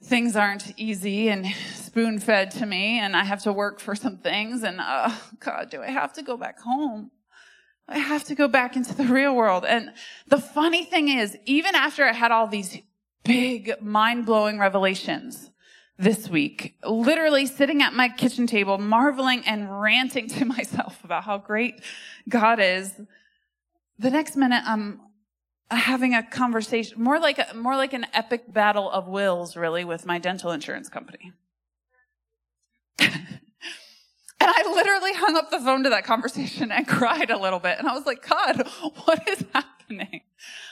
things 0.03 0.35
aren't 0.35 0.77
easy 0.77 1.29
and 1.29 1.47
spoon 1.73 2.19
fed 2.19 2.51
to 2.51 2.65
me, 2.65 2.99
and 2.99 3.15
I 3.15 3.23
have 3.23 3.41
to 3.43 3.53
work 3.53 3.79
for 3.79 3.95
some 3.95 4.17
things, 4.17 4.63
and 4.63 4.79
oh, 4.81 5.21
God, 5.39 5.69
do 5.69 5.81
I 5.81 5.89
have 5.89 6.13
to 6.13 6.23
go 6.23 6.37
back 6.37 6.59
home? 6.59 7.11
I 7.87 7.97
have 7.97 8.23
to 8.25 8.35
go 8.35 8.47
back 8.47 8.75
into 8.75 8.93
the 8.93 9.05
real 9.05 9.35
world. 9.35 9.65
And 9.65 9.91
the 10.27 10.39
funny 10.39 10.85
thing 10.85 11.09
is, 11.09 11.37
even 11.45 11.75
after 11.75 12.05
I 12.05 12.13
had 12.13 12.31
all 12.31 12.47
these 12.47 12.77
big, 13.23 13.81
mind 13.81 14.25
blowing 14.25 14.59
revelations, 14.59 15.49
this 15.97 16.27
week, 16.27 16.75
literally 16.83 17.45
sitting 17.45 17.81
at 17.81 17.93
my 17.93 18.09
kitchen 18.09 18.47
table, 18.47 18.77
marveling 18.77 19.43
and 19.45 19.81
ranting 19.81 20.27
to 20.27 20.45
myself 20.57 21.03
about 21.03 21.23
how 21.23 21.37
great 21.37 21.81
God 22.27 22.59
is. 22.59 22.93
The 23.99 24.09
next 24.09 24.35
minute, 24.35 24.63
I'm 24.65 24.99
Uh, 25.73 25.75
having 25.75 26.13
a 26.13 26.21
conversation, 26.21 27.01
more 27.01 27.19
like 27.19 27.39
a, 27.39 27.51
more 27.55 27.75
like 27.75 27.93
an 27.93 28.05
epic 28.13 28.53
battle 28.53 28.91
of 28.91 29.07
wills, 29.07 29.55
really, 29.55 29.83
with 29.83 30.05
my 30.05 30.19
dental 30.19 30.51
insurance 30.51 30.87
company. 30.87 31.33
And 34.39 34.51
I 34.53 34.73
literally 34.73 35.13
hung 35.13 35.37
up 35.37 35.51
the 35.51 35.59
phone 35.59 35.83
to 35.83 35.89
that 35.91 36.03
conversation 36.03 36.69
and 36.69 36.85
cried 36.99 37.29
a 37.29 37.37
little 37.37 37.59
bit. 37.59 37.79
And 37.79 37.87
I 37.87 37.93
was 37.93 38.05
like, 38.05 38.27
God, 38.27 38.67
what 39.05 39.25
is 39.29 39.45
happening? 39.53 40.19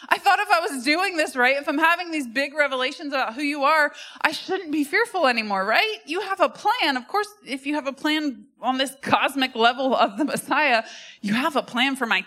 I 0.10 0.18
thought 0.18 0.40
if 0.40 0.50
I 0.52 0.60
was 0.60 0.84
doing 0.84 1.16
this 1.16 1.38
right, 1.38 1.56
if 1.56 1.70
I'm 1.70 1.78
having 1.78 2.12
these 2.12 2.28
big 2.28 2.54
revelations 2.54 3.14
about 3.14 3.34
who 3.34 3.44
you 3.44 3.64
are, 3.64 3.94
I 4.20 4.34
shouldn't 4.34 4.74
be 4.74 4.84
fearful 4.84 5.26
anymore, 5.26 5.64
right? 5.66 6.00
You 6.06 6.20
have 6.20 6.42
a 6.42 6.50
plan. 6.50 6.98
Of 6.98 7.08
course, 7.08 7.30
if 7.48 7.66
you 7.66 7.76
have 7.76 7.88
a 7.88 7.94
plan 7.94 8.44
on 8.62 8.78
this 8.78 8.94
cosmic 9.02 9.56
level 9.56 9.96
of 9.96 10.18
the 10.18 10.26
Messiah, 10.26 10.84
you 11.22 11.34
have 11.34 11.56
a 11.56 11.64
plan 11.64 11.96
for 11.96 12.06
my 12.06 12.26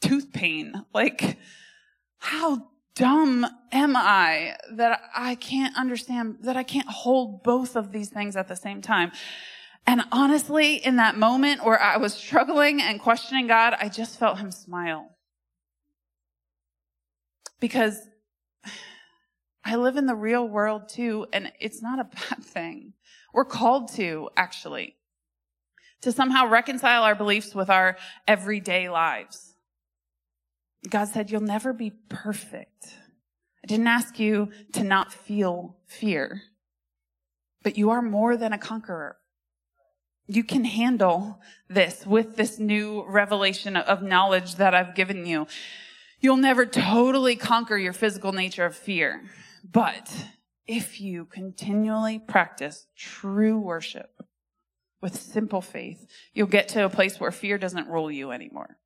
tooth 0.00 0.32
pain. 0.32 0.82
Like, 0.94 1.36
how 2.18 2.68
dumb 2.94 3.46
am 3.72 3.94
I 3.96 4.56
that 4.72 5.00
I 5.14 5.34
can't 5.34 5.76
understand, 5.76 6.38
that 6.42 6.56
I 6.56 6.62
can't 6.62 6.88
hold 6.88 7.42
both 7.42 7.76
of 7.76 7.92
these 7.92 8.08
things 8.08 8.36
at 8.36 8.48
the 8.48 8.56
same 8.56 8.80
time? 8.80 9.12
And 9.86 10.02
honestly, 10.10 10.76
in 10.76 10.96
that 10.96 11.16
moment 11.16 11.64
where 11.64 11.80
I 11.80 11.96
was 11.98 12.12
struggling 12.14 12.82
and 12.82 13.00
questioning 13.00 13.46
God, 13.46 13.74
I 13.80 13.88
just 13.88 14.18
felt 14.18 14.38
him 14.38 14.50
smile. 14.50 15.10
Because 17.60 18.00
I 19.64 19.76
live 19.76 19.96
in 19.96 20.06
the 20.06 20.14
real 20.14 20.46
world 20.48 20.88
too, 20.88 21.26
and 21.32 21.52
it's 21.60 21.82
not 21.82 21.98
a 21.98 22.04
bad 22.04 22.42
thing. 22.42 22.94
We're 23.32 23.44
called 23.44 23.92
to, 23.94 24.30
actually, 24.36 24.96
to 26.02 26.12
somehow 26.12 26.46
reconcile 26.46 27.02
our 27.02 27.14
beliefs 27.14 27.54
with 27.54 27.68
our 27.68 27.96
everyday 28.26 28.88
lives. 28.88 29.55
God 30.88 31.06
said, 31.08 31.30
You'll 31.30 31.40
never 31.40 31.72
be 31.72 31.90
perfect. 32.08 32.94
I 33.64 33.66
didn't 33.66 33.88
ask 33.88 34.18
you 34.18 34.50
to 34.72 34.84
not 34.84 35.12
feel 35.12 35.76
fear, 35.86 36.42
but 37.62 37.76
you 37.76 37.90
are 37.90 38.02
more 38.02 38.36
than 38.36 38.52
a 38.52 38.58
conqueror 38.58 39.16
you 40.26 40.42
can 40.42 40.64
handle 40.64 41.40
this 41.68 42.04
with 42.06 42.36
this 42.36 42.58
new 42.58 43.04
revelation 43.06 43.76
of 43.76 44.02
knowledge 44.02 44.56
that 44.56 44.74
I've 44.74 44.94
given 44.94 45.26
you. 45.26 45.46
You'll 46.20 46.36
never 46.36 46.66
totally 46.66 47.36
conquer 47.36 47.76
your 47.76 47.92
physical 47.92 48.32
nature 48.32 48.64
of 48.64 48.74
fear, 48.74 49.22
but 49.64 50.26
if 50.66 51.00
you 51.00 51.26
continually 51.26 52.18
practice 52.18 52.86
true 52.96 53.58
worship 53.58 54.10
with 55.00 55.14
simple 55.14 55.60
faith, 55.60 56.06
you'll 56.32 56.48
get 56.48 56.68
to 56.68 56.84
a 56.84 56.90
place 56.90 57.20
where 57.20 57.30
fear 57.30 57.58
doesn't 57.58 57.88
rule 57.88 58.10
you 58.10 58.32
anymore, 58.32 58.78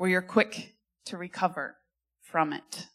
where 0.00 0.08
you're 0.08 0.22
quick 0.22 0.76
to 1.04 1.18
recover 1.18 1.76
from 2.22 2.54
it. 2.54 2.86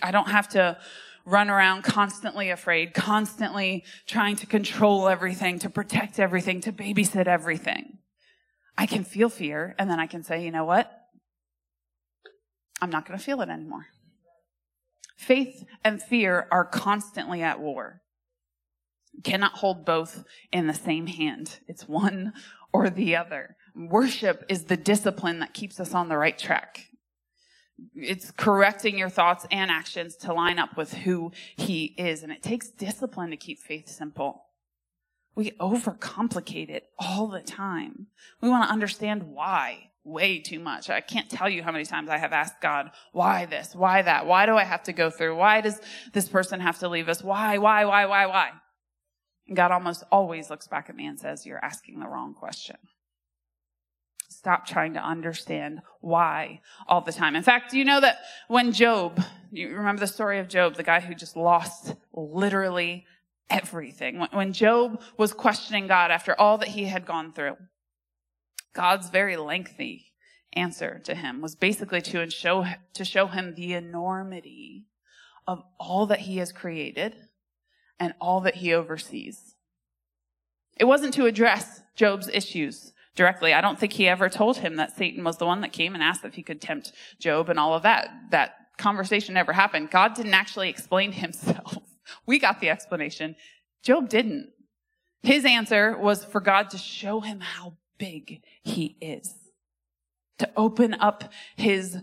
I 0.00 0.12
don't 0.12 0.28
have 0.28 0.48
to 0.50 0.78
run 1.26 1.50
around 1.50 1.82
constantly 1.82 2.50
afraid, 2.50 2.94
constantly 2.94 3.82
trying 4.06 4.36
to 4.36 4.46
control 4.46 5.08
everything, 5.08 5.58
to 5.58 5.68
protect 5.68 6.20
everything, 6.20 6.60
to 6.60 6.72
babysit 6.72 7.26
everything. 7.26 7.98
I 8.78 8.86
can 8.86 9.02
feel 9.02 9.28
fear 9.28 9.74
and 9.76 9.90
then 9.90 9.98
I 9.98 10.06
can 10.06 10.22
say, 10.22 10.44
you 10.44 10.52
know 10.52 10.64
what? 10.64 10.88
I'm 12.80 12.90
not 12.90 13.04
going 13.04 13.18
to 13.18 13.24
feel 13.24 13.40
it 13.40 13.48
anymore. 13.48 13.86
Faith 15.16 15.64
and 15.82 16.00
fear 16.00 16.46
are 16.52 16.64
constantly 16.64 17.42
at 17.42 17.58
war. 17.58 18.02
You 19.14 19.22
cannot 19.22 19.54
hold 19.54 19.84
both 19.84 20.22
in 20.52 20.68
the 20.68 20.74
same 20.74 21.08
hand. 21.08 21.58
It's 21.66 21.88
one 21.88 22.34
or 22.72 22.88
the 22.88 23.16
other. 23.16 23.56
Worship 23.74 24.44
is 24.48 24.64
the 24.64 24.76
discipline 24.76 25.40
that 25.40 25.54
keeps 25.54 25.80
us 25.80 25.94
on 25.94 26.08
the 26.08 26.16
right 26.16 26.38
track 26.38 26.86
it's 27.94 28.30
correcting 28.30 28.98
your 28.98 29.08
thoughts 29.08 29.46
and 29.50 29.70
actions 29.70 30.16
to 30.16 30.32
line 30.32 30.58
up 30.58 30.76
with 30.76 30.92
who 30.92 31.32
he 31.56 31.94
is. 31.98 32.22
And 32.22 32.32
it 32.32 32.42
takes 32.42 32.68
discipline 32.68 33.30
to 33.30 33.36
keep 33.36 33.60
faith 33.60 33.88
simple. 33.88 34.44
We 35.34 35.52
overcomplicate 35.52 36.68
it 36.68 36.88
all 36.98 37.28
the 37.28 37.40
time. 37.40 38.08
We 38.40 38.50
want 38.50 38.64
to 38.64 38.72
understand 38.72 39.22
why 39.22 39.90
way 40.04 40.40
too 40.40 40.58
much. 40.58 40.90
I 40.90 41.00
can't 41.00 41.30
tell 41.30 41.48
you 41.48 41.62
how 41.62 41.72
many 41.72 41.84
times 41.84 42.10
I 42.10 42.18
have 42.18 42.32
asked 42.32 42.60
God, 42.60 42.90
why 43.12 43.46
this? 43.46 43.74
Why 43.74 44.02
that? 44.02 44.26
Why 44.26 44.46
do 44.46 44.56
I 44.56 44.64
have 44.64 44.82
to 44.84 44.92
go 44.92 45.10
through? 45.10 45.36
Why 45.36 45.60
does 45.60 45.80
this 46.12 46.28
person 46.28 46.60
have 46.60 46.78
to 46.80 46.88
leave 46.88 47.08
us? 47.08 47.22
Why, 47.22 47.58
why, 47.58 47.84
why, 47.84 48.06
why, 48.06 48.26
why? 48.26 48.50
And 49.46 49.56
God 49.56 49.70
almost 49.70 50.04
always 50.10 50.50
looks 50.50 50.66
back 50.66 50.90
at 50.90 50.96
me 50.96 51.06
and 51.06 51.18
says, 51.18 51.46
you're 51.46 51.64
asking 51.64 52.00
the 52.00 52.08
wrong 52.08 52.34
question. 52.34 52.76
Stop 54.42 54.66
trying 54.66 54.94
to 54.94 54.98
understand 54.98 55.80
why 56.00 56.60
all 56.88 57.00
the 57.00 57.12
time. 57.12 57.36
In 57.36 57.44
fact, 57.44 57.72
you 57.72 57.84
know 57.84 58.00
that 58.00 58.18
when 58.48 58.72
Job, 58.72 59.22
you 59.52 59.68
remember 59.68 60.00
the 60.00 60.08
story 60.08 60.40
of 60.40 60.48
Job, 60.48 60.74
the 60.74 60.82
guy 60.82 60.98
who 60.98 61.14
just 61.14 61.36
lost 61.36 61.94
literally 62.12 63.06
everything. 63.48 64.26
When 64.32 64.52
Job 64.52 65.00
was 65.16 65.32
questioning 65.32 65.86
God 65.86 66.10
after 66.10 66.38
all 66.40 66.58
that 66.58 66.70
he 66.70 66.86
had 66.86 67.06
gone 67.06 67.32
through, 67.32 67.56
God's 68.74 69.10
very 69.10 69.36
lengthy 69.36 70.06
answer 70.54 70.98
to 71.04 71.14
him 71.14 71.40
was 71.40 71.54
basically 71.54 72.00
to 72.00 72.28
show, 72.28 72.66
to 72.94 73.04
show 73.04 73.28
him 73.28 73.54
the 73.54 73.74
enormity 73.74 74.86
of 75.46 75.62
all 75.78 76.06
that 76.06 76.20
he 76.20 76.38
has 76.38 76.50
created 76.50 77.14
and 78.00 78.12
all 78.20 78.40
that 78.40 78.56
he 78.56 78.74
oversees. 78.74 79.54
It 80.76 80.86
wasn't 80.86 81.14
to 81.14 81.26
address 81.26 81.82
Job's 81.94 82.28
issues 82.28 82.91
directly. 83.14 83.52
I 83.52 83.60
don't 83.60 83.78
think 83.78 83.92
he 83.92 84.08
ever 84.08 84.28
told 84.28 84.58
him 84.58 84.76
that 84.76 84.96
Satan 84.96 85.24
was 85.24 85.36
the 85.36 85.46
one 85.46 85.60
that 85.60 85.72
came 85.72 85.94
and 85.94 86.02
asked 86.02 86.24
if 86.24 86.34
he 86.34 86.42
could 86.42 86.60
tempt 86.60 86.92
Job 87.18 87.48
and 87.48 87.58
all 87.58 87.74
of 87.74 87.82
that. 87.82 88.08
That 88.30 88.54
conversation 88.78 89.34
never 89.34 89.52
happened. 89.52 89.90
God 89.90 90.14
didn't 90.14 90.34
actually 90.34 90.68
explain 90.68 91.12
himself. 91.24 91.78
We 92.26 92.38
got 92.38 92.60
the 92.60 92.70
explanation. 92.70 93.36
Job 93.82 94.08
didn't. 94.08 94.50
His 95.22 95.44
answer 95.44 95.96
was 95.96 96.24
for 96.24 96.40
God 96.40 96.70
to 96.70 96.78
show 96.78 97.20
him 97.20 97.40
how 97.40 97.74
big 97.98 98.42
he 98.62 98.96
is, 99.00 99.34
to 100.38 100.50
open 100.56 100.94
up 100.94 101.30
his 101.56 101.98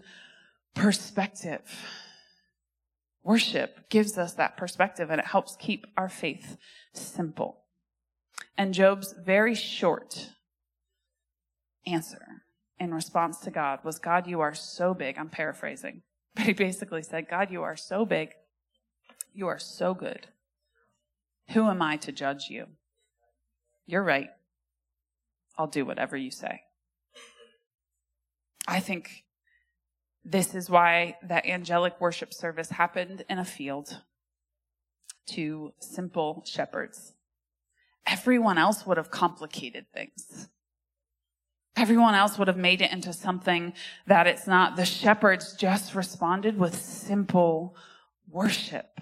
perspective. 0.74 1.62
Worship 3.24 3.90
gives 3.90 4.18
us 4.18 4.34
that 4.36 4.56
perspective 4.56 5.10
and 5.10 5.20
it 5.20 5.28
helps 5.28 5.58
keep 5.58 5.86
our 5.98 6.08
faith 6.08 6.56
simple. 6.94 7.66
And 8.58 8.74
Job's 8.74 9.14
very 9.14 9.56
short 9.56 10.30
answer 11.86 12.44
in 12.80 12.94
response 12.94 13.40
to 13.40 13.52
God 13.52 13.80
was, 13.84 14.00
God, 14.00 14.28
you 14.28 14.40
are 14.40 14.54
so 14.54 14.94
big. 14.94 15.18
I'm 15.18 15.30
paraphrasing, 15.30 16.02
but 16.36 16.46
he 16.46 16.54
basically 16.54 17.04
said, 17.04 17.30
God, 17.30 17.52
you 17.52 17.64
are 17.64 17.76
so 17.76 18.06
big. 18.06 18.32
You 19.34 19.48
are 19.48 19.60
so 19.60 19.94
good. 19.94 20.28
Who 21.52 21.68
am 21.68 21.82
I 21.82 21.98
to 21.98 22.12
judge 22.12 22.50
you? 22.50 22.68
You're 23.86 24.04
right. 24.04 24.30
I'll 25.58 25.68
do 25.68 25.86
whatever 25.86 26.16
you 26.16 26.32
say. 26.32 26.62
I 28.68 28.80
think 28.80 29.24
this 30.24 30.54
is 30.54 30.70
why 30.70 31.18
that 31.24 31.46
angelic 31.46 32.00
worship 32.00 32.34
service 32.34 32.70
happened 32.70 33.26
in 33.30 33.40
a 33.40 33.46
field 33.46 34.02
to 35.28 35.74
simple 35.80 36.44
shepherds. 36.46 37.14
Everyone 38.06 38.58
else 38.58 38.86
would 38.86 38.98
have 38.98 39.12
complicated 39.12 39.86
things. 39.94 40.50
Everyone 41.80 42.14
else 42.14 42.38
would 42.38 42.50
have 42.50 42.58
made 42.58 42.82
it 42.82 42.92
into 42.92 43.14
something 43.14 43.72
that 44.06 44.28
it's 44.28 44.46
not. 44.46 44.76
The 44.76 44.84
shepherds 44.84 45.54
just 45.54 45.96
responded 45.96 46.58
with 46.58 46.76
simple 46.76 47.78
worship. 48.30 49.00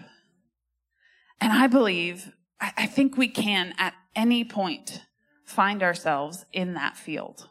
And 1.42 1.52
I 1.52 1.66
believe, 1.66 2.32
I 2.62 2.86
think 2.86 3.18
we 3.18 3.30
can 3.30 3.74
at 3.80 3.96
any 4.16 4.44
point 4.44 5.02
find 5.44 5.82
ourselves 5.82 6.46
in 6.54 6.76
that 6.76 6.96
field. 6.96 7.50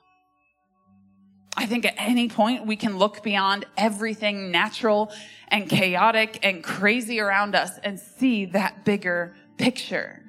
I 1.57 1.66
think 1.66 1.85
at 1.85 1.95
any 1.97 2.29
point 2.29 2.64
we 2.64 2.77
can 2.77 2.97
look 2.97 3.24
beyond 3.24 3.64
everything 3.77 4.53
natural 4.53 5.11
and 5.49 5.68
chaotic 5.68 6.39
and 6.45 6.62
crazy 6.62 7.18
around 7.18 7.57
us 7.57 7.72
and 7.83 7.99
see 7.99 8.45
that 8.47 8.85
bigger 8.85 9.35
picture. 9.59 10.22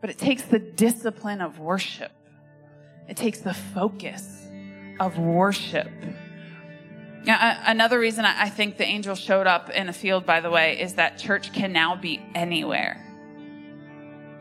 But 0.00 0.10
it 0.10 0.18
takes 0.18 0.42
the 0.42 0.60
discipline 0.60 1.40
of 1.40 1.58
worship. 1.58 2.12
It 3.08 3.16
takes 3.16 3.40
the 3.40 3.54
focus 3.54 4.46
of 5.00 5.18
worship. 5.18 5.90
Now, 7.24 7.60
another 7.66 7.98
reason 7.98 8.24
I 8.24 8.48
think 8.48 8.76
the 8.76 8.84
angel 8.84 9.14
showed 9.14 9.46
up 9.46 9.70
in 9.70 9.88
a 9.88 9.92
field, 9.92 10.24
by 10.24 10.40
the 10.40 10.50
way, 10.50 10.80
is 10.80 10.94
that 10.94 11.18
church 11.18 11.52
can 11.52 11.72
now 11.72 11.96
be 11.96 12.20
anywhere. 12.34 13.04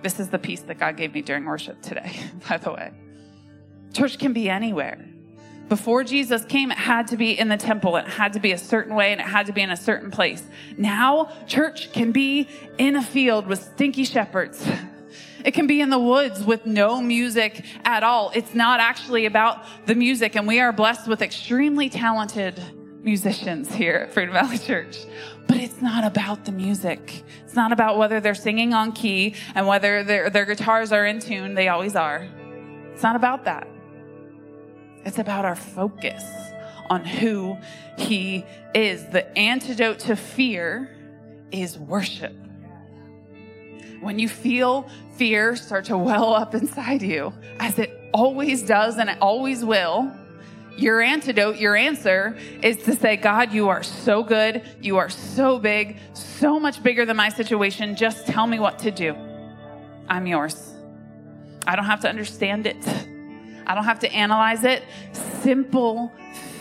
This 0.03 0.20
is 0.20 0.30
the 0.30 0.39
piece 0.39 0.61
that 0.61 0.78
God 0.78 0.95
gave 0.95 1.13
me 1.13 1.22
during 1.22 1.45
worship 1.45 1.82
today, 1.82 2.11
by 2.49 2.57
the 2.57 2.72
way. 2.72 2.91
Church 3.93 4.20
can 4.20 4.34
be 4.34 4.49
anywhere. 4.49 5.03
Before 5.70 6.03
Jesus 6.03 6.45
came, 6.45 6.72
it 6.72 6.78
had 6.78 7.07
to 7.07 7.18
be 7.18 7.38
in 7.38 7.49
the 7.49 7.57
temple. 7.57 7.97
It 7.97 8.07
had 8.07 8.34
to 8.34 8.39
be 8.39 8.53
a 8.53 8.57
certain 8.57 8.95
way 8.95 9.11
and 9.11 9.20
it 9.20 9.28
had 9.28 9.47
to 9.47 9.53
be 9.53 9.61
in 9.61 9.70
a 9.70 9.78
certain 9.78 10.11
place. 10.11 10.41
Now, 10.78 11.30
church 11.45 11.91
can 11.91 12.11
be 12.13 12.47
in 12.78 12.95
a 12.95 13.01
field 13.01 13.47
with 13.47 13.61
stinky 13.61 14.05
shepherds. 14.05 14.65
It 15.45 15.53
can 15.53 15.67
be 15.67 15.81
in 15.81 15.89
the 15.89 15.99
woods 15.99 16.43
with 16.43 16.65
no 16.65 17.01
music 17.01 17.63
at 17.85 18.03
all. 18.03 18.31
It's 18.33 18.53
not 18.53 18.79
actually 18.79 19.25
about 19.25 19.63
the 19.85 19.95
music, 19.95 20.35
and 20.35 20.47
we 20.47 20.59
are 20.59 20.71
blessed 20.71 21.07
with 21.07 21.21
extremely 21.21 21.89
talented 21.89 22.61
musicians 23.03 23.73
here 23.73 23.95
at 23.95 24.13
Freedom 24.13 24.33
Valley 24.33 24.57
Church. 24.57 24.97
But 25.47 25.57
it's 25.57 25.81
not 25.81 26.03
about 26.03 26.45
the 26.45 26.51
music. 26.51 27.23
It's 27.43 27.55
not 27.55 27.71
about 27.71 27.97
whether 27.97 28.19
they're 28.19 28.35
singing 28.35 28.73
on 28.73 28.91
key 28.91 29.35
and 29.55 29.65
whether 29.65 30.03
their, 30.03 30.29
their 30.29 30.45
guitars 30.45 30.91
are 30.91 31.05
in 31.05 31.19
tune. 31.19 31.53
They 31.53 31.69
always 31.69 31.95
are. 31.95 32.27
It's 32.93 33.03
not 33.03 33.15
about 33.15 33.45
that. 33.45 33.67
It's 35.05 35.19
about 35.19 35.45
our 35.45 35.55
focus 35.55 36.23
on 36.89 37.05
who 37.05 37.57
He 37.97 38.45
is. 38.75 39.05
The 39.05 39.38
antidote 39.38 39.99
to 39.99 40.15
fear 40.15 40.93
is 41.51 41.77
worship. 41.77 42.35
When 44.01 44.19
you 44.19 44.29
feel 44.29 44.89
fear 45.15 45.55
start 45.55 45.85
to 45.85 45.97
well 46.09 46.33
up 46.33 46.53
inside 46.53 47.01
you, 47.01 47.33
as 47.59 47.79
it 47.79 48.09
always 48.13 48.63
does 48.63 48.97
and 48.97 49.09
it 49.09 49.17
always 49.21 49.63
will, 49.63 50.11
your 50.77 51.01
antidote, 51.01 51.57
your 51.57 51.75
answer 51.75 52.37
is 52.61 52.77
to 52.83 52.95
say, 52.95 53.17
God, 53.17 53.51
you 53.51 53.67
are 53.67 53.81
so 53.81 54.23
good. 54.23 54.61
You 54.79 54.97
are 54.97 55.09
so 55.09 55.57
big, 55.57 55.97
so 56.13 56.59
much 56.59 56.83
bigger 56.83 57.03
than 57.03 57.17
my 57.17 57.29
situation. 57.29 57.95
Just 57.95 58.27
tell 58.27 58.45
me 58.45 58.59
what 58.59 58.77
to 58.79 58.91
do. 58.91 59.15
I'm 60.07 60.27
yours. 60.27 60.75
I 61.65 61.75
don't 61.75 61.85
have 61.85 62.01
to 62.01 62.09
understand 62.09 62.67
it. 62.67 62.77
I 63.65 63.73
don't 63.73 63.85
have 63.85 63.99
to 63.99 64.11
analyze 64.13 64.63
it. 64.63 64.83
Simple 65.41 66.11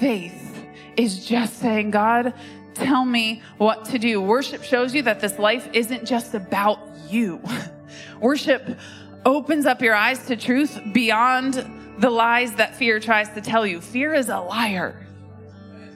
faith 0.00 0.64
is 0.96 1.26
just 1.26 1.58
saying, 1.58 1.90
God, 1.90 2.32
tell 2.76 3.04
me 3.04 3.42
what 3.58 3.86
to 3.86 3.98
do. 3.98 4.20
Worship 4.20 4.62
shows 4.62 4.94
you 4.94 5.02
that 5.02 5.20
this 5.20 5.38
life 5.38 5.68
isn't 5.72 6.04
just 6.04 6.34
about 6.34 6.78
you. 7.08 7.40
Worship 8.20 8.78
opens 9.24 9.66
up 9.66 9.82
your 9.82 9.94
eyes 9.94 10.26
to 10.26 10.36
truth 10.36 10.80
beyond 10.92 11.54
the 11.98 12.10
lies 12.10 12.54
that 12.56 12.76
fear 12.76 13.00
tries 13.00 13.28
to 13.30 13.40
tell 13.40 13.66
you. 13.66 13.80
Fear 13.80 14.14
is 14.14 14.28
a 14.28 14.38
liar. 14.38 15.06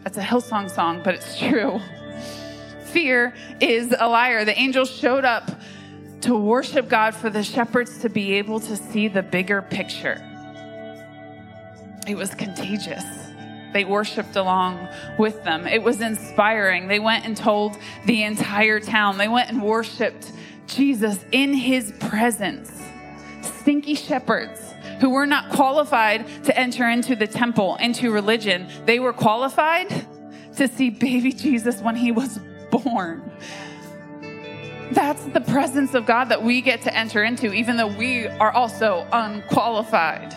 That's 0.02 0.16
a 0.16 0.22
Hillsong 0.22 0.70
song, 0.70 1.02
but 1.04 1.14
it's 1.14 1.38
true. 1.38 1.80
Fear 2.86 3.34
is 3.60 3.94
a 3.98 4.08
liar. 4.08 4.44
The 4.44 4.58
angels 4.58 4.90
showed 4.90 5.24
up 5.24 5.50
to 6.22 6.36
worship 6.36 6.88
God 6.88 7.14
for 7.14 7.30
the 7.30 7.42
shepherds 7.42 7.98
to 7.98 8.08
be 8.08 8.34
able 8.34 8.60
to 8.60 8.76
see 8.76 9.08
the 9.08 9.22
bigger 9.22 9.62
picture. 9.62 10.20
It 12.06 12.16
was 12.16 12.34
contagious. 12.34 13.19
They 13.72 13.84
worshiped 13.84 14.36
along 14.36 14.88
with 15.18 15.42
them. 15.44 15.66
It 15.66 15.82
was 15.82 16.00
inspiring. 16.00 16.88
They 16.88 16.98
went 16.98 17.24
and 17.24 17.36
told 17.36 17.78
the 18.06 18.22
entire 18.22 18.80
town. 18.80 19.18
They 19.18 19.28
went 19.28 19.50
and 19.50 19.62
worshiped 19.62 20.32
Jesus 20.66 21.24
in 21.32 21.52
his 21.52 21.92
presence. 22.00 22.70
Stinky 23.42 23.94
shepherds 23.94 24.60
who 25.00 25.10
were 25.10 25.26
not 25.26 25.50
qualified 25.50 26.26
to 26.44 26.58
enter 26.58 26.88
into 26.88 27.16
the 27.16 27.26
temple, 27.26 27.76
into 27.76 28.10
religion. 28.10 28.68
They 28.84 28.98
were 28.98 29.12
qualified 29.12 29.88
to 30.56 30.68
see 30.68 30.90
baby 30.90 31.32
Jesus 31.32 31.80
when 31.80 31.96
he 31.96 32.12
was 32.12 32.38
born. 32.70 33.30
That's 34.92 35.22
the 35.26 35.40
presence 35.40 35.94
of 35.94 36.04
God 36.04 36.26
that 36.26 36.42
we 36.42 36.60
get 36.60 36.82
to 36.82 36.94
enter 36.94 37.22
into, 37.22 37.52
even 37.52 37.76
though 37.76 37.96
we 37.96 38.26
are 38.26 38.50
also 38.50 39.06
unqualified. 39.12 40.34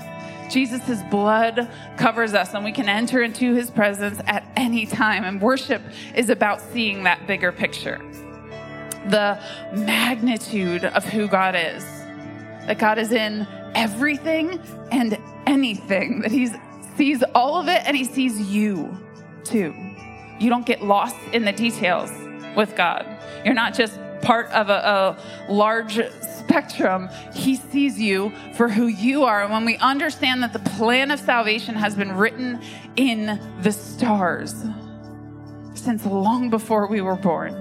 Jesus' 0.54 1.01
blood 1.10 1.70
covers 1.97 2.34
us 2.34 2.54
and 2.54 2.64
we 2.64 2.72
can 2.72 2.88
enter 2.88 3.24
into 3.24 3.54
his 3.56 3.72
presence 3.72 4.22
at 4.28 4.47
any 4.56 4.86
time. 4.86 5.24
And 5.24 5.41
worship 5.41 5.82
is 6.16 6.30
about 6.30 6.62
seeing 6.62 7.04
that 7.04 7.26
bigger 7.28 7.51
picture 7.51 7.99
the 9.08 9.38
magnitude 9.74 10.86
of 10.86 11.04
who 11.04 11.28
God 11.28 11.56
is. 11.56 11.84
That 12.68 12.78
God 12.80 12.97
is 12.97 13.12
in 13.12 13.47
everything 13.76 14.60
and 14.91 15.18
anything, 15.45 16.22
that 16.22 16.32
He 16.32 16.49
sees 16.95 17.24
all 17.36 17.60
of 17.60 17.68
it 17.68 17.84
and 17.86 17.97
He 17.97 18.06
sees 18.06 18.39
you 18.39 18.97
too. 19.43 19.74
You 20.39 20.49
don't 20.49 20.66
get 20.66 20.82
lost 20.82 21.18
in 21.34 21.45
the 21.45 21.51
details 21.51 22.12
with 22.56 22.76
God. 22.76 23.06
You're 23.43 23.54
not 23.54 23.74
just 23.74 23.99
part 24.22 24.49
of 24.51 24.70
a, 24.70 25.18
a 25.49 25.51
large 25.51 25.99
spectrum, 26.44 27.10
He 27.34 27.56
sees 27.56 28.00
you 28.00 28.32
for 28.56 28.70
who 28.70 28.88
you 28.88 29.24
are. 29.24 29.44
And 29.44 29.52
when 29.52 29.66
we 29.66 29.78
understand 29.78 30.44
that 30.44 30.54
the 30.54 30.60
plan 30.60 31.12
of 31.12 31.20
salvation 31.20 31.76
has 31.76 31.96
been 31.96 32.14
written 32.14 32.62
in 32.96 33.39
the 33.62 33.72
stars 33.72 34.54
since 35.76 36.06
long 36.06 36.50
before 36.50 36.88
we 36.88 37.02
were 37.02 37.16
born, 37.16 37.54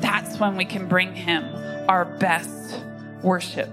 that's 0.00 0.38
when 0.38 0.56
we 0.56 0.64
can 0.64 0.88
bring 0.88 1.14
Him 1.14 1.44
our 1.88 2.04
best 2.04 2.82
worship. 3.22 3.70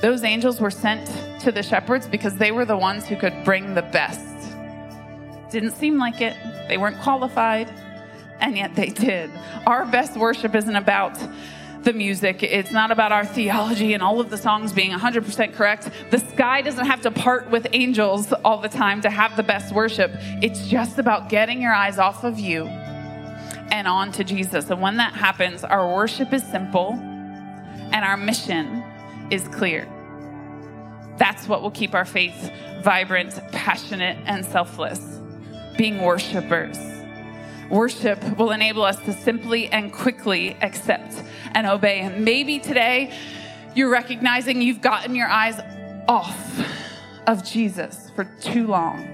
Those 0.00 0.24
angels 0.24 0.60
were 0.60 0.70
sent 0.70 1.06
to 1.40 1.52
the 1.52 1.62
shepherds 1.62 2.08
because 2.08 2.36
they 2.36 2.50
were 2.52 2.64
the 2.64 2.76
ones 2.76 3.06
who 3.06 3.16
could 3.16 3.44
bring 3.44 3.74
the 3.74 3.82
best 3.82 4.26
Didn't 5.50 5.72
seem 5.72 5.98
like 5.98 6.20
it. 6.22 6.34
They 6.68 6.78
weren't 6.78 6.98
qualified, 7.02 7.68
and 8.40 8.56
yet 8.56 8.74
they 8.74 8.86
did. 8.86 9.30
Our 9.66 9.84
best 9.84 10.16
worship 10.16 10.54
isn't 10.54 10.74
about 10.76 11.18
the 11.84 11.92
music. 11.92 12.42
It's 12.42 12.70
not 12.70 12.90
about 12.90 13.12
our 13.12 13.24
theology 13.24 13.94
and 13.94 14.02
all 14.02 14.20
of 14.20 14.30
the 14.30 14.36
songs 14.36 14.72
being 14.72 14.92
100% 14.92 15.54
correct. 15.54 15.90
The 16.10 16.18
sky 16.18 16.62
doesn't 16.62 16.86
have 16.86 17.00
to 17.02 17.10
part 17.10 17.50
with 17.50 17.66
angels 17.72 18.32
all 18.44 18.58
the 18.58 18.68
time 18.68 19.00
to 19.02 19.10
have 19.10 19.36
the 19.36 19.42
best 19.42 19.74
worship. 19.74 20.12
It's 20.42 20.68
just 20.68 20.98
about 20.98 21.28
getting 21.28 21.60
your 21.60 21.72
eyes 21.72 21.98
off 21.98 22.24
of 22.24 22.38
you 22.38 22.66
and 22.66 23.88
on 23.88 24.12
to 24.12 24.24
Jesus. 24.24 24.70
And 24.70 24.80
when 24.80 24.98
that 24.98 25.14
happens, 25.14 25.64
our 25.64 25.94
worship 25.94 26.32
is 26.32 26.42
simple 26.42 26.92
and 26.92 28.04
our 28.04 28.16
mission 28.16 28.82
is 29.30 29.46
clear. 29.48 29.88
That's 31.16 31.48
what 31.48 31.62
will 31.62 31.70
keep 31.70 31.94
our 31.94 32.04
faith 32.04 32.52
vibrant, 32.82 33.40
passionate, 33.52 34.18
and 34.26 34.44
selfless. 34.44 35.20
Being 35.76 36.02
worshipers. 36.02 36.91
Worship 37.72 38.36
will 38.36 38.50
enable 38.50 38.82
us 38.82 38.98
to 39.06 39.14
simply 39.14 39.66
and 39.68 39.90
quickly 39.90 40.58
accept 40.60 41.14
and 41.54 41.66
obey 41.66 42.00
Him. 42.00 42.22
Maybe 42.22 42.58
today 42.58 43.18
you're 43.74 43.88
recognizing 43.88 44.60
you've 44.60 44.82
gotten 44.82 45.14
your 45.14 45.28
eyes 45.28 45.58
off 46.06 46.60
of 47.26 47.42
Jesus 47.42 48.10
for 48.14 48.24
too 48.42 48.66
long. 48.66 49.08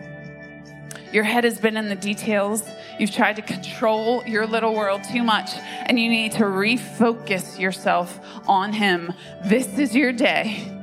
Your 1.12 1.22
head 1.22 1.44
has 1.44 1.60
been 1.60 1.76
in 1.76 1.88
the 1.88 1.94
details. 1.94 2.64
You've 2.98 3.12
tried 3.12 3.36
to 3.36 3.42
control 3.42 4.26
your 4.26 4.44
little 4.44 4.74
world 4.74 5.04
too 5.04 5.22
much, 5.22 5.50
and 5.86 5.96
you 5.96 6.08
need 6.08 6.32
to 6.32 6.42
refocus 6.42 7.60
yourself 7.60 8.18
on 8.48 8.72
Him. 8.72 9.12
This 9.44 9.78
is 9.78 9.94
your 9.94 10.10
day. 10.10 10.74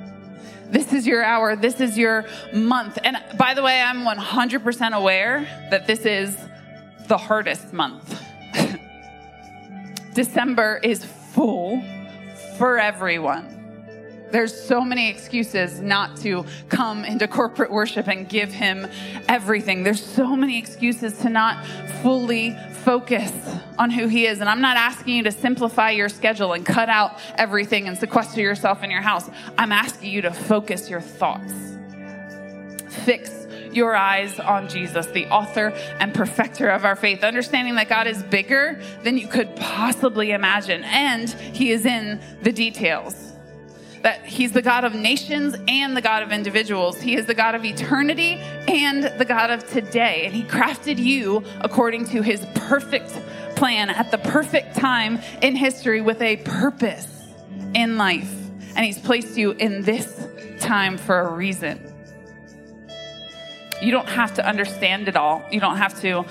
This 0.70 0.94
is 0.94 1.06
your 1.06 1.26
hour. 1.26 1.58
This 1.58 1.82
is 1.82 1.98
your 1.98 2.24
month. 2.54 2.98
And 3.04 3.18
by 3.38 3.54
the 3.54 3.62
way, 3.62 3.82
I'm 3.82 4.06
100% 4.06 4.94
aware 4.94 5.42
that 5.72 5.88
this 5.88 6.06
is 6.06 6.38
the 7.06 7.18
hardest 7.18 7.74
month. 7.74 8.22
December 10.14 10.80
is 10.84 11.04
full 11.04 11.84
for 12.58 12.80
everyone. 12.80 13.56
There's 14.32 14.54
so 14.54 14.82
many 14.82 15.10
excuses 15.10 15.80
not 15.80 16.18
to 16.18 16.46
come 16.70 17.06
into 17.06 17.28
corporate 17.28 17.72
worship 17.72 18.08
and 18.08 18.28
give 18.28 18.52
him 18.52 18.88
everything. 19.30 19.84
There's 19.84 20.04
so 20.04 20.36
many 20.36 20.58
excuses 20.58 21.18
to 21.20 21.30
not 21.30 21.66
fully 22.02 22.58
focus 22.84 23.32
on 23.80 23.90
who 23.90 24.08
he 24.08 24.26
is. 24.26 24.42
And 24.42 24.50
I'm 24.50 24.62
not 24.62 24.78
asking 24.78 25.16
you 25.16 25.24
to 25.24 25.32
simplify 25.32 25.92
your 25.92 26.10
schedule 26.10 26.54
and 26.54 26.66
cut 26.66 26.90
out 26.90 27.20
everything 27.36 27.88
and 27.88 27.98
sequester 27.98 28.42
yourself 28.42 28.84
in 28.84 28.92
your 28.92 29.02
house. 29.02 29.30
I'm 29.58 29.72
asking 29.72 30.12
you 30.12 30.22
to 30.24 30.32
focus 30.32 30.90
your 30.90 31.02
thoughts. 31.02 31.54
Fix 33.06 33.45
your 33.76 33.96
eyes 33.96 34.40
on 34.40 34.68
Jesus, 34.70 35.06
the 35.08 35.28
author 35.28 35.74
and 36.00 36.14
perfecter 36.14 36.70
of 36.70 36.86
our 36.86 36.96
faith, 36.96 37.24
understanding 37.24 37.76
that 37.76 37.90
God 37.90 38.08
is 38.08 38.24
bigger 38.24 38.82
than 39.04 39.18
you 39.18 39.28
could 39.28 39.56
possibly 39.56 40.32
imagine, 40.32 40.84
and 40.84 41.30
He 41.30 41.72
is 41.72 41.86
in 41.86 42.20
the 42.42 42.52
details. 42.52 43.34
That 44.02 44.24
He's 44.26 44.52
the 44.52 44.62
God 44.62 44.84
of 44.86 44.94
nations 44.94 45.56
and 45.68 45.98
the 45.98 46.02
God 46.02 46.22
of 46.22 46.32
individuals. 46.32 47.02
He 47.02 47.16
is 47.16 47.26
the 47.26 47.34
God 47.34 47.56
of 47.56 47.66
eternity 47.66 48.36
and 48.68 49.04
the 49.04 49.26
God 49.26 49.50
of 49.50 49.68
today. 49.68 50.26
And 50.26 50.36
He 50.36 50.44
crafted 50.44 51.00
you 51.00 51.44
according 51.62 52.06
to 52.10 52.22
His 52.22 52.46
perfect 52.54 53.10
plan 53.56 53.90
at 53.90 54.12
the 54.12 54.20
perfect 54.20 54.76
time 54.76 55.20
in 55.42 55.56
history 55.56 56.02
with 56.02 56.22
a 56.22 56.38
purpose 56.38 57.08
in 57.74 57.98
life. 57.98 58.32
And 58.76 58.86
He's 58.86 59.00
placed 59.00 59.38
you 59.38 59.52
in 59.52 59.82
this 59.82 60.28
time 60.60 60.98
for 60.98 61.22
a 61.22 61.32
reason. 61.34 61.95
You 63.82 63.92
don't 63.92 64.10
have 64.10 64.34
to 64.36 64.48
understand 64.48 65.08
it 65.08 65.16
all. 65.16 65.44
You 65.52 65.60
don't 65.60 65.78
have 65.78 66.00
to 66.02 66.26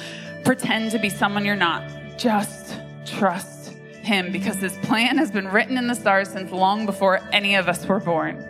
pretend 0.45 0.93
to 0.93 0.99
be 0.99 1.09
someone 1.09 1.45
you're 1.45 1.57
not. 1.57 1.83
Just 2.17 2.77
trust 3.05 3.73
Him 4.03 4.33
because 4.33 4.57
His 4.57 4.77
plan 4.79 5.19
has 5.19 5.31
been 5.31 5.49
written 5.49 5.77
in 5.77 5.87
the 5.87 5.95
stars 5.95 6.29
since 6.29 6.51
long 6.51 6.87
before 6.87 7.21
any 7.33 7.55
of 7.55 7.69
us 7.69 7.85
were 7.87 8.01
born. 8.01 8.45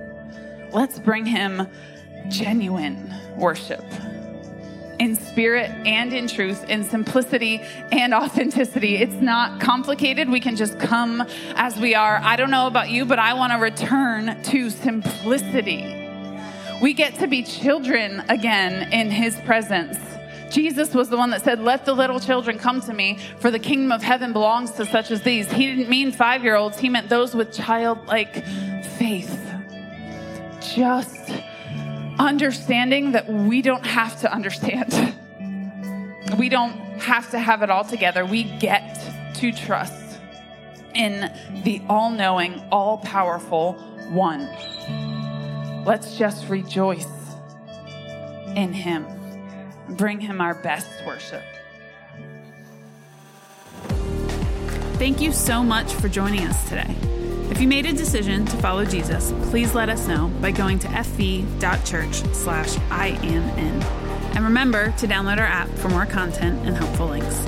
Let's 0.73 0.99
bring 0.99 1.27
Him 1.27 1.69
genuine 2.29 3.13
worship 3.37 3.85
in 4.99 5.17
spirit 5.17 5.71
and 5.87 6.13
in 6.13 6.29
truth, 6.29 6.69
in 6.69 6.85
simplicity 6.85 7.61
and 7.93 8.15
authenticity. 8.15 8.97
It's 8.97 9.21
not 9.21 9.61
complicated. 9.61 10.31
We 10.31 10.41
can 10.41 10.57
just 10.57 10.79
come 10.79 11.27
as 11.57 11.79
we 11.79 11.95
are. 11.95 12.21
I 12.23 12.37
don't 12.37 12.51
know 12.51 12.67
about 12.67 12.91
you, 12.91 13.05
but 13.05 13.19
I 13.19 13.35
want 13.35 13.53
to 13.53 13.59
return 13.59 14.41
to 14.43 14.71
simplicity. 14.71 16.04
We 16.83 16.93
get 16.93 17.19
to 17.21 17.27
be 17.27 17.43
children 17.43 18.25
again 18.29 18.93
in 18.93 19.11
his 19.11 19.37
presence. 19.41 19.99
Jesus 20.51 20.95
was 20.95 21.09
the 21.09 21.17
one 21.17 21.31
that 21.31 21.43
said, 21.43 21.61
Let 21.61 21.85
the 21.85 21.95
little 21.95 22.21
children 22.21 22.59
come 22.59 22.81
to 22.83 22.93
me, 22.93 23.19
for 23.39 23.51
the 23.51 23.59
kingdom 23.59 23.93
of 23.93 24.03
heaven 24.03 24.33
belongs 24.33 24.71
to 24.73 24.87
such 24.87 25.11
as 25.11 25.23
these. 25.23 25.51
He 25.51 25.67
didn't 25.67 25.89
mean 25.89 26.13
five 26.13 26.45
year 26.45 26.57
olds, 26.57 26.79
he 26.79 26.89
meant 26.89 27.09
those 27.09 27.35
with 27.35 27.53
childlike 27.53 28.45
faith. 28.99 29.41
Just 30.75 31.33
understanding 32.19 33.13
that 33.13 33.29
we 33.29 33.63
don't 33.63 33.85
have 33.85 34.21
to 34.21 34.33
understand. 34.33 35.15
We 36.39 36.49
don't 36.49 36.73
have 37.01 37.31
to 37.31 37.39
have 37.39 37.63
it 37.63 37.71
all 37.71 37.85
together. 37.85 38.25
We 38.25 38.45
get 38.45 38.99
to 39.35 39.53
trust 39.53 40.19
in 40.95 41.31
the 41.65 41.83
all 41.89 42.11
knowing, 42.11 42.61
all 42.73 42.99
powerful 42.99 43.75
one. 44.11 44.49
Let's 45.85 46.17
just 46.17 46.49
rejoice 46.49 47.07
in 48.57 48.73
Him. 48.73 49.07
Bring 49.91 50.19
Him 50.19 50.41
our 50.41 50.55
best 50.55 50.89
worship. 51.07 51.43
Thank 54.95 55.21
you 55.21 55.33
so 55.33 55.63
much 55.63 55.93
for 55.93 56.09
joining 56.09 56.47
us 56.47 56.69
today. 56.69 56.97
If 57.51 57.61
you 57.61 57.69
made 57.69 57.85
a 57.85 57.93
decision 57.93 58.47
to 58.47 58.57
follow 58.57 58.87
Jesus, 58.87 59.33
please 59.51 59.75
let 59.75 59.91
us 59.91 60.09
know 60.09 60.29
by 60.41 60.51
going 60.51 60.79
to 60.81 60.89
fv.church 60.89 62.15
slash 62.35 62.75
IMN. 62.89 63.85
And 64.35 64.45
remember 64.45 64.93
to 64.93 65.07
download 65.07 65.39
our 65.39 65.45
app 65.45 65.69
for 65.69 65.91
more 65.91 66.07
content 66.07 66.67
and 66.67 66.77
helpful 66.77 67.09
links. 67.09 67.47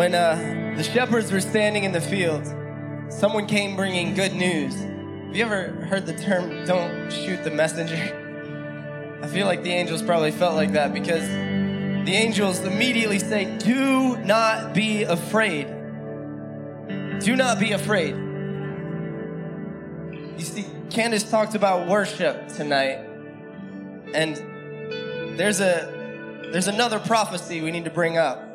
When 0.00 0.14
uh, 0.14 0.72
the 0.78 0.82
shepherds 0.82 1.30
were 1.30 1.42
standing 1.42 1.84
in 1.84 1.92
the 1.92 2.00
field, 2.00 2.46
someone 3.10 3.46
came 3.46 3.76
bringing 3.76 4.14
good 4.14 4.32
news. 4.32 4.74
Have 4.74 5.36
you 5.36 5.44
ever 5.44 5.72
heard 5.84 6.06
the 6.06 6.14
term, 6.14 6.64
don't 6.64 7.12
shoot 7.12 7.44
the 7.44 7.50
messenger? 7.50 9.20
I 9.22 9.26
feel 9.26 9.44
like 9.44 9.62
the 9.62 9.72
angels 9.72 10.00
probably 10.00 10.30
felt 10.30 10.54
like 10.54 10.72
that 10.72 10.94
because 10.94 11.28
the 11.28 12.14
angels 12.14 12.60
immediately 12.60 13.18
say, 13.18 13.58
Do 13.58 14.16
not 14.16 14.72
be 14.72 15.02
afraid. 15.02 15.66
Do 17.20 17.36
not 17.36 17.60
be 17.60 17.72
afraid. 17.72 18.14
You 20.38 20.44
see, 20.46 20.64
Candace 20.88 21.30
talked 21.30 21.54
about 21.54 21.88
worship 21.88 22.48
tonight, 22.48 23.04
and 24.14 25.38
there's 25.38 25.60
a 25.60 26.48
there's 26.52 26.68
another 26.68 27.00
prophecy 27.00 27.60
we 27.60 27.70
need 27.70 27.84
to 27.84 27.90
bring 27.90 28.16
up. 28.16 28.49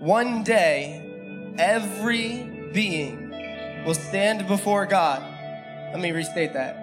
One 0.00 0.44
day, 0.44 1.54
every 1.58 2.70
being 2.72 3.84
will 3.84 3.92
stand 3.92 4.48
before 4.48 4.86
God. 4.86 5.22
Let 5.92 6.00
me 6.00 6.10
restate 6.12 6.54
that. 6.54 6.76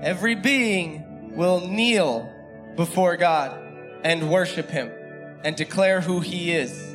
Every 0.00 0.36
being 0.36 1.34
will 1.34 1.66
kneel 1.66 2.32
before 2.76 3.16
God 3.16 3.58
and 4.04 4.30
worship 4.30 4.70
Him 4.70 4.92
and 5.42 5.56
declare 5.56 6.00
who 6.00 6.20
He 6.20 6.52
is. 6.52 6.94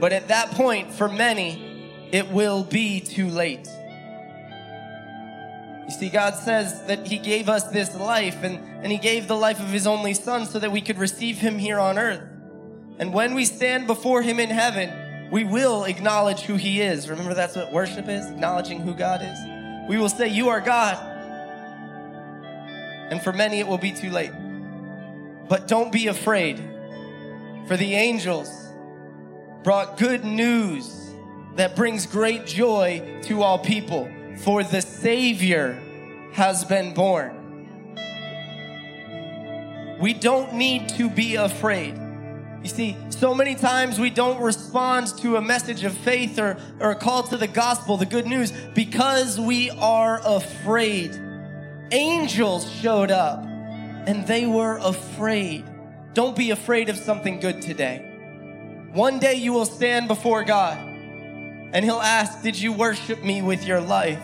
But 0.00 0.12
at 0.12 0.26
that 0.26 0.50
point, 0.50 0.92
for 0.92 1.08
many, 1.08 2.08
it 2.10 2.32
will 2.32 2.64
be 2.64 2.98
too 2.98 3.28
late. 3.28 3.68
You 5.84 5.94
see, 5.96 6.08
God 6.08 6.34
says 6.34 6.82
that 6.86 7.06
He 7.06 7.18
gave 7.18 7.48
us 7.48 7.70
this 7.70 7.94
life 7.94 8.42
and, 8.42 8.58
and 8.82 8.90
He 8.90 8.98
gave 8.98 9.28
the 9.28 9.36
life 9.36 9.60
of 9.60 9.68
His 9.68 9.86
only 9.86 10.14
Son 10.14 10.44
so 10.44 10.58
that 10.58 10.72
we 10.72 10.80
could 10.80 10.98
receive 10.98 11.38
Him 11.38 11.56
here 11.56 11.78
on 11.78 11.98
earth. 11.98 12.31
And 13.02 13.12
when 13.12 13.34
we 13.34 13.44
stand 13.46 13.88
before 13.88 14.22
Him 14.22 14.38
in 14.38 14.48
heaven, 14.48 15.28
we 15.32 15.42
will 15.42 15.82
acknowledge 15.86 16.42
who 16.42 16.54
He 16.54 16.80
is. 16.80 17.10
Remember, 17.10 17.34
that's 17.34 17.56
what 17.56 17.72
worship 17.72 18.08
is 18.08 18.30
acknowledging 18.30 18.78
who 18.78 18.94
God 18.94 19.22
is. 19.24 19.88
We 19.88 19.98
will 19.98 20.08
say, 20.08 20.28
You 20.28 20.50
are 20.50 20.60
God. 20.60 20.94
And 23.10 23.20
for 23.20 23.32
many, 23.32 23.58
it 23.58 23.66
will 23.66 23.76
be 23.76 23.90
too 23.90 24.08
late. 24.08 24.30
But 25.48 25.66
don't 25.66 25.90
be 25.90 26.06
afraid, 26.06 26.58
for 27.66 27.76
the 27.76 27.92
angels 27.92 28.48
brought 29.64 29.98
good 29.98 30.24
news 30.24 31.10
that 31.56 31.74
brings 31.74 32.06
great 32.06 32.46
joy 32.46 33.20
to 33.24 33.42
all 33.42 33.58
people. 33.58 34.08
For 34.44 34.62
the 34.62 34.80
Savior 34.80 35.72
has 36.34 36.64
been 36.64 36.94
born. 36.94 37.66
We 40.00 40.14
don't 40.14 40.54
need 40.54 40.88
to 40.90 41.10
be 41.10 41.34
afraid 41.34 41.98
You 42.62 42.68
see, 42.68 42.96
so 43.10 43.34
many 43.34 43.54
times 43.54 43.98
we 43.98 44.10
don't 44.10 44.40
respond 44.40 45.08
to 45.18 45.36
a 45.36 45.40
message 45.40 45.82
of 45.82 45.96
faith 45.98 46.38
or, 46.38 46.56
or 46.78 46.92
a 46.92 46.94
call 46.94 47.24
to 47.24 47.36
the 47.36 47.48
gospel, 47.48 47.96
the 47.96 48.06
good 48.06 48.26
news, 48.26 48.52
because 48.74 49.40
we 49.40 49.70
are 49.70 50.20
afraid. 50.24 51.18
Angels 51.90 52.70
showed 52.70 53.10
up 53.10 53.42
and 53.42 54.26
they 54.26 54.46
were 54.46 54.78
afraid. 54.78 55.64
Don't 56.14 56.36
be 56.36 56.50
afraid 56.50 56.88
of 56.88 56.96
something 56.96 57.40
good 57.40 57.62
today. 57.62 58.08
One 58.92 59.18
day 59.18 59.34
you 59.34 59.52
will 59.52 59.66
stand 59.66 60.06
before 60.06 60.44
God 60.44 60.78
and 60.78 61.84
He'll 61.84 62.00
ask, 62.00 62.42
Did 62.42 62.60
you 62.60 62.72
worship 62.72 63.24
me 63.24 63.42
with 63.42 63.66
your 63.66 63.80
life? 63.80 64.22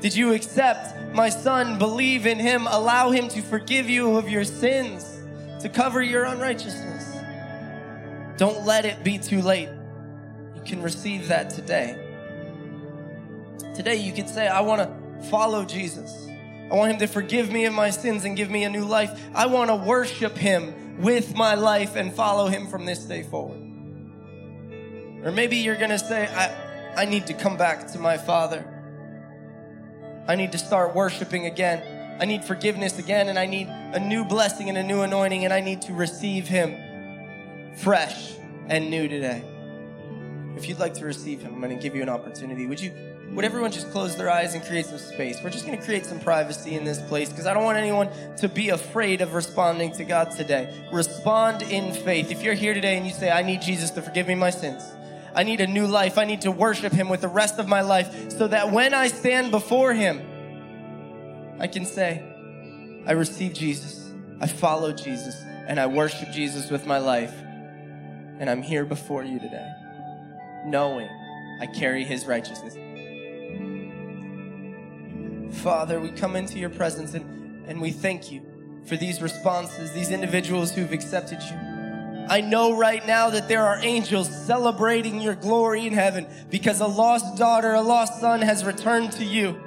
Did 0.00 0.16
you 0.16 0.32
accept 0.32 1.14
my 1.14 1.28
son, 1.28 1.78
believe 1.78 2.26
in 2.26 2.38
him, 2.38 2.66
allow 2.66 3.10
him 3.10 3.28
to 3.28 3.40
forgive 3.40 3.88
you 3.88 4.16
of 4.16 4.28
your 4.28 4.42
sins, 4.42 5.11
to 5.62 5.68
cover 5.68 6.02
your 6.02 6.24
unrighteousness? 6.24 7.16
Don't 8.36 8.64
let 8.64 8.84
it 8.84 9.02
be 9.04 9.18
too 9.18 9.40
late. 9.40 9.68
You 10.54 10.62
can 10.64 10.82
receive 10.82 11.28
that 11.28 11.50
today. 11.50 11.98
Today, 13.74 13.96
you 13.96 14.12
can 14.12 14.28
say, 14.28 14.48
I 14.48 14.60
want 14.60 14.82
to 14.82 15.28
follow 15.28 15.64
Jesus. 15.64 16.26
I 16.70 16.74
want 16.74 16.92
him 16.92 16.98
to 16.98 17.06
forgive 17.06 17.50
me 17.50 17.64
of 17.66 17.74
my 17.74 17.90
sins 17.90 18.24
and 18.24 18.36
give 18.36 18.50
me 18.50 18.64
a 18.64 18.70
new 18.70 18.84
life. 18.84 19.18
I 19.34 19.46
want 19.46 19.70
to 19.70 19.76
worship 19.76 20.36
him 20.36 21.00
with 21.00 21.34
my 21.34 21.54
life 21.54 21.96
and 21.96 22.12
follow 22.12 22.48
him 22.48 22.66
from 22.66 22.84
this 22.84 23.04
day 23.04 23.22
forward. 23.22 23.60
Or 25.24 25.30
maybe 25.30 25.58
you're 25.58 25.76
going 25.76 25.90
to 25.90 25.98
say, 25.98 26.26
I, 26.26 27.02
I 27.02 27.04
need 27.04 27.26
to 27.28 27.34
come 27.34 27.56
back 27.56 27.92
to 27.92 27.98
my 27.98 28.16
father. 28.18 28.66
I 30.26 30.34
need 30.34 30.52
to 30.52 30.58
start 30.58 30.94
worshiping 30.94 31.46
again. 31.46 31.82
I 32.20 32.24
need 32.24 32.44
forgiveness 32.44 32.98
again, 32.98 33.28
and 33.28 33.38
I 33.38 33.46
need 33.46 33.68
a 33.68 34.00
new 34.00 34.24
blessing 34.24 34.68
and 34.68 34.78
a 34.78 34.82
new 34.82 35.02
anointing, 35.02 35.44
and 35.44 35.52
I 35.52 35.60
need 35.60 35.82
to 35.82 35.92
receive 35.92 36.46
Him 36.46 36.76
fresh 37.76 38.34
and 38.68 38.90
new 38.90 39.08
today. 39.08 39.42
If 40.56 40.68
you'd 40.68 40.78
like 40.78 40.94
to 40.94 41.04
receive 41.04 41.42
Him, 41.42 41.54
I'm 41.54 41.60
going 41.60 41.76
to 41.76 41.82
give 41.82 41.96
you 41.96 42.02
an 42.02 42.08
opportunity. 42.08 42.66
Would 42.66 42.80
you? 42.80 42.92
Would 43.32 43.46
everyone 43.46 43.72
just 43.72 43.90
close 43.90 44.14
their 44.14 44.28
eyes 44.28 44.52
and 44.52 44.62
create 44.62 44.84
some 44.84 44.98
space? 44.98 45.38
We're 45.42 45.48
just 45.48 45.64
going 45.64 45.78
to 45.78 45.82
create 45.82 46.04
some 46.04 46.20
privacy 46.20 46.74
in 46.74 46.84
this 46.84 47.00
place 47.00 47.30
because 47.30 47.46
I 47.46 47.54
don't 47.54 47.64
want 47.64 47.78
anyone 47.78 48.10
to 48.36 48.48
be 48.48 48.68
afraid 48.68 49.22
of 49.22 49.32
responding 49.32 49.90
to 49.92 50.04
God 50.04 50.32
today. 50.32 50.86
Respond 50.92 51.62
in 51.62 51.94
faith. 51.94 52.30
If 52.30 52.42
you're 52.42 52.52
here 52.52 52.74
today 52.74 52.98
and 52.98 53.06
you 53.06 53.12
say, 53.12 53.30
I 53.30 53.40
need 53.40 53.62
Jesus 53.62 53.90
to 53.92 54.02
forgive 54.02 54.28
me 54.28 54.34
my 54.34 54.50
sins, 54.50 54.82
I 55.34 55.44
need 55.44 55.62
a 55.62 55.66
new 55.66 55.86
life. 55.86 56.18
I 56.18 56.26
need 56.26 56.42
to 56.42 56.50
worship 56.50 56.92
Him 56.92 57.08
with 57.08 57.22
the 57.22 57.28
rest 57.28 57.58
of 57.58 57.66
my 57.66 57.80
life 57.80 58.32
so 58.32 58.48
that 58.48 58.70
when 58.70 58.92
I 58.92 59.06
stand 59.06 59.50
before 59.50 59.94
Him, 59.94 60.20
I 61.62 61.68
can 61.68 61.86
say, 61.86 62.20
I 63.06 63.12
receive 63.12 63.52
Jesus, 63.52 64.12
I 64.40 64.48
follow 64.48 64.92
Jesus, 64.92 65.40
and 65.68 65.78
I 65.78 65.86
worship 65.86 66.32
Jesus 66.32 66.72
with 66.72 66.86
my 66.86 66.98
life. 66.98 67.32
And 68.40 68.50
I'm 68.50 68.62
here 68.62 68.84
before 68.84 69.22
you 69.22 69.38
today, 69.38 69.70
knowing 70.66 71.08
I 71.60 71.66
carry 71.66 72.02
His 72.02 72.26
righteousness. 72.26 72.74
Father, 75.62 76.00
we 76.00 76.10
come 76.10 76.34
into 76.34 76.58
your 76.58 76.70
presence 76.70 77.14
and, 77.14 77.64
and 77.68 77.80
we 77.80 77.92
thank 77.92 78.32
you 78.32 78.42
for 78.84 78.96
these 78.96 79.22
responses, 79.22 79.92
these 79.92 80.10
individuals 80.10 80.72
who've 80.72 80.92
accepted 80.92 81.40
you. 81.42 81.56
I 82.28 82.40
know 82.40 82.76
right 82.76 83.06
now 83.06 83.30
that 83.30 83.46
there 83.46 83.64
are 83.64 83.78
angels 83.82 84.28
celebrating 84.46 85.20
your 85.20 85.36
glory 85.36 85.86
in 85.86 85.92
heaven 85.92 86.26
because 86.50 86.80
a 86.80 86.88
lost 86.88 87.38
daughter, 87.38 87.72
a 87.74 87.82
lost 87.82 88.20
son 88.20 88.42
has 88.42 88.64
returned 88.64 89.12
to 89.12 89.24
you. 89.24 89.60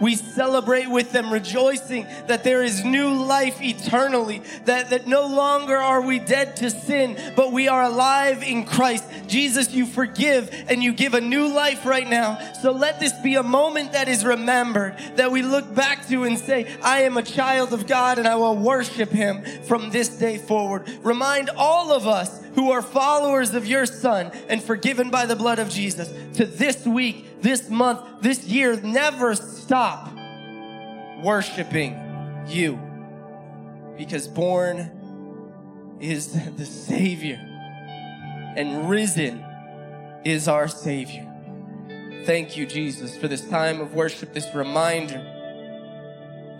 We 0.00 0.16
celebrate 0.16 0.88
with 0.88 1.12
them, 1.12 1.32
rejoicing 1.32 2.06
that 2.26 2.42
there 2.42 2.62
is 2.62 2.84
new 2.84 3.10
life 3.10 3.60
eternally, 3.60 4.42
that, 4.64 4.90
that 4.90 5.06
no 5.06 5.26
longer 5.26 5.76
are 5.76 6.00
we 6.00 6.18
dead 6.18 6.56
to 6.56 6.70
sin, 6.70 7.18
but 7.36 7.52
we 7.52 7.68
are 7.68 7.82
alive 7.82 8.42
in 8.42 8.64
Christ. 8.64 9.04
Jesus, 9.26 9.72
you 9.72 9.86
forgive 9.86 10.52
and 10.68 10.82
you 10.82 10.92
give 10.92 11.14
a 11.14 11.20
new 11.20 11.48
life 11.48 11.84
right 11.84 12.08
now. 12.08 12.38
So 12.62 12.72
let 12.72 12.98
this 12.98 13.12
be 13.22 13.34
a 13.34 13.42
moment 13.42 13.92
that 13.92 14.08
is 14.08 14.24
remembered, 14.24 14.96
that 15.16 15.30
we 15.30 15.42
look 15.42 15.72
back 15.74 16.08
to 16.08 16.24
and 16.24 16.38
say, 16.38 16.66
I 16.82 17.02
am 17.02 17.16
a 17.16 17.22
child 17.22 17.72
of 17.72 17.86
God 17.86 18.18
and 18.18 18.26
I 18.26 18.36
will 18.36 18.56
worship 18.56 19.10
him 19.10 19.44
from 19.62 19.90
this 19.90 20.08
day 20.08 20.38
forward. 20.38 20.88
Remind 21.02 21.50
all 21.50 21.92
of 21.92 22.06
us 22.06 22.40
who 22.54 22.70
are 22.70 22.82
followers 22.82 23.54
of 23.54 23.66
your 23.66 23.86
son 23.86 24.32
and 24.48 24.62
forgiven 24.62 25.10
by 25.10 25.26
the 25.26 25.36
blood 25.36 25.58
of 25.58 25.68
Jesus 25.68 26.08
to 26.34 26.44
this 26.44 26.86
week, 26.86 27.42
this 27.42 27.70
month, 27.70 28.00
this 28.22 28.44
year, 28.44 28.80
never 28.80 29.34
stop 29.34 30.10
worshiping 31.22 31.98
you 32.48 32.78
because 33.96 34.26
born 34.26 34.90
is 36.00 36.32
the 36.56 36.64
Savior 36.64 37.38
and 38.56 38.88
risen 38.88 39.44
is 40.24 40.48
our 40.48 40.68
Savior. 40.68 41.26
Thank 42.24 42.56
you, 42.56 42.66
Jesus, 42.66 43.16
for 43.16 43.28
this 43.28 43.46
time 43.48 43.80
of 43.80 43.94
worship, 43.94 44.34
this 44.34 44.54
reminder 44.54 45.26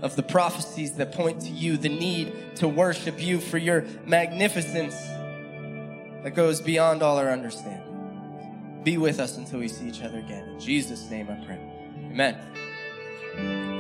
of 0.03 0.17
the 0.17 0.23
prophecies 0.23 0.93
that 0.95 1.13
point 1.13 1.43
to 1.43 1.49
you, 1.49 1.77
the 1.77 1.89
need 1.89 2.57
to 2.57 2.69
worship 2.69 3.21
you 3.21 3.39
for 3.39 3.59
your 3.59 3.85
magnificence 4.07 4.95
that 6.23 6.35
goes 6.35 6.61
beyond 6.61 7.03
all 7.03 7.19
our 7.19 7.31
understanding. 7.31 8.81
Be 8.85 8.99
with 8.99 9.21
us 9.21 9.37
until 9.37 9.59
we 9.59 9.69
see 9.69 9.89
each 9.89 10.03
other 10.03 10.19
again. 10.19 10.49
In 10.49 10.61
Jesus' 10.61 11.11
name 11.11 11.29
I 11.31 11.45
pray. 11.45 11.61
Amen. 12.11 13.80